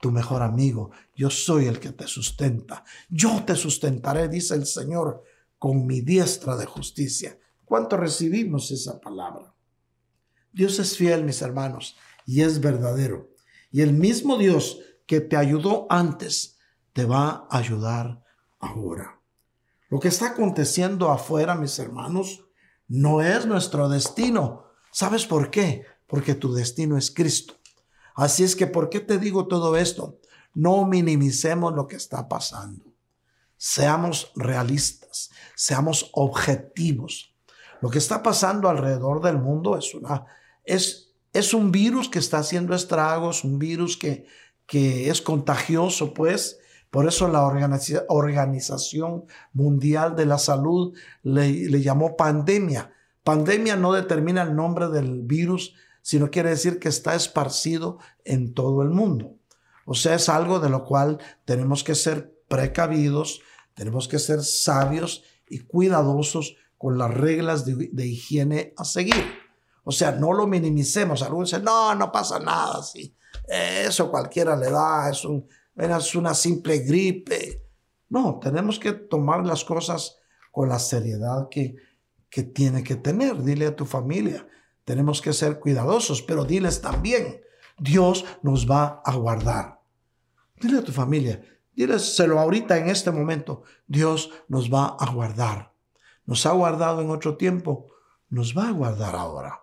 tu 0.00 0.12
mejor 0.12 0.42
amigo. 0.42 0.90
Yo 1.18 1.30
soy 1.30 1.66
el 1.66 1.80
que 1.80 1.90
te 1.90 2.06
sustenta. 2.06 2.84
Yo 3.08 3.42
te 3.44 3.56
sustentaré, 3.56 4.28
dice 4.28 4.54
el 4.54 4.66
Señor, 4.66 5.24
con 5.58 5.84
mi 5.84 6.00
diestra 6.00 6.56
de 6.56 6.64
justicia. 6.64 7.36
¿Cuánto 7.64 7.96
recibimos 7.96 8.70
esa 8.70 9.00
palabra? 9.00 9.52
Dios 10.52 10.78
es 10.78 10.96
fiel, 10.96 11.24
mis 11.24 11.42
hermanos, 11.42 11.96
y 12.24 12.42
es 12.42 12.60
verdadero. 12.60 13.30
Y 13.72 13.80
el 13.80 13.94
mismo 13.94 14.38
Dios 14.38 14.78
que 15.06 15.20
te 15.20 15.36
ayudó 15.36 15.88
antes, 15.90 16.56
te 16.92 17.04
va 17.04 17.48
a 17.50 17.58
ayudar 17.58 18.22
ahora. 18.60 19.20
Lo 19.90 19.98
que 19.98 20.08
está 20.08 20.28
aconteciendo 20.28 21.10
afuera, 21.10 21.56
mis 21.56 21.76
hermanos, 21.80 22.44
no 22.86 23.22
es 23.22 23.44
nuestro 23.44 23.88
destino. 23.88 24.66
¿Sabes 24.92 25.26
por 25.26 25.50
qué? 25.50 25.84
Porque 26.06 26.36
tu 26.36 26.54
destino 26.54 26.96
es 26.96 27.10
Cristo. 27.10 27.54
Así 28.14 28.44
es 28.44 28.54
que, 28.54 28.68
¿por 28.68 28.88
qué 28.88 29.00
te 29.00 29.18
digo 29.18 29.48
todo 29.48 29.76
esto? 29.76 30.20
No 30.54 30.84
minimicemos 30.86 31.74
lo 31.74 31.86
que 31.86 31.96
está 31.96 32.28
pasando. 32.28 32.84
Seamos 33.56 34.32
realistas, 34.36 35.30
seamos 35.54 36.10
objetivos. 36.12 37.34
Lo 37.80 37.90
que 37.90 37.98
está 37.98 38.22
pasando 38.22 38.68
alrededor 38.68 39.20
del 39.22 39.38
mundo 39.38 39.76
es 39.76 39.94
una 39.94 40.26
es 40.64 41.08
es 41.32 41.54
un 41.54 41.70
virus 41.70 42.08
que 42.08 42.18
está 42.18 42.38
haciendo 42.38 42.74
estragos, 42.74 43.44
un 43.44 43.58
virus 43.58 43.96
que, 43.96 44.26
que 44.66 45.10
es 45.10 45.22
contagioso, 45.22 46.14
pues. 46.14 46.58
Por 46.90 47.06
eso 47.06 47.28
la 47.28 47.46
Organización 48.08 49.24
Mundial 49.52 50.16
de 50.16 50.24
la 50.24 50.38
Salud 50.38 50.96
le, 51.22 51.68
le 51.68 51.82
llamó 51.82 52.16
pandemia. 52.16 52.92
Pandemia 53.22 53.76
no 53.76 53.92
determina 53.92 54.42
el 54.42 54.56
nombre 54.56 54.88
del 54.88 55.20
virus, 55.22 55.74
sino 56.00 56.30
quiere 56.30 56.48
decir 56.50 56.78
que 56.78 56.88
está 56.88 57.14
esparcido 57.14 57.98
en 58.24 58.54
todo 58.54 58.82
el 58.82 58.88
mundo. 58.88 59.37
O 59.90 59.94
sea, 59.94 60.16
es 60.16 60.28
algo 60.28 60.60
de 60.60 60.68
lo 60.68 60.84
cual 60.84 61.18
tenemos 61.46 61.82
que 61.82 61.94
ser 61.94 62.42
precavidos, 62.46 63.40
tenemos 63.72 64.06
que 64.06 64.18
ser 64.18 64.42
sabios 64.42 65.24
y 65.48 65.60
cuidadosos 65.60 66.56
con 66.76 66.98
las 66.98 67.10
reglas 67.14 67.64
de, 67.64 68.06
higiene 68.06 68.74
a 68.76 68.84
seguir. 68.84 69.24
O 69.84 69.90
sea, 69.90 70.12
no 70.12 70.34
lo 70.34 70.46
minimicemos. 70.46 71.22
Algunos 71.22 71.48
dicen, 71.48 71.64
no, 71.64 71.94
no 71.94 72.12
pasa 72.12 72.38
nada. 72.38 72.82
Sí. 72.82 73.16
Eso 73.48 74.10
cualquiera 74.10 74.54
le 74.56 74.70
da, 74.70 75.08
es, 75.08 75.24
un, 75.24 75.48
es 75.74 76.14
una 76.14 76.34
simple 76.34 76.80
gripe. 76.80 77.64
No, 78.10 78.38
tenemos 78.42 78.78
que 78.78 78.92
tomar 78.92 79.46
las 79.46 79.64
cosas 79.64 80.18
con 80.52 80.68
la 80.68 80.78
seriedad 80.78 81.48
que, 81.50 81.76
que 82.28 82.42
tiene 82.42 82.84
que 82.84 82.96
tener. 82.96 83.42
Dile 83.42 83.68
a 83.68 83.74
tu 83.74 83.86
familia, 83.86 84.46
tenemos 84.84 85.22
que 85.22 85.32
ser 85.32 85.58
cuidadosos, 85.58 86.20
pero 86.20 86.44
diles 86.44 86.82
también, 86.82 87.40
Dios 87.78 88.26
nos 88.42 88.70
va 88.70 89.00
a 89.02 89.16
guardar. 89.16 89.77
Dile 90.60 90.78
a 90.78 90.84
tu 90.84 90.92
familia, 90.92 91.42
díleselo 91.74 92.38
ahorita 92.38 92.76
en 92.78 92.88
este 92.88 93.10
momento, 93.10 93.62
Dios 93.86 94.30
nos 94.48 94.72
va 94.72 94.96
a 94.98 95.12
guardar. 95.12 95.72
Nos 96.26 96.44
ha 96.46 96.52
guardado 96.52 97.00
en 97.00 97.10
otro 97.10 97.36
tiempo, 97.36 97.86
nos 98.28 98.56
va 98.56 98.68
a 98.68 98.72
guardar 98.72 99.14
ahora. 99.14 99.62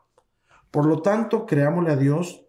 Por 0.71 0.85
lo 0.85 1.01
tanto, 1.01 1.45
creámosle 1.45 1.91
a 1.91 1.95
Dios 1.95 2.41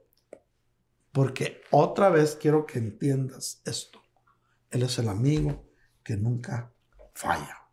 porque 1.12 1.62
otra 1.70 2.10
vez 2.10 2.36
quiero 2.40 2.66
que 2.66 2.78
entiendas 2.78 3.62
esto. 3.64 4.02
Él 4.70 4.82
es 4.82 4.98
el 4.98 5.08
amigo 5.08 5.64
que 6.02 6.16
nunca 6.16 6.72
falla. 7.14 7.68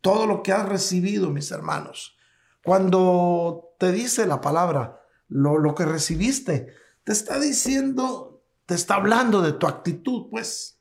Todo 0.00 0.26
lo 0.26 0.42
que 0.42 0.52
has 0.52 0.68
recibido, 0.68 1.30
mis 1.30 1.50
hermanos, 1.50 2.16
cuando 2.62 3.74
te 3.78 3.92
dice 3.92 4.26
la 4.26 4.40
palabra, 4.40 5.02
lo, 5.28 5.58
lo 5.58 5.74
que 5.74 5.84
recibiste, 5.84 6.68
te 7.02 7.12
está 7.12 7.38
diciendo, 7.40 8.33
te 8.66 8.74
está 8.74 8.94
hablando 8.94 9.42
de 9.42 9.52
tu 9.52 9.66
actitud, 9.66 10.28
pues. 10.30 10.80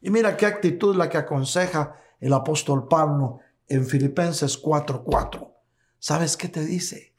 Y 0.00 0.10
mira 0.10 0.36
qué 0.36 0.46
actitud 0.46 0.96
la 0.96 1.08
que 1.08 1.18
aconseja 1.18 1.96
el 2.20 2.32
apóstol 2.32 2.88
Pablo 2.88 3.40
en 3.66 3.86
Filipenses 3.86 4.60
4:4. 4.60 5.54
¿Sabes 5.98 6.36
qué 6.36 6.48
te 6.48 6.64
dice? 6.64 7.14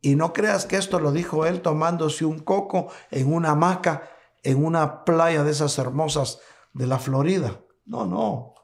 Y 0.00 0.16
no 0.16 0.32
creas 0.32 0.66
que 0.66 0.76
esto 0.76 0.98
lo 0.98 1.12
dijo 1.12 1.46
él 1.46 1.62
tomándose 1.62 2.24
un 2.24 2.40
coco 2.40 2.88
en 3.10 3.32
una 3.32 3.50
hamaca 3.50 4.08
en 4.42 4.64
una 4.64 5.04
playa 5.04 5.44
de 5.44 5.52
esas 5.52 5.78
hermosas 5.78 6.40
de 6.72 6.88
la 6.88 6.98
Florida. 6.98 7.60
No, 7.84 8.06
no. 8.06 8.54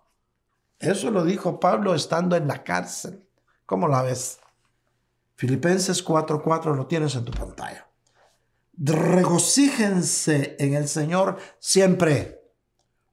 Eso 0.80 1.12
lo 1.12 1.24
dijo 1.24 1.60
Pablo 1.60 1.94
estando 1.94 2.34
en 2.34 2.48
la 2.48 2.64
cárcel. 2.64 3.28
¿Cómo 3.64 3.86
la 3.86 4.02
ves? 4.02 4.40
Filipenses 5.36 6.04
4:4 6.04 6.74
lo 6.74 6.86
tienes 6.88 7.14
en 7.14 7.24
tu 7.24 7.32
pantalla 7.32 7.87
regocíjense 8.78 10.56
en 10.58 10.74
el 10.74 10.88
Señor 10.88 11.38
siempre. 11.58 12.40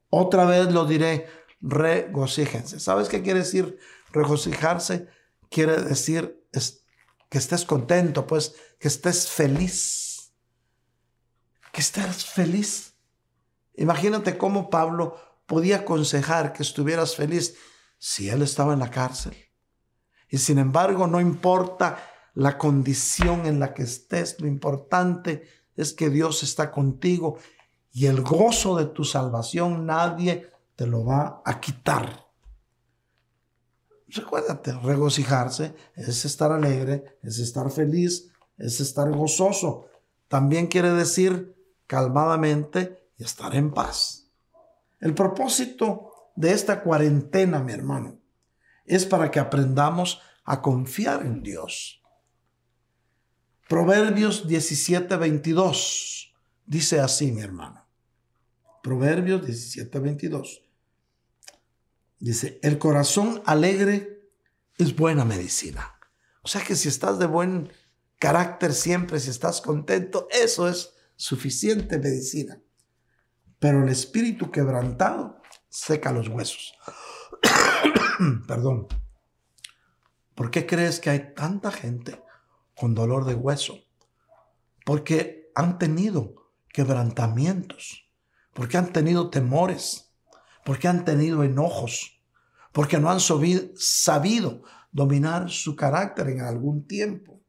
Otra 0.09 0.45
vez 0.45 0.72
lo 0.72 0.86
diré, 0.86 1.28
regocíjense. 1.61 2.80
¿Sabes 2.80 3.09
qué 3.09 3.22
quiere 3.22 3.39
decir 3.39 3.80
regocijarse? 4.11 5.07
Quiere 5.49 5.82
decir 5.82 6.43
que 7.30 7.38
estés 7.38 7.66
contento, 7.66 8.28
pues 8.28 8.55
que 8.80 8.88
estés 8.88 9.30
feliz. 9.30 10.34
Que 11.72 11.82
estés 11.82 12.26
feliz. 12.26 12.93
Imagínate 13.76 14.38
cómo 14.38 14.70
Pablo 14.70 15.18
podía 15.45 15.78
aconsejar 15.78 16.53
que 16.53 16.63
estuvieras 16.63 17.16
feliz 17.16 17.55
si 17.97 18.30
él 18.30 18.41
estaba 18.41 18.74
en 18.74 18.80
la 18.80 18.91
cárcel. 18.91 19.36
Y 20.30 20.38
sin 20.38 20.59
embargo, 20.59 21.07
no 21.07 21.20
importa 21.20 21.97
la 22.36 22.58
condición 22.58 23.46
en 23.46 23.60
la 23.60 23.74
que 23.74 23.84
estés, 23.84 24.40
lo 24.40 24.48
importante 24.48 25.48
es 25.76 25.94
que 25.94 26.10
Dios 26.10 26.44
está 26.44 26.72
contigo 26.72 27.38
y 27.92 28.06
el 28.06 28.22
gozo 28.22 28.76
de 28.78 28.86
tu 28.86 29.06
salvación 29.06 29.86
nadie 29.86 30.50
te 30.76 30.86
lo 30.86 31.06
va 31.06 31.42
a 31.46 31.60
quitar. 31.62 32.26
Recuérdate, 34.08 34.74
regocijarse 34.74 35.74
es 35.96 36.26
estar 36.26 36.52
alegre, 36.52 37.18
es 37.24 37.40
estar 37.40 37.72
feliz, 37.72 38.30
es 38.58 38.80
estar 38.82 39.12
gozoso. 39.12 39.88
También 40.28 40.68
quiere 40.68 40.92
decir 40.92 41.56
calmadamente 41.88 43.10
y 43.18 43.24
estar 43.24 43.56
en 43.56 43.74
paz. 43.74 44.30
El 45.00 45.14
propósito 45.14 46.12
de 46.36 46.52
esta 46.52 46.82
cuarentena, 46.84 47.64
mi 47.64 47.72
hermano, 47.72 48.20
es 48.86 49.06
para 49.06 49.32
que 49.32 49.40
aprendamos 49.40 50.22
a 50.44 50.62
confiar 50.62 51.26
en 51.26 51.42
Dios. 51.42 52.05
Proverbios 53.68 54.47
17, 54.47 55.16
22. 55.16 56.36
Dice 56.68 56.99
así, 56.99 57.32
mi 57.32 57.41
hermano. 57.41 57.88
Proverbios 58.84 59.43
17, 59.43 59.99
22. 59.99 60.61
Dice, 62.20 62.59
el 62.61 62.78
corazón 62.78 63.41
alegre 63.45 64.30
es 64.78 64.95
buena 64.95 65.26
medicina. 65.26 65.99
O 66.43 66.47
sea 66.47 66.63
que 66.63 66.76
si 66.76 66.89
estás 66.89 67.18
de 67.18 67.26
buen 67.26 67.72
carácter 68.20 68.72
siempre, 68.72 69.20
si 69.20 69.32
estás 69.32 69.61
contento, 69.61 70.28
eso 70.30 70.70
es 70.70 70.93
suficiente 71.16 71.97
medicina. 71.97 72.61
Pero 73.57 73.84
el 73.84 73.89
espíritu 73.89 74.51
quebrantado 74.51 75.41
seca 75.70 76.11
los 76.11 76.28
huesos. 76.28 76.76
Perdón. 78.47 78.88
¿Por 80.36 80.51
qué 80.51 80.68
crees 80.68 80.99
que 80.99 81.09
hay 81.09 81.34
tanta 81.34 81.72
gente 81.72 82.25
con 82.76 82.94
dolor 82.94 83.26
de 83.26 83.36
hueso, 83.36 83.80
porque 84.86 85.52
han 85.56 85.78
tenido 85.78 86.52
quebrantamientos, 86.70 88.10
porque 88.54 88.78
han 88.78 88.92
tenido 88.92 89.30
temores, 89.30 90.14
porque 90.64 90.88
han 90.88 91.06
tenido 91.06 91.44
enojos, 91.44 92.22
porque 92.72 93.00
no 93.00 93.10
han 93.10 93.20
sabido 93.20 94.64
dominar 94.92 95.50
su 95.50 95.76
carácter 95.76 96.30
en 96.30 96.42
algún 96.42 96.88
tiempo. 96.88 97.42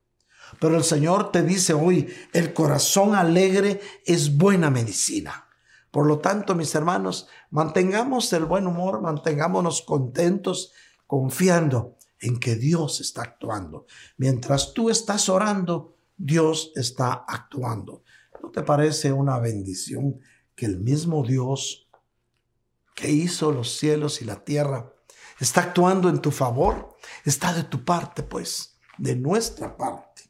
Pero 0.61 0.77
el 0.77 0.85
Señor 0.85 1.33
te 1.33 1.43
dice 1.43 1.74
hoy, 1.74 2.09
el 2.33 2.55
corazón 2.55 3.14
alegre 3.14 3.81
es 4.05 4.37
buena 4.37 4.70
medicina. 4.70 5.49
Por 5.91 6.07
lo 6.07 6.18
tanto, 6.18 6.55
mis 6.55 6.74
hermanos, 6.74 7.29
mantengamos 7.51 8.33
el 8.33 8.45
buen 8.45 8.66
humor, 8.66 9.01
mantengámonos 9.01 9.83
contentos, 9.83 10.72
confiando 11.07 11.95
en 12.20 12.38
que 12.38 12.56
Dios 12.56 13.00
está 13.00 13.22
actuando. 13.22 13.86
Mientras 14.16 14.72
tú 14.74 14.90
estás 14.90 15.28
orando, 15.28 15.96
Dios 16.16 16.72
está 16.74 17.24
actuando. 17.26 18.02
¿No 18.42 18.50
te 18.50 18.62
parece 18.62 19.12
una 19.12 19.38
bendición 19.38 20.20
que 20.54 20.66
el 20.66 20.78
mismo 20.80 21.24
Dios 21.24 21.88
que 22.94 23.10
hizo 23.10 23.52
los 23.52 23.76
cielos 23.76 24.22
y 24.22 24.24
la 24.24 24.44
tierra 24.44 24.92
está 25.38 25.62
actuando 25.62 26.08
en 26.08 26.20
tu 26.20 26.30
favor? 26.30 26.96
Está 27.24 27.52
de 27.52 27.64
tu 27.64 27.84
parte, 27.84 28.22
pues, 28.22 28.78
de 28.98 29.16
nuestra 29.16 29.76
parte. 29.76 30.22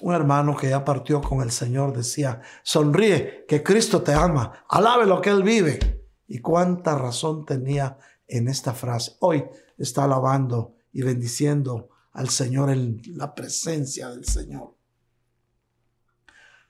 Un 0.00 0.14
hermano 0.14 0.56
que 0.56 0.68
ya 0.68 0.84
partió 0.84 1.20
con 1.20 1.42
el 1.42 1.50
Señor 1.50 1.96
decía, 1.96 2.40
sonríe, 2.62 3.44
que 3.48 3.64
Cristo 3.64 4.02
te 4.02 4.14
ama, 4.14 4.64
alabe 4.68 5.06
lo 5.06 5.20
que 5.20 5.30
Él 5.30 5.42
vive. 5.42 6.06
Y 6.28 6.38
cuánta 6.40 6.96
razón 6.96 7.44
tenía 7.44 7.98
en 8.28 8.48
esta 8.48 8.74
frase. 8.74 9.16
Hoy 9.20 9.44
está 9.78 10.04
alabando 10.04 10.74
y 10.92 11.02
bendiciendo 11.02 11.88
al 12.12 12.28
Señor 12.28 12.70
en 12.70 13.00
la 13.06 13.34
presencia 13.34 14.10
del 14.10 14.24
Señor. 14.24 14.76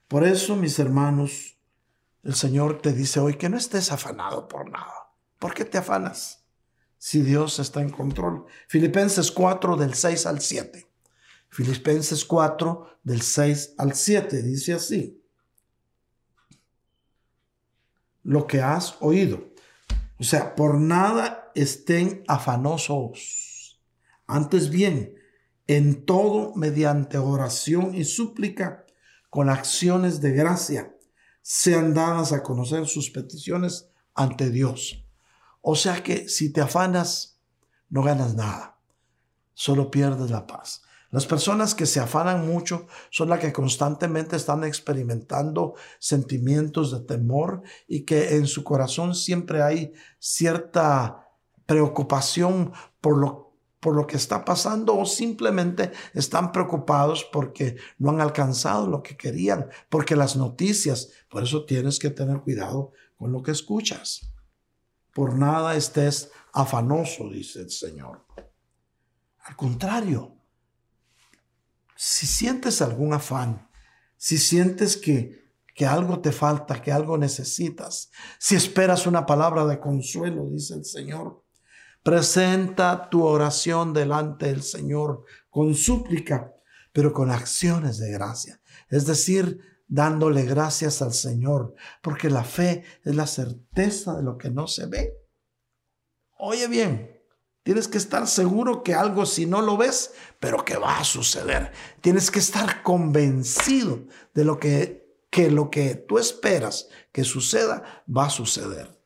Por 0.06 0.24
eso, 0.24 0.56
mis 0.56 0.78
hermanos, 0.78 1.58
el 2.22 2.34
Señor 2.34 2.80
te 2.80 2.92
dice 2.92 3.20
hoy 3.20 3.34
que 3.34 3.48
no 3.48 3.56
estés 3.56 3.90
afanado 3.92 4.48
por 4.48 4.70
nada. 4.70 5.12
¿Por 5.38 5.54
qué 5.54 5.64
te 5.64 5.78
afanas? 5.78 6.44
Si 6.98 7.22
Dios 7.22 7.58
está 7.58 7.80
en 7.80 7.90
control. 7.90 8.46
Filipenses 8.66 9.30
4 9.30 9.76
del 9.76 9.94
6 9.94 10.26
al 10.26 10.40
7. 10.40 10.90
Filipenses 11.50 12.24
4 12.24 12.98
del 13.02 13.22
6 13.22 13.74
al 13.78 13.94
7 13.94 14.42
dice 14.42 14.74
así. 14.74 15.22
Lo 18.22 18.46
que 18.46 18.60
has 18.60 18.96
oído. 19.00 19.52
O 20.18 20.24
sea, 20.24 20.54
por 20.54 20.78
nada 20.78 21.47
estén 21.62 22.24
afanosos. 22.28 23.80
Antes 24.26 24.70
bien, 24.70 25.14
en 25.66 26.04
todo 26.04 26.54
mediante 26.54 27.18
oración 27.18 27.94
y 27.94 28.04
súplica, 28.04 28.84
con 29.30 29.50
acciones 29.50 30.20
de 30.20 30.32
gracia, 30.32 30.94
sean 31.42 31.94
dadas 31.94 32.32
a 32.32 32.42
conocer 32.42 32.86
sus 32.86 33.10
peticiones 33.10 33.90
ante 34.14 34.50
Dios. 34.50 35.04
O 35.60 35.76
sea 35.76 36.02
que 36.02 36.28
si 36.28 36.52
te 36.52 36.60
afanas, 36.60 37.40
no 37.90 38.02
ganas 38.02 38.34
nada, 38.34 38.78
solo 39.54 39.90
pierdes 39.90 40.30
la 40.30 40.46
paz. 40.46 40.82
Las 41.10 41.24
personas 41.24 41.74
que 41.74 41.86
se 41.86 42.00
afanan 42.00 42.46
mucho 42.46 42.86
son 43.10 43.30
las 43.30 43.40
que 43.40 43.52
constantemente 43.52 44.36
están 44.36 44.62
experimentando 44.62 45.74
sentimientos 45.98 46.92
de 46.92 47.00
temor 47.00 47.62
y 47.86 48.04
que 48.04 48.36
en 48.36 48.46
su 48.46 48.62
corazón 48.62 49.14
siempre 49.14 49.62
hay 49.62 49.94
cierta 50.18 51.27
preocupación 51.68 52.72
por 53.02 53.18
lo, 53.18 53.54
por 53.78 53.94
lo 53.94 54.06
que 54.06 54.16
está 54.16 54.42
pasando 54.42 54.96
o 54.96 55.04
simplemente 55.04 55.92
están 56.14 56.50
preocupados 56.50 57.28
porque 57.30 57.76
no 57.98 58.08
han 58.08 58.22
alcanzado 58.22 58.86
lo 58.86 59.02
que 59.02 59.18
querían, 59.18 59.68
porque 59.90 60.16
las 60.16 60.34
noticias, 60.34 61.10
por 61.28 61.42
eso 61.42 61.66
tienes 61.66 61.98
que 61.98 62.08
tener 62.08 62.40
cuidado 62.40 62.92
con 63.18 63.32
lo 63.32 63.42
que 63.42 63.50
escuchas. 63.50 64.32
Por 65.12 65.34
nada 65.34 65.76
estés 65.76 66.30
afanoso, 66.54 67.28
dice 67.28 67.60
el 67.60 67.70
Señor. 67.70 68.24
Al 69.44 69.54
contrario, 69.54 70.36
si 71.94 72.26
sientes 72.26 72.80
algún 72.80 73.12
afán, 73.12 73.68
si 74.16 74.38
sientes 74.38 74.96
que, 74.96 75.52
que 75.74 75.84
algo 75.84 76.20
te 76.20 76.32
falta, 76.32 76.80
que 76.80 76.92
algo 76.92 77.18
necesitas, 77.18 78.10
si 78.38 78.56
esperas 78.56 79.06
una 79.06 79.26
palabra 79.26 79.66
de 79.66 79.78
consuelo, 79.78 80.48
dice 80.48 80.74
el 80.74 80.86
Señor, 80.86 81.44
presenta 82.02 83.08
tu 83.10 83.24
oración 83.24 83.92
delante 83.92 84.46
del 84.46 84.62
Señor 84.62 85.24
con 85.50 85.74
súplica, 85.74 86.54
pero 86.92 87.12
con 87.12 87.30
acciones 87.30 87.98
de 87.98 88.10
gracia. 88.10 88.60
Es 88.88 89.06
decir, 89.06 89.60
dándole 89.88 90.44
gracias 90.44 91.02
al 91.02 91.12
Señor, 91.12 91.74
porque 92.02 92.30
la 92.30 92.44
fe 92.44 92.84
es 93.04 93.14
la 93.14 93.26
certeza 93.26 94.16
de 94.16 94.22
lo 94.22 94.36
que 94.36 94.50
no 94.50 94.66
se 94.66 94.86
ve. 94.86 95.14
Oye 96.38 96.68
bien, 96.68 97.22
tienes 97.62 97.88
que 97.88 97.98
estar 97.98 98.26
seguro 98.26 98.82
que 98.82 98.94
algo 98.94 99.26
si 99.26 99.46
no 99.46 99.62
lo 99.62 99.76
ves, 99.76 100.12
pero 100.38 100.64
que 100.64 100.76
va 100.76 100.98
a 100.98 101.04
suceder. 101.04 101.72
Tienes 102.00 102.30
que 102.30 102.38
estar 102.38 102.82
convencido 102.82 104.06
de 104.34 104.44
lo 104.44 104.58
que, 104.58 105.24
que 105.30 105.50
lo 105.50 105.70
que 105.70 105.94
tú 105.94 106.18
esperas 106.18 106.88
que 107.12 107.24
suceda, 107.24 108.04
va 108.08 108.26
a 108.26 108.30
suceder. 108.30 108.97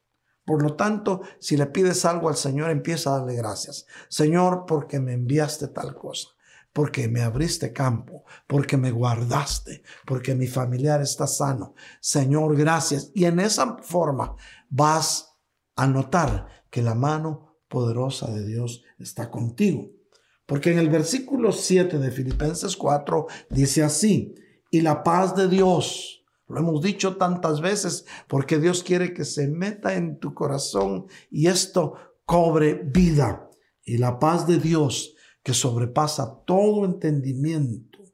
Por 0.45 0.63
lo 0.63 0.75
tanto, 0.75 1.23
si 1.39 1.57
le 1.57 1.67
pides 1.67 2.05
algo 2.05 2.29
al 2.29 2.37
Señor, 2.37 2.71
empieza 2.71 3.11
a 3.11 3.19
darle 3.19 3.37
gracias. 3.37 3.87
Señor, 4.09 4.65
porque 4.67 5.01
me 5.01 5.13
enviaste 5.13 5.69
tal 5.69 5.95
cosa 5.95 6.29
porque 6.73 7.09
me 7.09 7.21
abriste 7.21 7.73
campo, 7.73 8.25
porque 8.47 8.77
me 8.77 8.91
guardaste, 8.91 9.83
porque 10.07 10.35
mi 10.35 10.47
familiar 10.47 11.03
está 11.03 11.27
sano. 11.27 11.75
Señor, 12.01 12.57
gracias. 12.57 13.11
Y 13.15 13.27
en 13.27 13.41
esa 13.41 13.77
forma 13.83 14.37
vas 14.71 15.37
a 15.77 15.87
notar 15.87 16.47
que 16.71 16.83
la 16.83 16.95
mano 16.95 17.59
poderosa 17.69 18.31
de 18.31 18.47
Dios 18.47 18.83
está 18.99 19.31
contigo. 19.31 19.91
Porque 20.47 20.73
en 20.73 20.79
el 20.79 20.89
versículo 20.89 21.53
7 21.53 21.99
de 21.99 22.11
Filipenses 22.11 22.77
4 22.77 23.27
dice 23.51 23.83
así, 23.83 24.35
y 24.71 24.81
la 24.81 25.03
paz 25.03 25.37
de 25.37 25.49
Dios, 25.49 26.22
lo 26.49 26.59
hemos 26.59 26.83
dicho 26.83 27.17
tantas 27.17 27.61
veces, 27.61 28.05
porque 28.29 28.59
Dios 28.59 28.83
quiere 28.83 29.15
que 29.15 29.25
se 29.25 29.49
meta 29.49 29.95
en 29.95 30.19
tu 30.19 30.35
corazón 30.35 31.07
y 31.31 31.47
esto 31.47 31.95
cobre 32.25 32.75
vida. 32.75 33.49
Y 33.85 33.99
la 33.99 34.19
paz 34.19 34.47
de 34.47 34.59
Dios 34.59 35.15
que 35.43 35.55
sobrepasa 35.55 36.45
todo 36.47 36.85
entendimiento, 36.85 38.05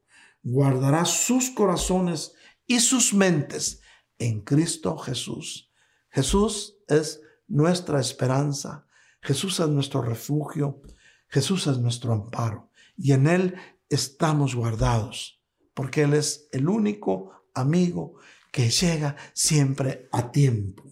guardará 0.43 1.05
sus 1.05 1.51
corazones 1.51 2.35
y 2.67 2.81
sus 2.81 3.13
mentes 3.13 3.81
en 4.19 4.41
Cristo 4.41 4.97
Jesús. 4.97 5.73
Jesús 6.11 6.79
es 6.89 7.21
nuestra 7.47 8.01
esperanza, 8.01 8.87
Jesús 9.21 9.61
es 9.61 9.69
nuestro 9.69 10.03
refugio, 10.03 10.81
Jesús 11.29 11.67
es 11.67 11.79
nuestro 11.79 12.13
amparo 12.13 12.71
y 12.97 13.13
en 13.13 13.27
Él 13.27 13.57
estamos 13.89 14.55
guardados, 14.55 15.43
porque 15.75 16.03
Él 16.03 16.15
es 16.15 16.49
el 16.53 16.69
único 16.69 17.38
amigo 17.59 18.15
que 18.51 18.71
llega 18.71 19.17
siempre 19.33 20.09
a 20.13 20.31
tiempo. 20.31 20.85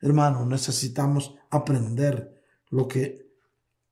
Hermano, 0.00 0.44
necesitamos 0.44 1.34
aprender 1.50 2.42
lo 2.70 2.88
que 2.88 3.24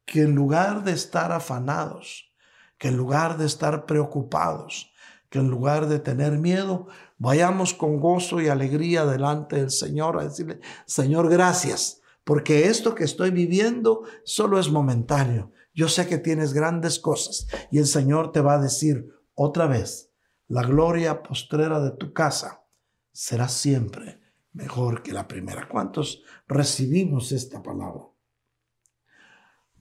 que 0.04 0.22
en 0.22 0.34
lugar 0.34 0.84
de 0.84 0.92
estar 0.92 1.32
afanados, 1.32 2.32
que 2.78 2.88
en 2.88 2.96
lugar 2.96 3.38
de 3.38 3.46
estar 3.46 3.86
preocupados, 3.86 4.92
que 5.30 5.38
en 5.38 5.48
lugar 5.48 5.86
de 5.88 5.98
tener 5.98 6.32
miedo, 6.38 6.88
vayamos 7.18 7.72
con 7.72 8.00
gozo 8.00 8.40
y 8.40 8.48
alegría 8.48 9.06
delante 9.06 9.56
del 9.56 9.70
Señor 9.70 10.18
a 10.18 10.24
decirle, 10.24 10.60
Señor, 10.84 11.30
gracias, 11.30 12.02
porque 12.24 12.68
esto 12.68 12.94
que 12.94 13.04
estoy 13.04 13.30
viviendo 13.30 14.02
solo 14.24 14.58
es 14.58 14.70
momentáneo. 14.70 15.52
Yo 15.74 15.88
sé 15.88 16.06
que 16.06 16.18
tienes 16.18 16.52
grandes 16.52 16.98
cosas 16.98 17.46
y 17.70 17.78
el 17.78 17.86
Señor 17.86 18.32
te 18.32 18.42
va 18.42 18.54
a 18.54 18.62
decir 18.62 19.08
otra 19.34 19.66
vez, 19.66 20.11
la 20.52 20.62
gloria 20.62 21.22
postrera 21.22 21.80
de 21.80 21.92
tu 21.92 22.12
casa 22.12 22.62
será 23.10 23.48
siempre 23.48 24.20
mejor 24.52 25.02
que 25.02 25.10
la 25.10 25.26
primera. 25.26 25.66
¿Cuántos 25.66 26.24
recibimos 26.46 27.32
esta 27.32 27.62
palabra? 27.62 28.04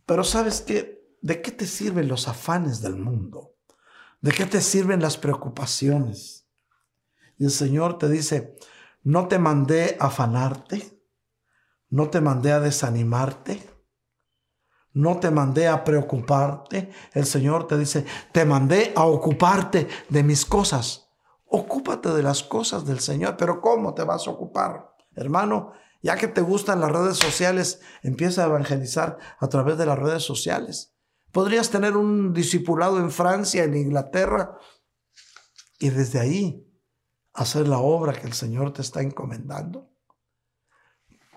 Pero 0.06 0.24
sabes 0.24 0.62
qué, 0.62 1.18
¿de 1.22 1.42
qué 1.42 1.52
te 1.52 1.68
sirven 1.68 2.08
los 2.08 2.30
afanes 2.30 2.82
del 2.82 2.96
mundo? 2.96 3.58
¿De 4.22 4.32
qué 4.32 4.46
te 4.46 4.62
sirven 4.62 5.02
las 5.02 5.18
preocupaciones? 5.18 6.48
Y 7.38 7.44
el 7.44 7.52
Señor 7.52 7.98
te 7.98 8.08
dice, 8.08 8.56
no 9.04 9.28
te 9.28 9.40
mandé 9.40 9.98
a 10.00 10.06
afanarte, 10.06 11.04
no 11.90 12.10
te 12.10 12.22
mandé 12.22 12.54
a 12.54 12.62
desanimarte, 12.62 13.62
no 14.94 15.20
te 15.20 15.32
mandé 15.32 15.68
a 15.68 15.84
preocuparte. 15.84 16.92
El 17.14 17.26
Señor 17.26 17.68
te 17.68 17.78
dice, 17.78 18.06
te 18.32 18.46
mandé 18.46 18.94
a 18.96 19.06
ocuparte 19.06 19.88
de 20.10 20.24
mis 20.24 20.46
cosas. 20.46 21.10
Ocúpate 21.46 22.10
de 22.10 22.24
las 22.24 22.44
cosas 22.44 22.86
del 22.86 23.00
Señor, 23.00 23.36
pero 23.38 23.62
¿cómo 23.62 23.94
te 23.94 24.04
vas 24.04 24.28
a 24.28 24.32
ocupar? 24.32 24.96
Hermano, 25.16 25.74
ya 26.02 26.16
que 26.16 26.28
te 26.28 26.42
gustan 26.42 26.80
las 26.80 26.92
redes 26.92 27.18
sociales, 27.18 27.82
empieza 28.02 28.44
a 28.44 28.48
evangelizar 28.48 29.18
a 29.40 29.48
través 29.48 29.78
de 29.78 29.86
las 29.86 30.00
redes 30.00 30.24
sociales. 30.24 30.94
Podrías 31.32 31.70
tener 31.70 31.96
un 31.96 32.34
discipulado 32.34 33.00
en 33.00 33.12
Francia, 33.12 33.64
en 33.64 33.76
Inglaterra, 33.76 34.58
y 35.80 35.90
desde 35.90 36.20
ahí 36.20 36.68
hacer 37.34 37.68
la 37.68 37.80
obra 37.80 38.14
que 38.14 38.28
el 38.28 38.34
Señor 38.34 38.74
te 38.74 38.82
está 38.82 39.02
encomendando. 39.02 39.90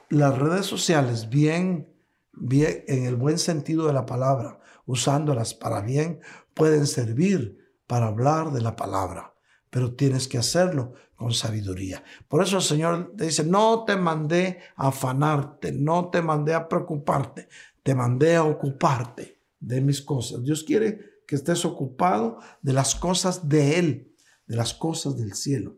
Las 0.08 0.38
redes 0.38 0.66
sociales, 0.66 1.28
bien, 1.28 1.93
en 2.40 3.06
el 3.06 3.16
buen 3.16 3.38
sentido 3.38 3.86
de 3.86 3.92
la 3.92 4.06
palabra, 4.06 4.60
usándolas 4.86 5.54
para 5.54 5.80
bien, 5.80 6.20
pueden 6.54 6.86
servir 6.86 7.58
para 7.86 8.06
hablar 8.06 8.52
de 8.52 8.60
la 8.60 8.76
palabra, 8.76 9.34
pero 9.70 9.94
tienes 9.94 10.28
que 10.28 10.38
hacerlo 10.38 10.94
con 11.16 11.32
sabiduría. 11.32 12.02
Por 12.28 12.42
eso 12.42 12.56
el 12.56 12.62
Señor 12.62 13.14
te 13.16 13.24
dice, 13.24 13.44
no 13.44 13.84
te 13.84 13.96
mandé 13.96 14.58
a 14.76 14.88
afanarte, 14.88 15.72
no 15.72 16.10
te 16.10 16.22
mandé 16.22 16.54
a 16.54 16.68
preocuparte, 16.68 17.48
te 17.82 17.94
mandé 17.94 18.36
a 18.36 18.44
ocuparte 18.44 19.40
de 19.60 19.80
mis 19.80 20.02
cosas. 20.02 20.42
Dios 20.42 20.64
quiere 20.64 21.00
que 21.26 21.36
estés 21.36 21.64
ocupado 21.64 22.38
de 22.62 22.72
las 22.72 22.94
cosas 22.94 23.48
de 23.48 23.78
Él, 23.78 24.14
de 24.46 24.56
las 24.56 24.74
cosas 24.74 25.16
del 25.16 25.34
cielo. 25.34 25.76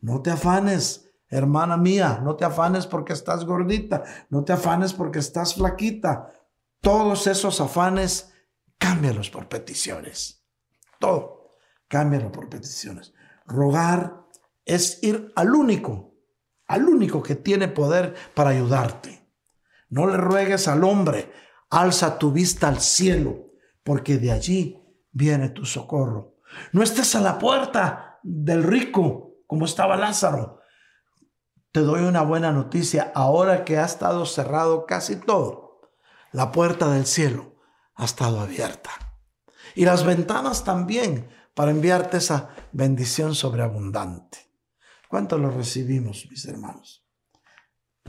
No 0.00 0.22
te 0.22 0.30
afanes, 0.30 1.05
hermana 1.28 1.76
mía, 1.76 2.20
no 2.22 2.36
te 2.36 2.44
afanes 2.44 2.86
porque 2.86 3.12
estás 3.12 3.44
gordita, 3.44 4.04
no 4.30 4.44
te 4.44 4.52
afanes 4.52 4.92
porque 4.92 5.18
estás 5.18 5.54
flaquita. 5.54 6.32
Todos 6.80 7.26
esos 7.26 7.60
afanes, 7.60 8.32
cámbialos 8.78 9.30
por 9.30 9.48
peticiones. 9.48 10.44
Todo, 10.98 11.50
cámbialo 11.88 12.30
por 12.30 12.48
peticiones. 12.48 13.12
Rogar 13.46 14.24
es 14.64 15.02
ir 15.02 15.32
al 15.36 15.54
único, 15.54 16.14
al 16.66 16.88
único 16.88 17.22
que 17.22 17.36
tiene 17.36 17.68
poder 17.68 18.14
para 18.34 18.50
ayudarte. 18.50 19.26
No 19.88 20.06
le 20.06 20.16
ruegues 20.16 20.68
al 20.68 20.84
hombre, 20.84 21.32
alza 21.70 22.18
tu 22.18 22.32
vista 22.32 22.68
al 22.68 22.80
cielo, 22.80 23.52
porque 23.84 24.18
de 24.18 24.32
allí 24.32 24.82
viene 25.12 25.48
tu 25.48 25.64
socorro. 25.64 26.36
No 26.72 26.82
estés 26.82 27.14
a 27.14 27.20
la 27.20 27.38
puerta 27.38 28.18
del 28.22 28.62
rico 28.62 29.36
como 29.46 29.64
estaba 29.64 29.96
Lázaro. 29.96 30.55
Te 31.76 31.82
doy 31.82 32.04
una 32.04 32.22
buena 32.22 32.52
noticia, 32.52 33.12
ahora 33.14 33.62
que 33.62 33.76
ha 33.76 33.84
estado 33.84 34.24
cerrado 34.24 34.86
casi 34.86 35.16
todo, 35.16 35.82
la 36.32 36.50
puerta 36.50 36.90
del 36.90 37.04
cielo 37.04 37.56
ha 37.96 38.06
estado 38.06 38.40
abierta. 38.40 38.92
Y 39.74 39.84
las 39.84 40.02
ventanas 40.02 40.64
también 40.64 41.28
para 41.52 41.72
enviarte 41.72 42.16
esa 42.16 42.48
bendición 42.72 43.34
sobreabundante. 43.34 44.38
¿Cuánto 45.10 45.36
lo 45.36 45.50
recibimos, 45.50 46.26
mis 46.30 46.46
hermanos? 46.46 47.04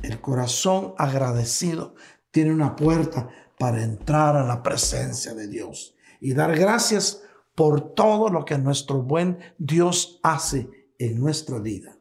El 0.02 0.22
corazón 0.22 0.94
agradecido 0.98 1.96
tiene 2.32 2.54
una 2.54 2.74
puerta 2.74 3.28
para 3.60 3.84
entrar 3.84 4.38
a 4.38 4.46
la 4.46 4.64
presencia 4.64 5.34
de 5.34 5.50
Dios 5.50 5.94
y 6.22 6.34
dar 6.34 6.58
gracias 6.58 7.22
por 7.54 7.94
todo 7.94 8.30
lo 8.30 8.46
que 8.46 8.58
nuestro 8.58 9.02
buen 9.02 9.40
Dios 9.58 10.22
hace 10.24 10.70
en 10.98 11.20
nuestra 11.20 11.60
vida. 11.60 11.97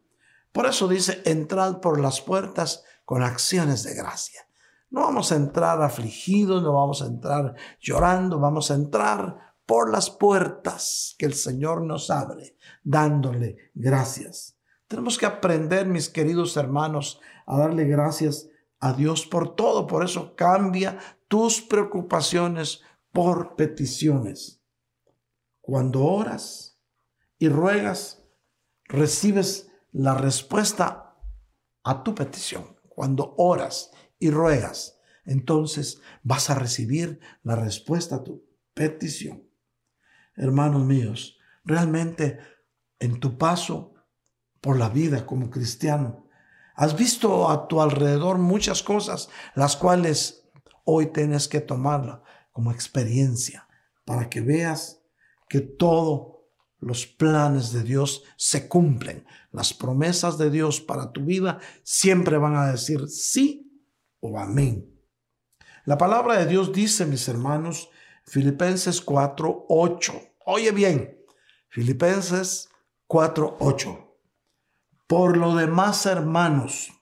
Por 0.57 0.65
eso 0.65 0.89
dice, 0.89 1.21
entrad 1.27 1.81
por 1.83 2.01
las 2.01 2.23
puertas 2.23 2.83
con 3.05 3.23
acciones 3.23 3.83
de 3.83 3.95
gracia. 3.95 4.49
No 4.89 5.03
vamos 5.03 5.31
a 5.31 5.37
entrar 5.37 5.83
afligidos, 5.83 6.63
no 6.63 6.73
vamos 6.73 7.03
a 7.03 7.09
entrar 7.09 7.55
llorando, 7.79 8.41
vamos 8.41 8.71
a 8.71 8.75
entrar 8.75 9.55
por 9.67 9.93
las 9.93 10.09
puertas 10.09 11.15
que 11.19 11.27
el 11.27 11.35
Señor 11.35 11.83
nos 11.83 12.09
abre, 12.09 12.57
dándole 12.83 13.71
gracias. 13.75 14.57
Tenemos 14.89 15.19
que 15.19 15.27
aprender, 15.27 15.87
mis 15.89 16.09
queridos 16.09 16.57
hermanos, 16.57 17.21
a 17.45 17.59
darle 17.59 17.85
gracias 17.85 18.49
a 18.81 18.95
Dios 18.95 19.27
por 19.27 19.57
todo. 19.57 19.87
Por 19.87 20.03
eso 20.07 20.35
cambia 20.37 20.99
tus 21.29 21.61
preocupaciones 21.61 22.81
por 23.13 23.57
peticiones. 23.57 24.63
Cuando 25.61 26.03
oras 26.03 26.79
y 27.39 27.51
ruegas, 27.51 28.25
recibes 28.85 29.67
la 29.97 30.13
respuesta 30.13 31.17
a 31.83 32.03
tu 32.03 32.15
petición. 32.15 32.77
Cuando 32.89 33.35
oras 33.39 33.91
y 34.19 34.31
ruegas, 34.31 34.99
entonces 35.25 36.03
vas 36.23 36.51
a 36.51 36.55
recibir 36.55 37.19
la 37.43 37.57
respuesta 37.57 38.17
a 38.17 38.23
tu 38.23 38.45
petición. 38.75 39.49
Hermanos 40.35 40.85
míos, 40.85 41.39
realmente 41.65 42.39
en 42.99 43.21
tu 43.21 43.39
paso 43.39 43.95
por 44.61 44.79
la 44.79 44.91
vida 44.91 45.25
como 45.25 45.49
cristiano, 45.49 46.29
has 46.75 46.95
visto 46.95 47.49
a 47.49 47.67
tu 47.67 47.81
alrededor 47.81 48.37
muchas 48.37 48.83
cosas, 48.83 49.31
las 49.55 49.77
cuales 49.77 50.47
hoy 50.85 51.07
tienes 51.07 51.49
que 51.49 51.63
tomarla 51.63 52.23
como 52.53 52.71
experiencia 52.71 53.67
para 54.05 54.29
que 54.29 54.43
veas 54.43 55.01
que 55.49 55.61
todos 55.61 56.36
los 56.87 57.05
planes 57.05 57.73
de 57.73 57.83
Dios 57.83 58.23
se 58.37 58.69
cumplen. 58.69 59.27
Las 59.51 59.75
promesas 59.75 60.39
de 60.39 60.51
Dios 60.51 60.81
para 60.81 61.11
tu 61.11 61.25
vida 61.25 61.59
siempre 61.83 62.39
van 62.39 62.55
a 62.55 62.71
decir 62.71 63.09
sí 63.09 63.83
o 64.21 64.39
amén. 64.39 64.89
La 65.85 65.99
palabra 65.99 66.39
de 66.39 66.47
Dios 66.47 66.73
dice, 66.73 67.05
mis 67.05 67.27
hermanos, 67.27 67.91
Filipenses 68.25 69.01
4, 69.01 69.67
8. 69.69 70.13
Oye 70.45 70.71
bien, 70.71 71.19
Filipenses 71.69 72.69
4, 73.09 73.57
8. 73.59 74.19
Por 75.09 75.37
lo 75.37 75.57
demás, 75.57 76.07
hermanos, 76.07 76.93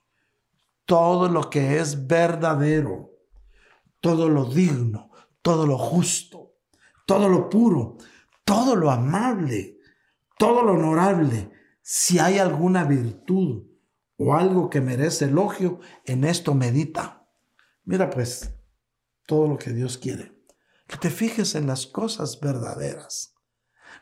todo 0.85 1.29
lo 1.29 1.51
que 1.51 1.77
es 1.77 2.07
verdadero, 2.07 3.11
todo 4.01 4.29
lo 4.29 4.45
digno, 4.45 5.11
todo 5.43 5.67
lo 5.67 5.77
justo, 5.77 6.55
todo 7.05 7.29
lo 7.29 7.51
puro, 7.51 7.97
todo 8.43 8.75
lo 8.75 8.89
amable, 8.89 9.74
todo 10.37 10.63
lo 10.63 10.73
honorable, 10.73 11.51
si 11.81 12.19
hay 12.19 12.39
alguna 12.39 12.83
virtud 12.83 13.67
o 14.17 14.35
algo 14.35 14.69
que 14.69 14.81
merece 14.81 15.25
elogio, 15.25 15.79
en 16.05 16.23
esto 16.23 16.53
medita. 16.53 17.27
Mira 17.83 18.09
pues, 18.09 18.53
todo 19.25 19.47
lo 19.47 19.57
que 19.57 19.71
Dios 19.71 19.97
quiere. 19.97 20.33
Que 20.87 20.97
te 20.97 21.09
fijes 21.09 21.55
en 21.55 21.67
las 21.67 21.87
cosas 21.87 22.39
verdaderas. 22.39 23.35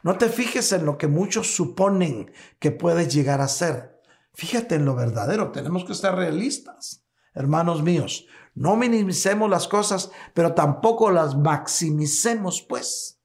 No 0.02 0.18
te 0.18 0.30
fijes 0.30 0.72
en 0.72 0.86
lo 0.86 0.98
que 0.98 1.08
muchos 1.08 1.56
suponen 1.56 2.32
que 2.60 2.72
puedes 2.72 3.14
llegar 3.14 3.42
a 3.42 3.48
ser. 3.48 4.02
Fíjate 4.34 4.76
en 4.76 4.86
lo 4.86 4.96
verdadero. 4.96 5.52
Tenemos 5.52 5.86
que 5.86 5.94
ser 5.94 6.16
realistas. 6.16 7.06
Hermanos 7.34 7.82
míos, 7.82 8.28
no 8.54 8.76
minimicemos 8.76 9.50
las 9.50 9.68
cosas, 9.68 10.12
pero 10.34 10.54
tampoco 10.54 11.10
las 11.10 11.36
maximicemos, 11.36 12.62
pues. 12.62 13.20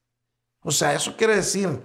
O 0.61 0.71
sea, 0.71 0.95
eso 0.95 1.17
quiere 1.17 1.37
decir 1.37 1.83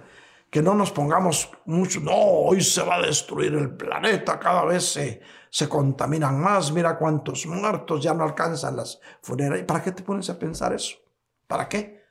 que 0.54 0.62
no 0.62 0.76
nos 0.76 0.92
pongamos 0.92 1.50
mucho, 1.64 1.98
no, 1.98 2.14
hoy 2.14 2.60
se 2.60 2.80
va 2.84 2.94
a 2.94 3.02
destruir 3.02 3.54
el 3.54 3.76
planeta, 3.76 4.38
cada 4.38 4.64
vez 4.64 4.84
se, 4.84 5.20
se 5.50 5.68
contaminan 5.68 6.38
más, 6.38 6.70
mira 6.70 6.96
cuántos 6.96 7.44
muertos, 7.46 8.00
ya 8.00 8.14
no 8.14 8.22
alcanzan 8.22 8.76
las 8.76 9.00
funerarias. 9.20 9.66
¿Para 9.66 9.82
qué 9.82 9.90
te 9.90 10.04
pones 10.04 10.30
a 10.30 10.38
pensar 10.38 10.72
eso? 10.72 10.94
¿Para 11.48 11.68
qué? 11.68 12.04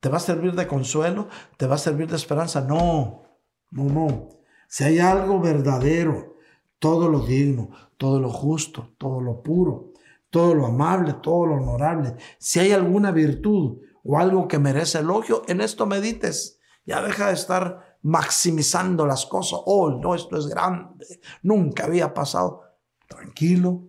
¿Te 0.00 0.08
va 0.08 0.16
a 0.16 0.20
servir 0.20 0.54
de 0.54 0.66
consuelo? 0.66 1.28
¿Te 1.58 1.66
va 1.66 1.74
a 1.74 1.78
servir 1.78 2.08
de 2.08 2.16
esperanza? 2.16 2.62
No, 2.62 3.24
no, 3.72 3.84
no. 3.84 4.30
Si 4.68 4.82
hay 4.82 4.98
algo 4.98 5.38
verdadero, 5.38 6.36
todo 6.78 7.10
lo 7.10 7.26
digno, 7.26 7.68
todo 7.98 8.18
lo 8.20 8.30
justo, 8.30 8.94
todo 8.96 9.20
lo 9.20 9.42
puro, 9.42 9.92
todo 10.30 10.54
lo 10.54 10.64
amable, 10.64 11.12
todo 11.22 11.44
lo 11.44 11.56
honorable, 11.56 12.16
si 12.38 12.58
hay 12.58 12.72
alguna 12.72 13.10
virtud 13.10 13.82
o 14.02 14.18
algo 14.18 14.48
que 14.48 14.58
merece 14.58 15.00
elogio, 15.00 15.42
en 15.46 15.60
esto 15.60 15.84
medites. 15.84 16.55
Ya 16.86 17.02
deja 17.02 17.28
de 17.28 17.34
estar 17.34 17.98
maximizando 18.02 19.04
las 19.06 19.26
cosas. 19.26 19.60
Oh, 19.66 19.90
no, 19.90 20.14
esto 20.14 20.36
es 20.36 20.46
grande. 20.46 21.20
Nunca 21.42 21.84
había 21.84 22.14
pasado. 22.14 22.62
Tranquilo, 23.08 23.88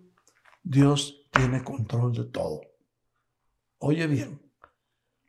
Dios 0.63 1.27
tiene 1.31 1.63
control 1.63 2.13
de 2.13 2.25
todo. 2.25 2.61
Oye 3.79 4.07
bien, 4.07 4.41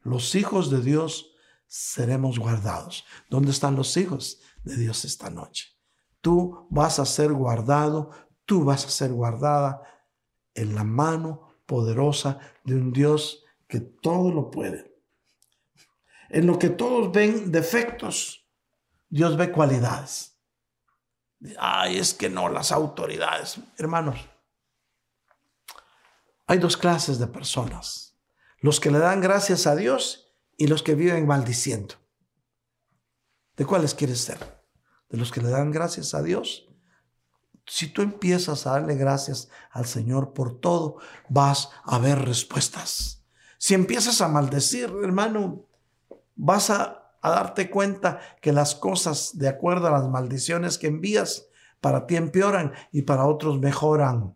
los 0.02 0.34
hijos 0.34 0.70
de 0.70 0.80
Dios 0.80 1.32
seremos 1.66 2.38
guardados. 2.38 3.04
¿Dónde 3.28 3.50
están 3.50 3.76
los 3.76 3.96
hijos 3.98 4.40
de 4.64 4.76
Dios 4.76 5.04
esta 5.04 5.28
noche? 5.28 5.68
Tú 6.22 6.66
vas 6.70 6.98
a 6.98 7.04
ser 7.04 7.32
guardado, 7.32 8.10
tú 8.46 8.64
vas 8.64 8.86
a 8.86 8.90
ser 8.90 9.12
guardada 9.12 9.82
en 10.54 10.74
la 10.74 10.84
mano 10.84 11.48
poderosa 11.66 12.38
de 12.64 12.74
un 12.74 12.92
Dios 12.92 13.44
que 13.68 13.80
todo 13.80 14.32
lo 14.32 14.50
puede. 14.50 14.87
En 16.30 16.46
lo 16.46 16.58
que 16.58 16.68
todos 16.68 17.10
ven 17.12 17.50
defectos, 17.50 18.46
Dios 19.08 19.36
ve 19.36 19.50
cualidades. 19.50 20.36
Ay, 21.58 21.98
es 21.98 22.14
que 22.14 22.28
no, 22.28 22.48
las 22.48 22.72
autoridades. 22.72 23.58
Hermanos, 23.76 24.18
hay 26.46 26.58
dos 26.58 26.76
clases 26.76 27.18
de 27.18 27.26
personas. 27.26 28.16
Los 28.60 28.80
que 28.80 28.90
le 28.90 28.98
dan 28.98 29.20
gracias 29.20 29.66
a 29.66 29.76
Dios 29.76 30.34
y 30.56 30.66
los 30.66 30.82
que 30.82 30.94
viven 30.94 31.26
maldiciendo. 31.26 31.94
¿De 33.56 33.64
cuáles 33.64 33.94
quieres 33.94 34.20
ser? 34.20 34.38
¿De 35.08 35.16
los 35.16 35.30
que 35.30 35.40
le 35.40 35.50
dan 35.50 35.70
gracias 35.70 36.14
a 36.14 36.22
Dios? 36.22 36.68
Si 37.66 37.88
tú 37.88 38.02
empiezas 38.02 38.66
a 38.66 38.72
darle 38.72 38.94
gracias 38.96 39.48
al 39.70 39.86
Señor 39.86 40.32
por 40.32 40.58
todo, 40.58 40.98
vas 41.28 41.70
a 41.84 41.98
ver 41.98 42.24
respuestas. 42.24 43.22
Si 43.58 43.74
empiezas 43.74 44.20
a 44.20 44.28
maldecir, 44.28 44.92
hermano, 45.02 45.67
vas 46.38 46.70
a, 46.70 47.04
darte 47.22 47.68
cuenta 47.68 48.20
que 48.40 48.52
las 48.52 48.74
cosas, 48.74 49.36
de 49.36 49.48
acuerdo 49.48 49.88
a 49.88 49.90
las 49.90 50.08
maldiciones 50.08 50.78
que 50.78 50.86
envías, 50.86 51.48
para 51.80 52.06
ti 52.06 52.16
empeoran 52.16 52.72
y 52.90 53.02
para 53.02 53.26
otros 53.26 53.60
mejoran. 53.60 54.34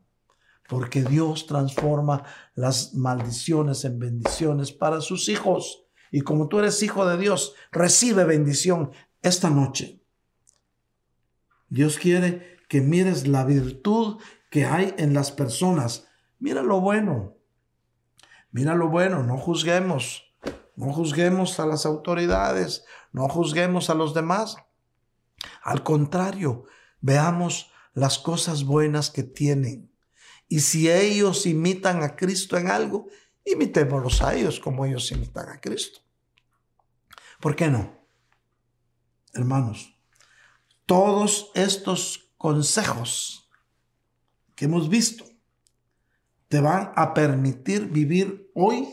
Porque 0.69 1.03
Dios 1.03 1.47
transforma 1.47 2.25
las 2.55 2.93
maldiciones 2.93 3.85
en 3.85 3.99
bendiciones 3.99 4.73
para 4.73 5.01
sus 5.01 5.29
hijos. 5.31 5.85
Y 6.11 6.21
como 6.21 6.49
tú 6.49 6.59
eres 6.59 6.83
hijo 6.83 7.07
de 7.07 7.17
Dios, 7.17 7.55
recibe 7.71 8.25
bendición 8.25 8.91
esta 9.23 9.49
noche. 9.49 10.03
Dios 11.69 11.99
quiere 11.99 12.59
que 12.69 12.81
mires 12.81 13.27
la 13.27 13.45
virtud 13.45 14.21
que 14.51 14.67
hay 14.67 14.95
en 14.99 15.15
las 15.15 15.31
personas. 15.31 16.09
Mira 16.39 16.63
lo 16.63 16.81
bueno. 16.81 17.37
Mira 18.51 18.75
lo 18.75 18.89
bueno, 18.89 19.23
no 19.23 19.39
juzguemos. 19.39 20.32
No 20.77 20.93
juzguemos 20.93 21.61
a 21.61 21.67
las 21.67 21.87
autoridades, 21.87 22.85
no 23.13 23.29
juzguemos 23.29 23.91
a 23.91 23.95
los 23.95 24.15
demás. 24.15 24.57
Al 25.63 25.83
contrario, 25.83 26.65
veamos 27.01 27.71
las 27.95 28.19
cosas 28.19 28.65
buenas 28.65 29.11
que 29.11 29.23
tienen. 29.23 29.93
Y 30.49 30.61
si 30.61 30.91
ellos 30.91 31.47
imitan 31.47 32.03
a 32.03 32.17
Cristo 32.17 32.57
en 32.57 32.69
algo, 32.69 33.09
imitémoslos 33.45 34.23
a 34.23 34.35
ellos 34.35 34.61
como 34.61 34.85
ellos 34.85 35.11
imitan 35.13 35.49
a 35.49 35.61
Cristo. 35.61 36.01
¿Por 37.41 37.57
qué 37.57 37.69
no? 37.69 38.01
Hermanos, 39.35 39.99
todos 40.87 41.51
estos 41.55 42.33
consejos 42.37 43.51
que 44.55 44.67
hemos 44.67 44.89
visto 44.89 45.25
te 46.49 46.61
van 46.61 46.93
a 46.97 47.15
permitir 47.15 47.87
vivir 47.87 48.51
hoy 48.55 48.89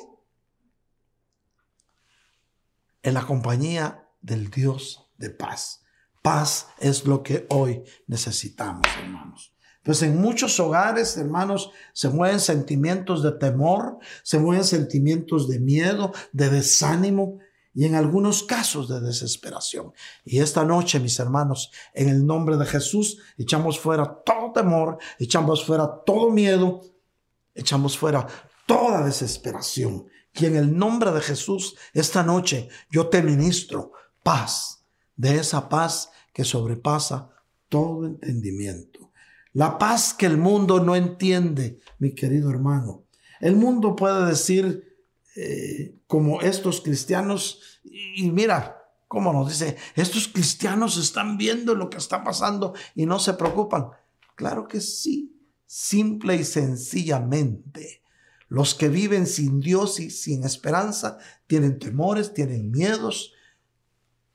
en 3.04 3.14
la 3.14 3.26
compañía 3.26 4.08
del 4.22 4.50
Dios 4.50 5.10
de 5.18 5.30
paz. 5.30 5.82
Paz 6.22 6.68
es 6.80 7.06
lo 7.06 7.24
que 7.24 7.46
hoy 7.50 7.84
necesitamos, 8.08 8.86
hermanos. 9.02 9.54
Pues 9.84 10.04
en 10.04 10.20
muchos 10.20 10.60
hogares, 10.60 11.18
hermanos, 11.18 11.72
se 11.94 12.10
mueven 12.10 12.40
sentimientos 12.40 13.24
de 13.24 13.32
temor, 13.32 13.98
se 14.24 14.38
mueven 14.38 14.66
sentimientos 14.66 15.48
de 15.48 15.60
miedo, 15.60 16.12
de 16.34 16.50
desánimo 16.50 17.40
y 17.74 17.86
en 17.86 17.96
algunos 17.96 18.44
casos 18.44 18.90
de 18.90 19.00
desesperación. 19.00 19.94
Y 20.26 20.40
esta 20.40 20.66
noche, 20.66 21.00
mis 21.00 21.18
hermanos, 21.20 21.72
en 21.94 22.10
el 22.10 22.26
nombre 22.26 22.58
de 22.58 22.66
Jesús, 22.66 23.20
echamos 23.38 23.80
fuera 23.80 24.22
todo 24.26 24.52
temor, 24.52 24.98
echamos 25.18 25.66
fuera 25.66 26.04
todo 26.06 26.30
miedo, 26.30 26.82
echamos 27.56 27.98
fuera 27.98 28.28
toda 28.68 29.06
desesperación. 29.06 30.08
Y 30.34 30.46
en 30.46 30.56
el 30.56 30.78
nombre 30.78 31.12
de 31.12 31.22
Jesús, 31.22 31.76
esta 31.94 32.24
noche 32.24 32.70
yo 32.92 33.08
te 33.08 33.22
ministro 33.22 33.94
paz, 34.24 34.84
de 35.16 35.38
esa 35.38 35.68
paz 35.68 36.12
que 36.34 36.44
sobrepasa 36.44 37.30
todo 37.68 38.06
entendimiento. 38.06 39.12
La 39.54 39.78
paz 39.78 40.14
que 40.14 40.26
el 40.26 40.38
mundo 40.38 40.80
no 40.80 40.96
entiende, 40.96 41.80
mi 41.98 42.14
querido 42.14 42.50
hermano. 42.50 43.04
El 43.42 43.56
mundo 43.56 43.96
puede 43.96 44.26
decir, 44.26 44.98
eh, 45.36 45.96
como 46.08 46.42
estos 46.42 46.82
cristianos, 46.82 47.82
y 47.84 48.30
mira, 48.32 48.80
como 49.08 49.34
nos 49.34 49.50
dice, 49.50 49.76
estos 49.96 50.28
cristianos 50.28 50.98
están 50.98 51.38
viendo 51.38 51.74
lo 51.74 51.90
que 51.90 51.98
está 51.98 52.24
pasando 52.24 52.76
y 52.94 53.06
no 53.06 53.20
se 53.20 53.34
preocupan. 53.34 53.90
Claro 54.36 54.68
que 54.68 54.80
sí, 54.82 55.36
simple 55.66 56.36
y 56.36 56.44
sencillamente. 56.44 57.99
Los 58.50 58.74
que 58.74 58.90
viven 58.90 59.28
sin 59.28 59.60
Dios 59.60 60.00
y 60.00 60.10
sin 60.10 60.44
esperanza 60.44 61.20
tienen 61.46 61.78
temores, 61.78 62.34
tienen 62.34 62.72
miedos, 62.72 63.34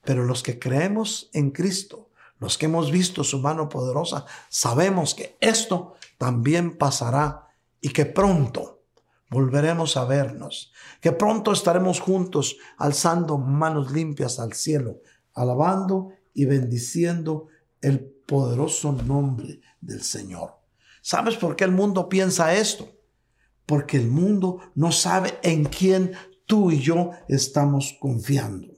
pero 0.03 0.23
los 0.23 0.41
que 0.41 0.57
creemos 0.57 1.29
en 1.33 1.51
Cristo, 1.51 2.09
los 2.39 2.57
que 2.57 2.65
hemos 2.65 2.91
visto 2.91 3.25
su 3.25 3.39
mano 3.39 3.67
poderosa, 3.67 4.25
sabemos 4.49 5.13
que 5.13 5.37
esto 5.41 5.95
también 6.17 6.77
pasará 6.77 7.49
y 7.81 7.89
que 7.89 8.05
pronto, 8.05 8.83
volveremos 9.29 9.97
a 9.97 10.05
vernos, 10.05 10.71
que 11.01 11.11
pronto 11.11 11.51
estaremos 11.51 11.99
juntos 11.99 12.55
alzando 12.77 13.37
manos 13.37 13.91
limpias 13.91 14.39
al 14.39 14.53
cielo, 14.53 15.01
alabando 15.33 16.13
y 16.33 16.45
bendiciendo 16.45 17.47
el 17.81 17.99
poderoso 17.99 18.93
nombre 18.93 19.59
del 19.81 20.03
Señor. 20.03 20.55
¿Sabes 21.01 21.35
por 21.35 21.55
qué 21.55 21.65
el 21.65 21.71
mundo 21.71 22.07
piensa 22.07 22.55
esto? 22.55 22.94
Porque 23.65 23.97
el 23.97 24.07
mundo 24.07 24.59
no 24.75 24.91
sabe 24.91 25.39
en 25.41 25.65
quién 25.65 26.13
tú 26.45 26.71
y 26.71 26.79
yo 26.79 27.11
estamos 27.27 27.97
confiando. 27.99 28.73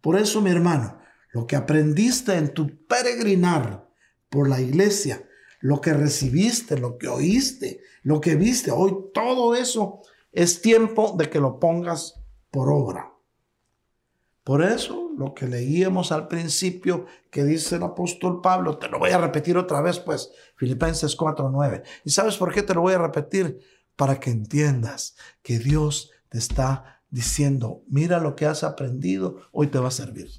Por 0.00 0.18
eso, 0.18 0.40
mi 0.40 0.50
hermano, 0.50 0.98
lo 1.32 1.46
que 1.46 1.56
aprendiste 1.56 2.34
en 2.34 2.54
tu 2.54 2.86
peregrinar 2.86 3.88
por 4.30 4.48
la 4.48 4.60
iglesia, 4.60 5.26
lo 5.60 5.80
que 5.80 5.92
recibiste, 5.92 6.78
lo 6.78 6.98
que 6.98 7.08
oíste, 7.08 7.80
lo 8.02 8.20
que 8.20 8.36
viste, 8.36 8.70
hoy 8.70 8.94
todo 9.12 9.54
eso 9.54 10.00
es 10.32 10.60
tiempo 10.60 11.14
de 11.16 11.30
que 11.30 11.40
lo 11.40 11.58
pongas 11.58 12.20
por 12.50 12.70
obra. 12.70 13.12
Por 14.44 14.62
eso, 14.62 15.10
lo 15.16 15.32
que 15.32 15.46
leíamos 15.46 16.12
al 16.12 16.28
principio 16.28 17.06
que 17.30 17.44
dice 17.44 17.76
el 17.76 17.82
apóstol 17.82 18.42
Pablo, 18.42 18.76
te 18.76 18.88
lo 18.88 18.98
voy 18.98 19.10
a 19.10 19.18
repetir 19.18 19.56
otra 19.56 19.80
vez, 19.80 19.98
pues, 19.98 20.30
Filipenses 20.56 21.16
4:9. 21.16 21.82
¿Y 22.04 22.10
sabes 22.10 22.36
por 22.36 22.52
qué 22.52 22.62
te 22.62 22.74
lo 22.74 22.82
voy 22.82 22.92
a 22.92 22.98
repetir? 22.98 23.58
Para 23.96 24.20
que 24.20 24.30
entiendas 24.30 25.16
que 25.42 25.58
Dios 25.58 26.10
te 26.28 26.38
está 26.38 27.02
diciendo, 27.10 27.82
mira 27.88 28.18
lo 28.18 28.34
que 28.34 28.46
has 28.46 28.64
aprendido, 28.64 29.48
hoy 29.52 29.68
te 29.68 29.78
va 29.78 29.88
a 29.88 29.92
servir. 29.92 30.30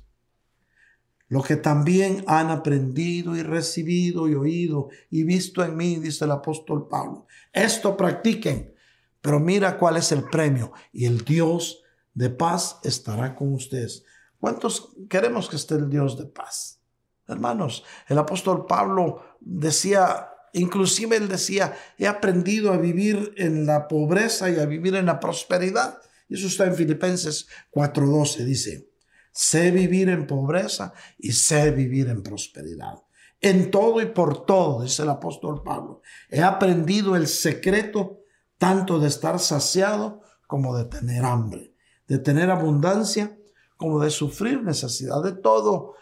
Lo 1.28 1.42
que 1.42 1.56
también 1.56 2.24
han 2.28 2.52
aprendido 2.52 3.36
y 3.36 3.42
recibido 3.42 4.28
y 4.28 4.36
oído 4.36 4.90
y 5.10 5.24
visto 5.24 5.64
en 5.64 5.76
mí, 5.76 5.96
dice 5.96 6.26
el 6.26 6.32
apóstol 6.32 6.88
Pablo. 6.88 7.26
Esto 7.52 7.98
practiquen, 7.98 8.76
pero 9.22 9.40
mira 9.40 9.78
cuál 9.78 9.98
es 9.98 10.12
el 10.12 10.26
premio. 10.26 10.72
Y 10.92 11.06
el 11.06 11.26
Dios 11.26 11.82
de 12.14 12.30
paz 12.30 12.80
estará 12.84 13.36
con 13.36 13.54
ustedes. 13.54 14.06
¿Cuántos 14.40 14.96
queremos 15.10 15.50
que 15.50 15.56
esté 15.56 15.76
el 15.76 15.90
Dios 15.90 16.18
de 16.18 16.26
paz? 16.26 16.80
Hermanos, 17.28 17.84
el 18.08 18.20
apóstol 18.20 18.68
Pablo 18.68 19.38
decía, 19.40 20.30
inclusive 20.60 21.18
él 21.18 21.28
decía, 21.28 21.78
he 21.98 22.08
aprendido 22.08 22.72
a 22.72 22.78
vivir 22.78 23.34
en 23.38 23.66
la 23.66 23.88
pobreza 23.88 24.50
y 24.50 24.60
a 24.60 24.66
vivir 24.66 24.96
en 24.96 25.06
la 25.06 25.20
prosperidad. 25.20 26.00
Y 26.28 26.36
eso 26.36 26.48
está 26.48 26.66
en 26.66 26.76
Filipenses 26.76 27.48
4:12, 27.72 28.46
dice, 28.46 28.90
sé 29.32 29.72
vivir 29.72 30.10
en 30.10 30.28
pobreza 30.28 30.94
y 31.18 31.34
sé 31.34 31.72
vivir 31.72 32.10
en 32.10 32.24
prosperidad. 32.24 32.96
En 33.42 33.70
todo 33.70 34.02
y 34.02 34.08
por 34.08 34.46
todo, 34.46 34.84
dice 34.84 35.04
el 35.04 35.10
apóstol 35.10 35.62
Pablo, 35.62 36.02
he 36.30 36.42
aprendido 36.42 37.16
el 37.16 37.28
secreto 37.28 38.22
tanto 38.58 39.00
de 39.00 39.08
estar 39.08 39.40
saciado 39.40 40.22
como 40.48 40.78
de 40.78 40.86
tener 40.86 41.26
hambre, 41.26 41.74
de 42.08 42.18
tener 42.18 42.50
abundancia 42.50 43.38
como 43.78 44.00
de 44.00 44.10
sufrir 44.10 44.64
necesidad. 44.64 45.22
De 45.22 45.34
todo, 45.34 45.96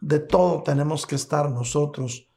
de 0.00 0.18
todo 0.18 0.62
tenemos 0.62 1.06
que 1.06 1.16
estar 1.16 1.50
nosotros 1.50 2.27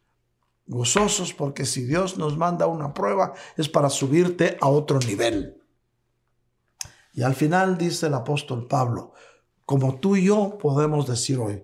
gozosos 0.71 1.33
porque 1.33 1.65
si 1.65 1.83
Dios 1.83 2.17
nos 2.17 2.37
manda 2.37 2.65
una 2.65 2.93
prueba 2.93 3.33
es 3.57 3.67
para 3.67 3.89
subirte 3.89 4.57
a 4.61 4.69
otro 4.69 4.99
nivel. 4.99 5.61
Y 7.13 7.23
al 7.23 7.35
final 7.35 7.77
dice 7.77 8.07
el 8.07 8.13
apóstol 8.13 8.67
Pablo, 8.67 9.11
como 9.65 9.99
tú 9.99 10.15
y 10.15 10.25
yo 10.25 10.57
podemos 10.57 11.07
decir 11.07 11.39
hoy, 11.39 11.63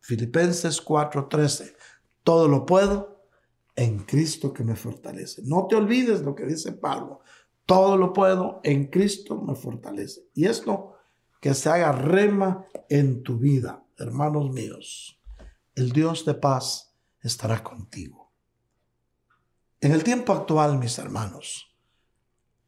Filipenses 0.00 0.84
4:13, 0.84 1.76
todo 2.24 2.48
lo 2.48 2.66
puedo 2.66 3.28
en 3.76 4.00
Cristo 4.00 4.52
que 4.52 4.64
me 4.64 4.74
fortalece. 4.74 5.42
No 5.44 5.68
te 5.68 5.76
olvides 5.76 6.22
lo 6.22 6.34
que 6.34 6.44
dice 6.44 6.72
Pablo, 6.72 7.20
todo 7.64 7.96
lo 7.96 8.12
puedo 8.12 8.60
en 8.64 8.88
Cristo 8.88 9.40
me 9.40 9.54
fortalece. 9.54 10.28
Y 10.34 10.46
esto 10.46 10.94
que 11.40 11.54
se 11.54 11.68
haga 11.68 11.92
rema 11.92 12.66
en 12.88 13.22
tu 13.22 13.38
vida, 13.38 13.84
hermanos 13.98 14.50
míos. 14.50 15.20
El 15.76 15.92
Dios 15.92 16.24
de 16.24 16.34
paz 16.34 16.96
estará 17.20 17.62
contigo. 17.62 18.21
En 19.82 19.90
el 19.90 20.04
tiempo 20.04 20.32
actual, 20.32 20.78
mis 20.78 20.96
hermanos, 20.98 21.74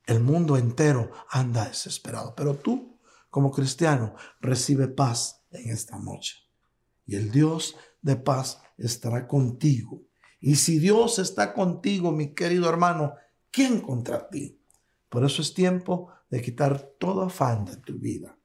el 0.05 0.19
mundo 0.19 0.57
entero 0.57 1.13
anda 1.31 1.69
desesperado, 1.69 2.35
pero 2.35 2.57
tú, 2.57 2.99
como 3.31 3.53
cristiano, 3.53 4.17
recibe 4.41 4.89
paz 4.89 5.45
en 5.53 5.71
esta 5.71 5.97
noche. 5.97 6.39
Y 7.07 7.15
el 7.15 7.31
Dios 7.31 7.77
de 8.03 8.17
paz 8.17 8.61
estará 8.79 9.29
contigo. 9.29 10.03
Y 10.41 10.57
si 10.57 10.81
Dios 10.81 11.21
está 11.21 11.55
contigo, 11.55 12.11
mi 12.11 12.35
querido 12.35 12.69
hermano, 12.69 13.15
¿quién 13.53 13.81
contra 13.81 14.29
ti? 14.29 14.61
Por 15.09 15.25
eso 15.25 15.41
es 15.41 15.55
tiempo 15.55 16.11
de 16.31 16.43
quitar 16.43 16.81
todo 16.99 17.23
afán 17.23 17.65
de 17.65 17.77
tu 17.77 17.97
vida. 17.97 18.37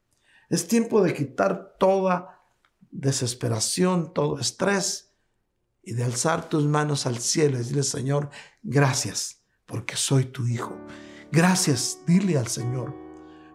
Es 0.48 0.68
tiempo 0.68 1.02
de 1.02 1.16
quitar 1.16 1.76
toda 1.80 2.44
desesperación, 2.92 4.14
todo 4.14 4.38
estrés 4.38 5.10
y 5.82 5.94
de 5.94 6.04
alzar 6.04 6.50
tus 6.50 6.66
manos 6.66 7.08
al 7.08 7.18
cielo 7.18 7.56
y 7.56 7.60
decirle, 7.60 7.82
Señor, 7.82 8.30
gracias 8.62 9.44
porque 9.66 9.96
soy 9.96 10.26
tu 10.26 10.48
hijo. 10.48 10.76
Gracias, 11.32 12.00
dile 12.08 12.38
al 12.38 12.48
Señor, 12.48 12.96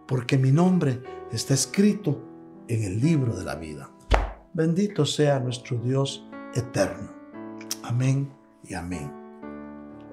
porque 0.06 0.38
mi 0.38 0.52
nombre 0.52 1.02
está 1.32 1.54
escrito 1.54 2.22
en 2.68 2.84
el 2.84 3.00
libro 3.00 3.36
de 3.36 3.44
la 3.44 3.56
vida. 3.56 3.90
Bendito 4.52 5.04
sea 5.04 5.40
nuestro 5.40 5.78
Dios 5.78 6.24
eterno. 6.54 7.10
Amén 7.82 8.32
y 8.62 8.74
amén. 8.74 9.12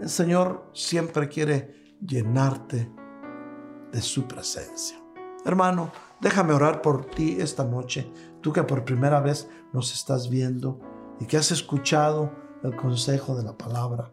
El 0.01 0.09
Señor 0.09 0.67
siempre 0.73 1.29
quiere 1.29 1.95
llenarte 2.05 2.91
de 3.91 4.01
su 4.01 4.27
presencia. 4.27 4.97
Hermano, 5.45 5.91
déjame 6.19 6.53
orar 6.53 6.81
por 6.81 7.05
ti 7.05 7.37
esta 7.39 7.63
noche, 7.63 8.11
tú 8.41 8.51
que 8.51 8.63
por 8.63 8.83
primera 8.83 9.19
vez 9.19 9.47
nos 9.73 9.93
estás 9.93 10.29
viendo 10.29 10.79
y 11.19 11.25
que 11.25 11.37
has 11.37 11.51
escuchado 11.51 12.31
el 12.63 12.75
consejo 12.75 13.35
de 13.35 13.43
la 13.43 13.55
palabra. 13.55 14.11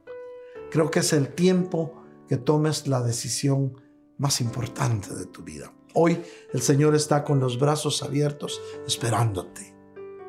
Creo 0.71 0.91
que 0.91 1.01
es 1.01 1.13
el 1.13 1.35
tiempo 1.35 2.03
que 2.29 2.37
tomes 2.37 2.87
la 2.87 3.03
decisión 3.03 3.81
más 4.19 4.41
importante 4.41 5.15
de 5.15 5.27
tu 5.27 5.43
vida. 5.43 5.73
Hoy 5.95 6.23
el 6.53 6.61
Señor 6.61 6.95
está 6.95 7.25
con 7.25 7.41
los 7.41 7.59
brazos 7.59 8.03
abiertos 8.03 8.61
esperándote. 8.87 9.75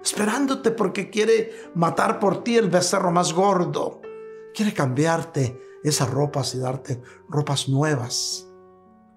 Esperándote 0.01 0.71
porque 0.71 1.09
quiere 1.09 1.51
matar 1.75 2.19
por 2.19 2.43
ti 2.43 2.55
el 2.55 2.69
becerro 2.69 3.11
más 3.11 3.33
gordo. 3.33 4.01
Quiere 4.53 4.73
cambiarte 4.73 5.59
esas 5.83 6.09
ropas 6.09 6.55
y 6.55 6.59
darte 6.59 7.01
ropas 7.27 7.67
nuevas 7.67 8.47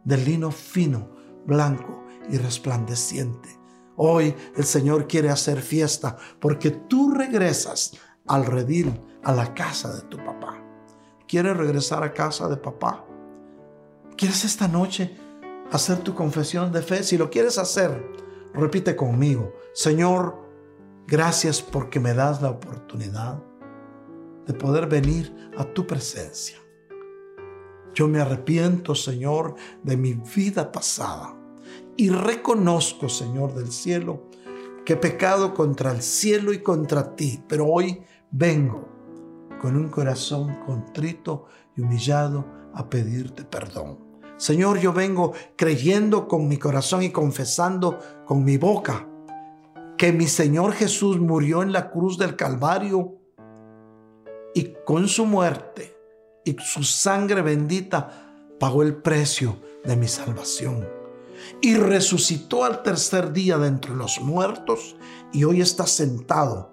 de 0.05 0.17
lino 0.17 0.51
fino, 0.51 1.15
blanco 1.47 2.05
y 2.29 2.37
resplandeciente. 2.37 3.49
Hoy 3.97 4.35
el 4.57 4.65
Señor 4.65 5.07
quiere 5.07 5.31
hacer 5.31 5.63
fiesta 5.63 6.17
porque 6.41 6.71
tú 6.71 7.13
regresas 7.13 7.93
al 8.27 8.47
redil, 8.47 9.01
a 9.23 9.33
la 9.33 9.55
casa 9.55 9.95
de 9.95 10.03
tu 10.03 10.17
papá. 10.19 10.62
¿Quieres 11.33 11.57
regresar 11.57 12.03
a 12.03 12.13
casa 12.13 12.47
de 12.47 12.59
papá? 12.59 13.07
¿Quieres 14.19 14.45
esta 14.45 14.69
noche 14.69 15.17
hacer 15.71 16.01
tu 16.01 16.15
confesión 16.15 16.71
de 16.71 16.83
fe? 16.83 17.03
Si 17.03 17.17
lo 17.17 17.31
quieres 17.31 17.57
hacer, 17.57 18.07
repite 18.53 18.95
conmigo, 18.95 19.55
Señor, 19.73 20.37
gracias 21.07 21.63
porque 21.63 22.01
me 22.01 22.13
das 22.13 22.43
la 22.43 22.51
oportunidad 22.51 23.43
de 24.47 24.53
poder 24.53 24.89
venir 24.89 25.35
a 25.57 25.65
tu 25.65 25.87
presencia. 25.87 26.59
Yo 27.95 28.09
me 28.09 28.21
arrepiento, 28.21 28.95
Señor, 28.95 29.55
de 29.83 29.97
mi 29.97 30.13
vida 30.13 30.71
pasada 30.71 31.35
y 31.97 32.11
reconozco, 32.11 33.09
Señor 33.09 33.55
del 33.55 33.73
cielo, 33.73 34.29
que 34.85 34.93
he 34.93 34.97
pecado 34.97 35.55
contra 35.55 35.93
el 35.93 36.03
cielo 36.03 36.53
y 36.53 36.59
contra 36.59 37.17
ti, 37.17 37.43
pero 37.49 37.65
hoy 37.69 38.03
vengo 38.31 38.92
con 39.63 39.77
un 39.77 39.89
corazón 39.89 40.57
contrito 40.67 41.47
y 41.77 41.83
humillado 41.83 42.45
a 42.75 42.91
pedirte 42.91 43.45
perdón. 43.45 43.99
Señor, 44.37 44.81
yo 44.81 44.93
vengo 44.93 45.35
creyendo 45.55 46.27
con 46.27 46.49
mi 46.49 46.57
corazón 46.57 47.05
y 47.05 47.11
confesando 47.11 48.01
con 48.27 48.45
mi 48.45 48.57
boca 48.57 49.07
que 49.97 50.13
mi 50.13 50.27
Señor 50.27 50.73
Jesús 50.73 51.21
murió 51.21 51.63
en 51.63 51.73
la 51.73 51.91
cruz 51.91 52.19
del 52.19 52.35
Calvario 52.35 53.21
y 54.53 54.75
con 54.85 55.07
su 55.07 55.27
muerte 55.27 55.97
y 56.45 56.57
su 56.59 56.83
sangre 56.83 57.41
bendita 57.41 58.35
pagó 58.59 58.83
el 58.83 58.97
precio 58.97 59.59
de 59.85 59.95
mi 59.95 60.09
salvación. 60.09 60.89
Y 61.61 61.77
resucitó 61.77 62.65
al 62.65 62.83
tercer 62.83 63.33
día 63.33 63.59
de 63.59 63.69
entre 63.69 63.95
los 63.95 64.21
muertos 64.21 64.97
y 65.33 65.45
hoy 65.45 65.61
está 65.61 65.87
sentado 65.87 66.72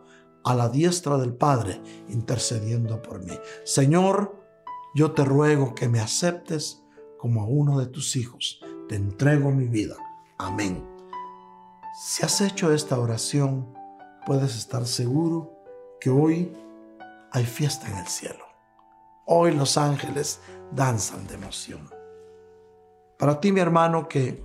a 0.50 0.56
la 0.56 0.68
diestra 0.68 1.16
del 1.20 1.36
Padre 1.36 1.80
intercediendo 2.08 3.04
por 3.04 3.24
mí. 3.24 3.38
Señor, 3.66 4.44
yo 4.96 5.12
te 5.12 5.24
ruego 5.24 5.76
que 5.76 5.88
me 5.88 6.00
aceptes 6.00 6.84
como 7.20 7.44
a 7.44 7.46
uno 7.46 7.78
de 7.80 7.86
tus 7.86 8.16
hijos. 8.16 8.60
Te 8.88 8.96
entrego 8.96 9.52
mi 9.52 9.68
vida. 9.68 9.96
Amén. 10.40 10.84
Si 12.02 12.26
has 12.26 12.42
hecho 12.42 12.74
esta 12.74 13.00
oración, 13.00 13.72
puedes 14.26 14.58
estar 14.58 14.88
seguro 14.88 15.54
que 16.02 16.10
hoy 16.10 16.52
hay 17.32 17.46
fiesta 17.46 17.88
en 17.88 17.98
el 17.98 18.08
cielo. 18.08 18.44
Hoy 19.28 19.54
los 19.54 19.78
ángeles 19.78 20.40
danzan 20.72 21.28
de 21.28 21.36
emoción. 21.36 21.88
Para 23.20 23.40
ti, 23.40 23.52
mi 23.52 23.60
hermano, 23.60 24.08
que, 24.08 24.44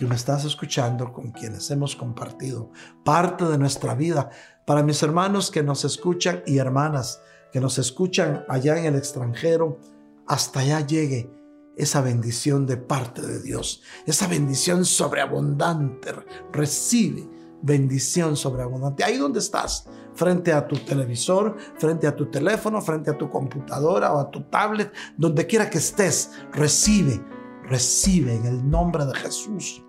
que 0.00 0.06
me 0.06 0.14
estás 0.14 0.46
escuchando, 0.46 1.12
con 1.12 1.30
quienes 1.30 1.70
hemos 1.70 1.94
compartido 1.94 2.70
parte 3.04 3.44
de 3.44 3.58
nuestra 3.58 3.94
vida. 3.94 4.30
Para 4.64 4.82
mis 4.82 5.02
hermanos 5.02 5.50
que 5.50 5.62
nos 5.62 5.84
escuchan 5.84 6.42
y 6.46 6.56
hermanas 6.56 7.20
que 7.52 7.60
nos 7.60 7.76
escuchan 7.76 8.46
allá 8.48 8.78
en 8.78 8.86
el 8.86 8.94
extranjero, 8.94 9.78
hasta 10.26 10.60
allá 10.60 10.80
llegue 10.86 11.30
esa 11.76 12.00
bendición 12.00 12.64
de 12.64 12.78
parte 12.78 13.20
de 13.20 13.42
Dios, 13.42 13.82
esa 14.06 14.26
bendición 14.26 14.86
sobreabundante. 14.86 16.14
Recibe 16.50 17.28
bendición 17.60 18.38
sobreabundante. 18.38 19.04
Ahí 19.04 19.18
donde 19.18 19.40
estás, 19.40 19.86
frente 20.14 20.54
a 20.54 20.66
tu 20.66 20.76
televisor, 20.78 21.58
frente 21.76 22.06
a 22.06 22.16
tu 22.16 22.30
teléfono, 22.30 22.80
frente 22.80 23.10
a 23.10 23.18
tu 23.18 23.28
computadora 23.28 24.14
o 24.14 24.18
a 24.18 24.30
tu 24.30 24.44
tablet, 24.44 24.94
donde 25.18 25.46
quiera 25.46 25.68
que 25.68 25.76
estés, 25.76 26.30
recibe, 26.54 27.22
recibe 27.64 28.34
en 28.34 28.46
el 28.46 28.70
nombre 28.70 29.04
de 29.04 29.14
Jesús 29.14 29.82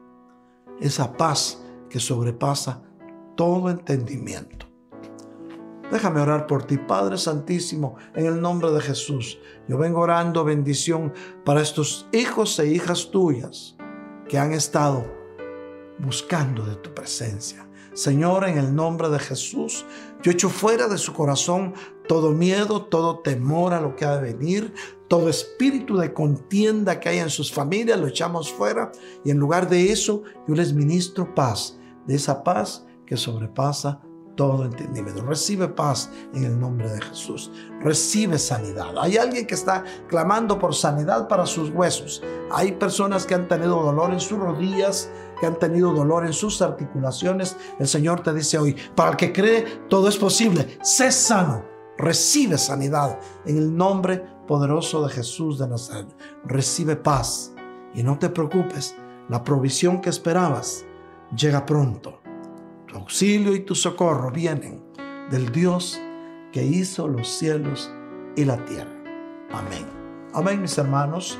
esa 0.81 1.15
paz 1.15 1.63
que 1.89 1.99
sobrepasa 1.99 2.83
todo 3.37 3.69
entendimiento. 3.69 4.67
Déjame 5.91 6.21
orar 6.21 6.47
por 6.47 6.63
ti, 6.63 6.77
Padre 6.77 7.17
Santísimo, 7.17 7.95
en 8.15 8.25
el 8.25 8.39
nombre 8.41 8.71
de 8.71 8.79
Jesús. 8.79 9.39
Yo 9.67 9.77
vengo 9.77 9.99
orando 9.99 10.45
bendición 10.45 11.13
para 11.43 11.61
estos 11.61 12.07
hijos 12.13 12.57
e 12.59 12.67
hijas 12.67 13.11
tuyas 13.11 13.75
que 14.29 14.39
han 14.39 14.53
estado 14.53 15.05
buscando 15.99 16.65
de 16.65 16.75
tu 16.75 16.93
presencia. 16.93 17.67
Señor, 17.93 18.47
en 18.47 18.57
el 18.57 18.73
nombre 18.73 19.09
de 19.09 19.19
Jesús, 19.19 19.85
yo 20.23 20.31
echo 20.31 20.49
fuera 20.49 20.87
de 20.87 20.97
su 20.97 21.13
corazón 21.13 21.73
todo 22.07 22.31
miedo, 22.31 22.83
todo 22.83 23.19
temor 23.19 23.73
a 23.73 23.81
lo 23.81 23.95
que 23.95 24.05
ha 24.05 24.17
de 24.17 24.33
venir, 24.33 24.73
todo 25.07 25.29
espíritu 25.29 25.97
de 25.97 26.13
contienda 26.13 26.99
que 26.99 27.09
hay 27.09 27.19
en 27.19 27.29
sus 27.29 27.51
familias, 27.51 27.99
lo 27.99 28.07
echamos 28.07 28.51
fuera 28.51 28.91
y 29.23 29.31
en 29.31 29.37
lugar 29.37 29.69
de 29.69 29.91
eso 29.91 30.23
yo 30.47 30.55
les 30.55 30.73
ministro 30.73 31.33
paz, 31.33 31.79
de 32.05 32.15
esa 32.15 32.43
paz 32.43 32.85
que 33.05 33.17
sobrepasa 33.17 34.01
todo 34.35 34.65
entendimiento. 34.65 35.23
Recibe 35.23 35.67
paz 35.67 36.09
en 36.33 36.45
el 36.45 36.59
nombre 36.59 36.89
de 36.89 37.01
Jesús. 37.01 37.51
Recibe 37.81 38.37
sanidad. 38.37 38.93
Hay 38.99 39.17
alguien 39.17 39.45
que 39.45 39.55
está 39.55 39.83
clamando 40.07 40.59
por 40.59 40.75
sanidad 40.75 41.27
para 41.27 41.45
sus 41.45 41.69
huesos. 41.69 42.23
Hay 42.51 42.73
personas 42.73 43.25
que 43.25 43.35
han 43.35 43.47
tenido 43.47 43.81
dolor 43.81 44.11
en 44.11 44.19
sus 44.19 44.39
rodillas, 44.39 45.09
que 45.39 45.47
han 45.47 45.59
tenido 45.59 45.93
dolor 45.93 46.25
en 46.25 46.33
sus 46.33 46.61
articulaciones. 46.61 47.57
El 47.79 47.87
Señor 47.87 48.21
te 48.21 48.33
dice 48.33 48.57
hoy, 48.57 48.75
para 48.95 49.11
el 49.11 49.17
que 49.17 49.33
cree, 49.33 49.65
todo 49.89 50.07
es 50.07 50.17
posible. 50.17 50.77
Sé 50.81 51.11
sano. 51.11 51.65
Recibe 51.97 52.57
sanidad 52.57 53.19
en 53.45 53.57
el 53.57 53.75
nombre 53.75 54.25
poderoso 54.47 55.05
de 55.05 55.13
Jesús 55.13 55.59
de 55.59 55.67
Nazaret. 55.67 56.07
Recibe 56.45 56.95
paz 56.95 57.53
y 57.93 58.01
no 58.01 58.17
te 58.17 58.29
preocupes. 58.29 58.95
La 59.29 59.43
provisión 59.43 60.01
que 60.01 60.09
esperabas 60.09 60.83
llega 61.35 61.65
pronto 61.65 62.20
tu 62.91 62.97
auxilio 62.97 63.55
y 63.55 63.61
tu 63.61 63.73
socorro 63.73 64.31
vienen 64.31 64.83
del 65.29 65.51
Dios 65.51 65.99
que 66.51 66.63
hizo 66.63 67.07
los 67.07 67.29
cielos 67.29 67.91
y 68.35 68.43
la 68.43 68.63
tierra. 68.65 68.91
Amén. 69.51 69.85
Amén, 70.33 70.61
mis 70.61 70.77
hermanos. 70.77 71.39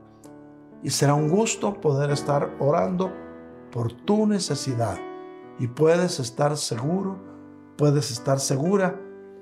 y 0.84 0.90
será 0.90 1.14
un 1.14 1.30
gusto 1.30 1.80
poder 1.80 2.12
estar 2.12 2.54
orando 2.60 3.14
por 3.72 3.94
tu 3.94 4.28
necesidad. 4.28 4.98
Y 5.60 5.68
puedes 5.68 6.20
estar 6.20 6.58
seguro, 6.58 7.20
puedes 7.78 8.12
estar 8.12 8.40
segura 8.40 9.00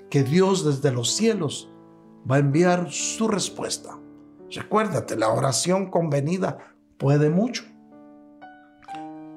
que 0.10 0.24
Dios 0.24 0.66
desde 0.66 0.92
los 0.92 1.12
cielos 1.12 1.70
va 2.30 2.38
a 2.38 2.40
enviar 2.40 2.92
su 2.92 3.28
respuesta. 3.28 3.98
Recuérdate, 4.52 5.16
la 5.16 5.30
oración 5.30 5.90
convenida 5.90 6.58
puede 6.98 7.30
mucho. 7.30 7.64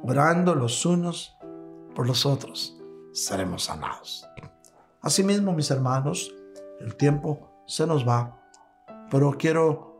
Orando 0.02 0.54
los 0.54 0.84
unos 0.84 1.36
por 1.94 2.06
los 2.06 2.26
otros, 2.26 2.76
seremos 3.12 3.64
sanados. 3.64 4.26
Asimismo, 5.00 5.52
mis 5.52 5.70
hermanos, 5.70 6.34
el 6.80 6.96
tiempo 6.96 7.64
se 7.66 7.86
nos 7.86 8.06
va, 8.06 8.40
pero 9.10 9.36
quiero 9.38 9.92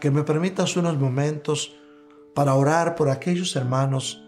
que 0.00 0.10
me 0.10 0.24
permitas 0.24 0.76
unos 0.76 0.98
momentos 0.98 1.76
para 2.34 2.54
orar 2.54 2.94
por 2.94 3.08
aquellos 3.08 3.54
hermanos 3.56 4.22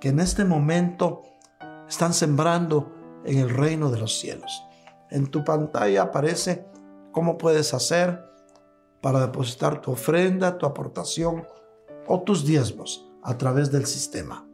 que 0.00 0.08
en 0.08 0.20
este 0.20 0.44
momento 0.44 1.22
están 1.88 2.14
sembrando 2.14 2.92
en 3.24 3.38
el 3.38 3.50
reino 3.50 3.90
de 3.90 3.98
los 3.98 4.18
cielos. 4.18 4.62
En 5.10 5.26
tu 5.26 5.44
pantalla 5.44 6.02
aparece 6.02 6.66
cómo 7.12 7.38
puedes 7.38 7.74
hacer 7.74 8.24
para 9.00 9.20
depositar 9.20 9.80
tu 9.80 9.92
ofrenda, 9.92 10.58
tu 10.58 10.66
aportación 10.66 11.46
o 12.06 12.22
tus 12.22 12.44
diezmos 12.44 13.06
a 13.22 13.36
través 13.38 13.70
del 13.72 13.86
sistema. 13.86 14.46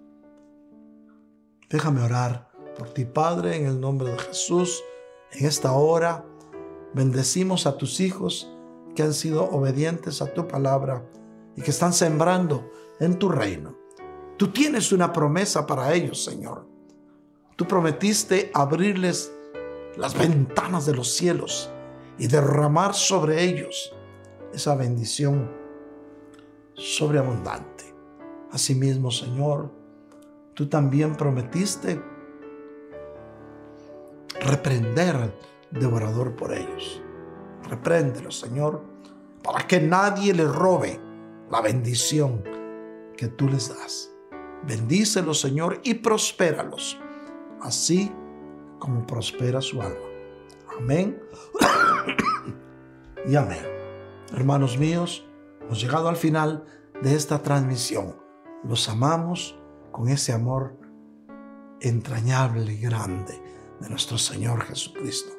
Déjame 1.69 2.03
orar 2.03 2.49
por 2.79 2.91
ti, 2.91 3.05
Padre, 3.05 3.57
en 3.57 3.67
el 3.67 3.81
nombre 3.81 4.11
de 4.11 4.19
Jesús. 4.19 4.83
En 5.33 5.47
esta 5.47 5.73
hora 5.73 6.25
bendecimos 6.93 7.67
a 7.67 7.77
tus 7.77 8.01
hijos 8.01 8.51
que 8.95 9.03
han 9.03 9.13
sido 9.13 9.51
obedientes 9.51 10.23
a 10.23 10.33
tu 10.33 10.47
palabra 10.47 11.05
y 11.57 11.63
que 11.63 11.71
están 11.71 11.93
sembrando 11.93 12.71
en 13.01 13.19
tu 13.19 13.29
reino. 13.29 13.77
Tú 14.37 14.49
tienes 14.49 14.93
una 14.93 15.13
promesa 15.13 15.67
para 15.67 15.93
ellos, 15.95 16.25
Señor. 16.25 16.67
Tú 17.57 17.67
prometiste 17.67 18.51
abrirles 18.53 19.33
las 19.97 20.19
ventanas 20.19 20.87
de 20.87 20.95
los 20.95 21.15
cielos 21.15 21.71
y 22.19 22.27
derramar 22.27 22.95
sobre 22.95 23.45
ellos 23.45 23.95
esa 24.53 24.75
bendición 24.75 25.51
sobreabundante. 26.75 27.85
Asimismo, 28.51 29.11
Señor, 29.11 29.71
tú 30.55 30.69
también 30.69 31.15
prometiste 31.17 32.01
reprender 34.41 35.17
al 35.17 35.35
devorador 35.71 36.35
por 36.35 36.53
ellos. 36.53 37.03
Repréndelo, 37.69 38.31
Señor, 38.31 38.83
para 39.43 39.67
que 39.67 39.81
nadie 39.81 40.35
le 40.35 40.47
robe 40.47 41.01
la 41.51 41.61
bendición 41.61 42.54
que 43.17 43.29
tú 43.29 43.49
les 43.49 43.69
das. 43.69 44.11
Bendícelos, 44.67 45.41
Señor, 45.41 45.81
y 45.85 45.95
prospéralos, 45.95 46.99
así 47.61 48.13
como 48.79 49.07
prospera 49.07 49.61
su 49.61 49.81
alma. 49.81 50.07
Amén 50.79 51.21
y 53.27 53.37
amén. 53.37 53.65
Hermanos 54.33 54.79
míos, 54.79 55.27
hemos 55.61 55.81
llegado 55.81 56.09
al 56.09 56.17
final 56.17 56.65
de 57.03 57.15
esta 57.15 57.43
transmisión. 57.43 58.17
Los 58.65 58.89
amamos 58.89 59.59
con 59.93 60.09
ese 60.09 60.33
amor 60.33 60.79
entrañable 61.81 62.73
y 62.73 62.79
grande 62.79 63.41
de 63.81 63.91
nuestro 63.91 64.19
Señor 64.19 64.65
Jesucristo. 64.65 65.33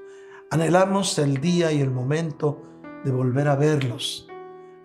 Anhelamos 0.52 1.18
el 1.18 1.42
día 1.42 1.72
y 1.72 1.82
el 1.82 1.92
momento 1.92 2.62
de 3.04 3.12
volver 3.12 3.48
a 3.48 3.56
verlos 3.56 4.28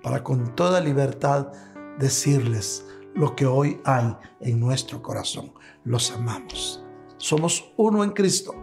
para 0.02 0.24
con 0.24 0.54
toda 0.54 0.80
libertad 0.80 1.52
decirles 2.00 2.84
lo 3.14 3.36
que 3.36 3.46
hoy 3.46 3.80
hay 3.84 4.16
en 4.40 4.58
nuestro 4.58 5.02
corazón. 5.02 5.52
Los 5.84 6.10
amamos. 6.10 6.84
Somos 7.18 7.72
uno 7.76 8.02
en 8.02 8.10
Cristo. 8.10 8.54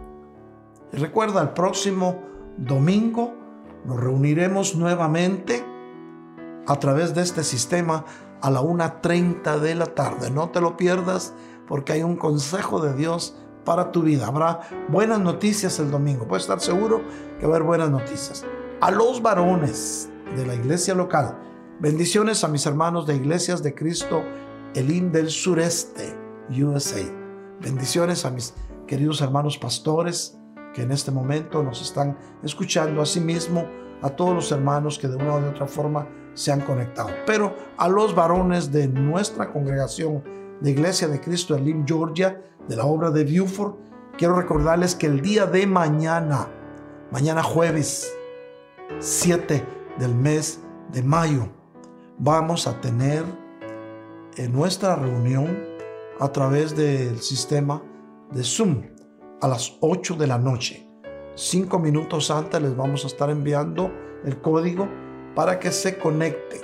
Recuerda, 0.92 1.40
el 1.40 1.50
próximo 1.50 2.22
domingo 2.56 3.34
nos 3.84 3.98
reuniremos 4.00 4.74
nuevamente 4.74 5.64
a 6.66 6.76
través 6.78 7.14
de 7.14 7.22
este 7.22 7.44
sistema 7.44 8.04
a 8.40 8.50
la 8.50 8.60
1.30 8.60 9.58
de 9.60 9.74
la 9.74 9.86
tarde. 9.86 10.30
No 10.30 10.50
te 10.50 10.60
lo 10.60 10.76
pierdas 10.76 11.34
porque 11.66 11.92
hay 11.92 12.02
un 12.02 12.16
consejo 12.16 12.80
de 12.80 12.94
Dios 12.94 13.36
para 13.64 13.92
tu 13.92 14.02
vida. 14.02 14.26
Habrá 14.26 14.60
buenas 14.88 15.20
noticias 15.20 15.78
el 15.78 15.90
domingo. 15.90 16.26
Puedes 16.26 16.44
estar 16.44 16.60
seguro 16.60 17.02
que 17.38 17.46
va 17.46 17.52
a 17.52 17.56
haber 17.56 17.66
buenas 17.66 17.90
noticias. 17.90 18.44
A 18.80 18.90
los 18.90 19.22
varones 19.22 20.08
de 20.36 20.46
la 20.46 20.54
iglesia 20.54 20.94
local. 20.94 21.47
Bendiciones 21.80 22.42
a 22.42 22.48
mis 22.48 22.66
hermanos 22.66 23.06
de 23.06 23.14
Iglesias 23.14 23.62
de 23.62 23.72
Cristo 23.72 24.24
Elim 24.74 25.12
del 25.12 25.30
Sureste, 25.30 26.12
USA. 26.50 27.04
Bendiciones 27.60 28.24
a 28.24 28.32
mis 28.32 28.52
queridos 28.84 29.20
hermanos 29.20 29.56
pastores 29.58 30.36
que 30.74 30.82
en 30.82 30.90
este 30.90 31.12
momento 31.12 31.62
nos 31.62 31.80
están 31.80 32.18
escuchando, 32.42 33.00
asimismo 33.00 33.64
a 34.02 34.10
todos 34.10 34.34
los 34.34 34.50
hermanos 34.50 34.98
que 34.98 35.06
de 35.06 35.14
una 35.14 35.36
u 35.36 35.50
otra 35.50 35.68
forma 35.68 36.08
se 36.34 36.50
han 36.50 36.62
conectado. 36.62 37.10
Pero 37.24 37.54
a 37.76 37.88
los 37.88 38.12
varones 38.12 38.72
de 38.72 38.88
nuestra 38.88 39.52
congregación 39.52 40.24
de 40.60 40.72
Iglesia 40.72 41.06
de 41.06 41.20
Cristo 41.20 41.54
Elim, 41.54 41.86
Georgia, 41.86 42.42
de 42.66 42.74
la 42.74 42.86
obra 42.86 43.12
de 43.12 43.22
Buford, 43.22 43.76
quiero 44.16 44.34
recordarles 44.34 44.96
que 44.96 45.06
el 45.06 45.20
día 45.20 45.46
de 45.46 45.64
mañana, 45.64 46.48
mañana 47.12 47.44
jueves 47.44 48.12
7 48.98 49.64
del 49.96 50.16
mes 50.16 50.58
de 50.90 51.04
mayo, 51.04 51.52
vamos 52.18 52.66
a 52.66 52.80
tener 52.80 53.24
en 54.36 54.52
nuestra 54.52 54.96
reunión 54.96 55.56
a 56.18 56.32
través 56.32 56.76
del 56.76 57.20
sistema 57.20 57.82
de 58.32 58.42
Zoom 58.42 58.82
a 59.40 59.48
las 59.48 59.76
8 59.80 60.14
de 60.16 60.26
la 60.26 60.38
noche. 60.38 60.88
Cinco 61.36 61.78
minutos 61.78 62.32
antes 62.32 62.60
les 62.60 62.76
vamos 62.76 63.04
a 63.04 63.06
estar 63.06 63.30
enviando 63.30 63.92
el 64.24 64.40
código 64.40 64.88
para 65.36 65.60
que 65.60 65.70
se 65.70 65.96
conecten. 65.96 66.60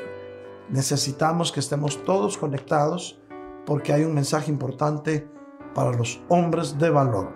Necesitamos 0.69 1.53
que 1.53 1.61
estemos 1.61 2.03
todos 2.03 2.37
conectados 2.37 3.21
porque 3.65 3.93
hay 3.93 4.03
un 4.03 4.15
mensaje 4.15 4.51
importante 4.51 5.29
para 5.73 5.93
los 5.93 6.21
hombres 6.29 6.79
de 6.79 6.91
valor. 6.91 7.33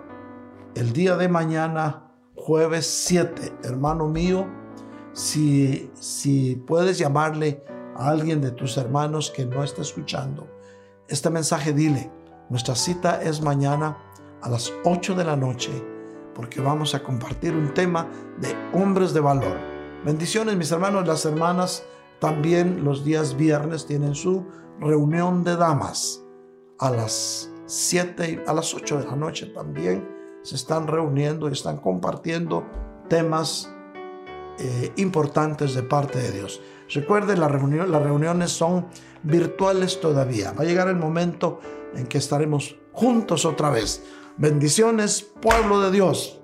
El 0.75 0.91
día 0.91 1.15
de 1.15 1.29
mañana, 1.29 2.11
jueves 2.35 2.85
7, 3.05 3.53
hermano 3.63 4.07
mío, 4.07 4.45
si, 5.13 5.89
si 5.93 6.57
puedes 6.67 6.97
llamarle 6.97 7.63
a 7.99 8.09
alguien 8.09 8.41
de 8.41 8.51
tus 8.51 8.77
hermanos 8.77 9.29
que 9.29 9.45
no 9.45 9.63
está 9.63 9.83
escuchando, 9.83 10.47
este 11.07 11.29
mensaje 11.29 11.73
dile, 11.73 12.09
nuestra 12.49 12.73
cita 12.75 13.21
es 13.21 13.41
mañana 13.41 13.97
a 14.41 14.49
las 14.49 14.73
8 14.85 15.13
de 15.15 15.23
la 15.23 15.35
noche 15.35 15.71
porque 16.33 16.61
vamos 16.61 16.95
a 16.95 17.03
compartir 17.03 17.53
un 17.53 17.73
tema 17.73 18.07
de 18.39 18.55
hombres 18.73 19.13
de 19.13 19.19
valor. 19.19 19.57
Bendiciones 20.05 20.55
mis 20.55 20.71
hermanos, 20.71 21.05
las 21.05 21.25
hermanas 21.25 21.83
también 22.19 22.83
los 22.83 23.03
días 23.03 23.35
viernes 23.35 23.85
tienen 23.85 24.15
su 24.15 24.45
reunión 24.79 25.43
de 25.43 25.57
damas 25.57 26.23
a 26.79 26.89
las 26.89 27.51
7 27.65 28.45
a 28.47 28.53
las 28.53 28.73
8 28.73 28.99
de 28.99 29.05
la 29.05 29.15
noche 29.15 29.45
también 29.47 30.07
se 30.41 30.55
están 30.55 30.87
reuniendo 30.87 31.49
y 31.49 31.51
están 31.51 31.77
compartiendo 31.77 32.63
temas 33.09 33.71
eh, 34.57 34.91
importantes 34.95 35.75
de 35.75 35.83
parte 35.83 36.19
de 36.19 36.31
Dios. 36.31 36.61
Reunión, 37.47 37.91
las 37.91 38.01
reuniones 38.01 38.51
son 38.51 38.87
virtuales 39.23 39.99
todavía. 39.99 40.53
Va 40.53 40.63
a 40.63 40.65
llegar 40.65 40.87
el 40.87 40.95
momento 40.95 41.59
en 41.95 42.07
que 42.07 42.17
estaremos 42.17 42.75
juntos 42.91 43.45
otra 43.45 43.69
vez. 43.69 44.03
Bendiciones, 44.37 45.21
pueblo 45.41 45.81
de 45.81 45.91
Dios. 45.91 46.38